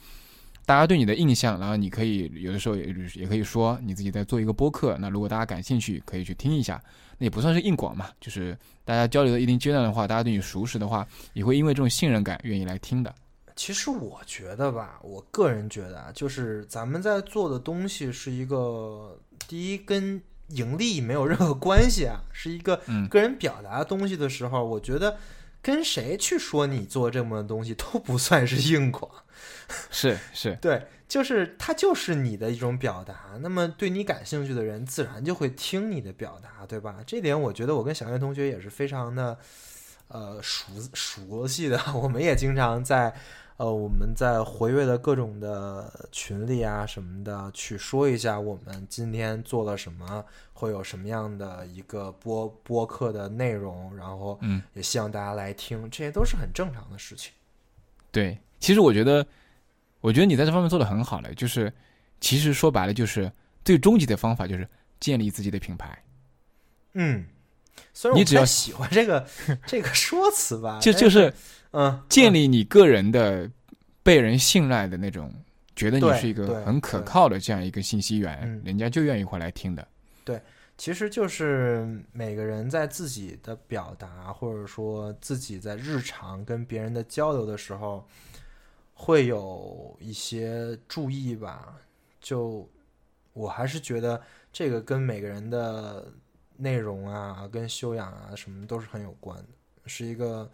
[0.66, 2.86] 大家对你的印象，然后你可以有的时候也
[3.16, 4.98] 也可以说你自己在做一个播客。
[4.99, 6.82] 那如果大家感兴趣，可以去听一下，
[7.18, 13.14] 那也不算是硬广嘛，就是大家交流到一定阶段的话，大家对你熟识的话，也会因为这种信任感愿意来听的。
[13.56, 25.18] 其实我觉得吧，我个人觉得啊，就是咱们在做的东西是一个第一跟盈利没有任何关系啊，是一个个人表达的东西的时候，我觉得。
[25.61, 29.09] 跟谁去说你做这么东西都不算是硬广，
[29.91, 33.38] 是是，对，就是它就是你的一种表达。
[33.41, 36.97] 那么对你感兴趣的人，自然就会听你的表达，对吧？
[37.05, 39.38] 这点我觉得我跟小月同学也是非常的
[40.07, 43.13] 呃熟熟悉的， 我们也经常在。
[43.57, 57.32] 呃，我们在活跃的各种的群里啊什么的，去说一下我们今天做了什么，会有什么样的一个播播客的内容，然后嗯，也希望大家来听，这些都是很正常的事情。
[58.11, 59.26] 对，其实我觉得，
[59.99, 61.72] 我觉得你在这方面做的很好了，就是
[62.19, 63.32] 其实说白了，就是
[63.64, 64.68] 最终极的方法就是
[64.99, 66.03] 建立自己的品牌。
[66.94, 67.26] 嗯，
[67.93, 69.27] 虽然你只要喜欢这个
[69.65, 71.34] 这个说辞吧，就就是。
[71.73, 73.49] 嗯，建立你个人的
[74.03, 75.34] 被人信赖的那种，
[75.73, 79.88] 觉得你是一个很可靠的这样一个信息源，人家就愿意会来听的。
[80.26, 80.41] 对，
[80.77, 88.06] 其实就是每个人在自己的表达，或者说自己在日常跟别人的交流的时候，
[88.93, 91.77] 会有一些注意吧。
[92.19, 92.69] 就
[93.31, 94.22] 我还是觉得
[94.52, 96.11] 这个跟每个人的
[96.61, 99.47] 内容啊、跟修养啊什么都是很有关的，
[99.85, 100.49] 是一个。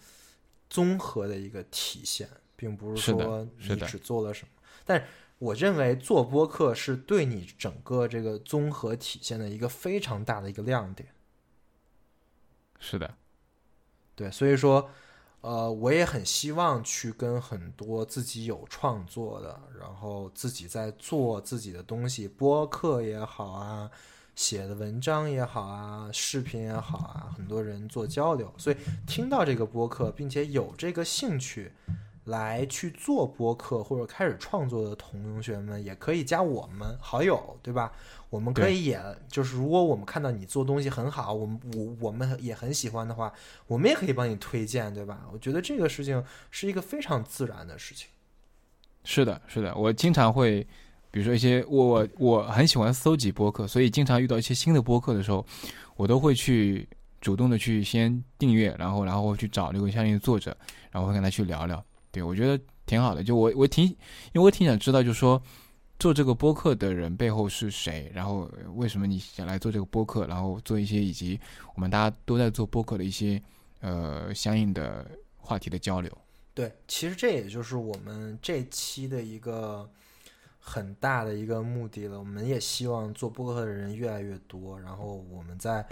[0.69, 2.27] 综合的一个体现，
[2.57, 4.49] 并不是说你只做了什么，
[4.83, 5.01] 但
[5.39, 11.07] 我认为做播客是对你整个这个综合体现的一个非常大的一个亮点。
[12.81, 13.15] 是的，
[14.13, 14.89] 对，所以说，
[15.39, 23.89] 呃，我也很希望去跟很多自己有创作的，然后自己在做自己的东西，播客也好啊。
[24.37, 28.77] 写的文章也好啊，视频也好啊，很多人做交流，所以
[29.07, 31.71] 听到这个播客，并且有这个兴趣
[32.25, 37.91] 来去做播客或者开始创作的同学们，也可以加我们好友，对吧？
[38.29, 43.33] 我们可以也就是如果我们看到你做东西很好，我们我我们也很喜欢的话，
[43.65, 45.27] 我们也可以帮你推荐，对吧？
[45.33, 48.07] 我觉得这个事情是一个非常自然的事情。
[49.03, 50.67] 是的，是的，我经常会。
[51.11, 55.45] 比如说一些我我很喜欢搜集播客，所以经常遇到一些新的播客的时候，
[55.95, 56.87] 我都会去
[57.21, 60.55] 主动的去先订阅，然后然后去找那个相应的作者，
[60.91, 61.83] 然后会跟他去聊聊。
[62.11, 63.95] 对我觉得挺好的，就我我挺因
[64.33, 65.41] 为我挺想知道，就是说
[65.99, 68.11] 做这个播客的人背后是谁？
[68.13, 70.25] 然后为什么你想来做这个播客？
[70.27, 71.39] 然后做一些以及
[71.75, 73.41] 我们大家都在做播客的一些
[73.81, 76.11] 呃相应的话题的交流。
[76.53, 79.87] 对，其实这也就是我们这期的一个
[80.67, 82.19] 很大的一个目的了。
[82.19, 85.87] 我们也希望做播客的人越来越多，然后我们在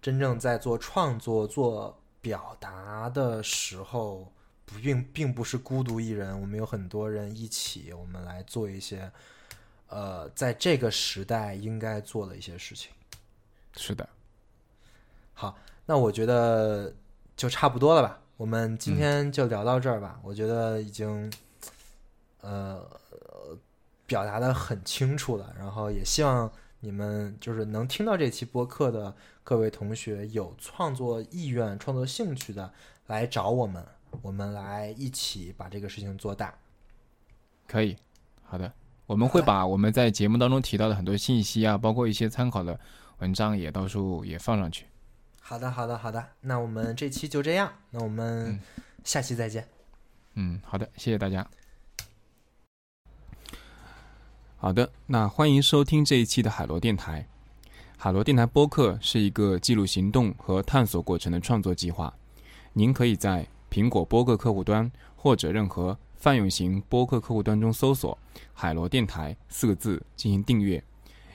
[0.00, 4.32] 真正在做创作、做表达的时候，
[4.64, 9.10] 不并并不是孤独一人，我们有很多人一起，我们来做一些
[9.88, 12.92] 呃，在这个时代应该做的一些事情。
[13.76, 14.08] 是的，
[15.34, 16.94] 好，那我觉得
[17.36, 18.20] 就差不多了吧。
[18.36, 20.18] 我们今天就聊到这儿吧。
[20.22, 21.32] 我觉得已经
[22.40, 22.84] 呃
[24.12, 32.70] 表达的很清楚了，然后也希望你们就是能听到这期播客的各位同学有创作意愿、创作兴趣的
[33.06, 33.82] 来找我们，
[34.20, 36.52] 我们来一起把这个事情做大。
[37.66, 37.96] 可以，
[38.42, 38.70] 好的，
[39.06, 42.78] 我们会把我们在节目当中提到的很多信息啊，包括一些参考的
[43.20, 44.84] 文章，也到时候也放上去。
[45.40, 46.22] 好的，好的，好的。
[46.42, 48.60] 那我们这期就这样，那我们
[49.04, 49.66] 下期再见。
[50.34, 51.48] 嗯，好的，谢谢大家。
[54.62, 57.26] 好的，那欢迎收听这一期的海螺电台。
[57.96, 62.14] 海螺电台播客是一个记录行动和探索过程的创作计划。
[62.72, 68.16] 您可以在苹果播客客户端或者任何泛用型播客客户端中搜索
[68.54, 70.80] “海螺电台”四个字进行订阅，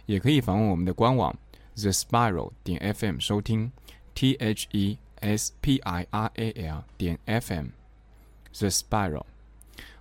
[0.05, 1.35] 也可以访问我们的官网
[1.75, 3.69] the spiral 点 fm 收听
[4.15, 7.71] t h e s p i r a l 点 fm
[8.57, 9.25] the spiral。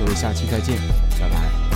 [0.00, 0.78] 各位，下期再见，
[1.20, 1.69] 拜拜。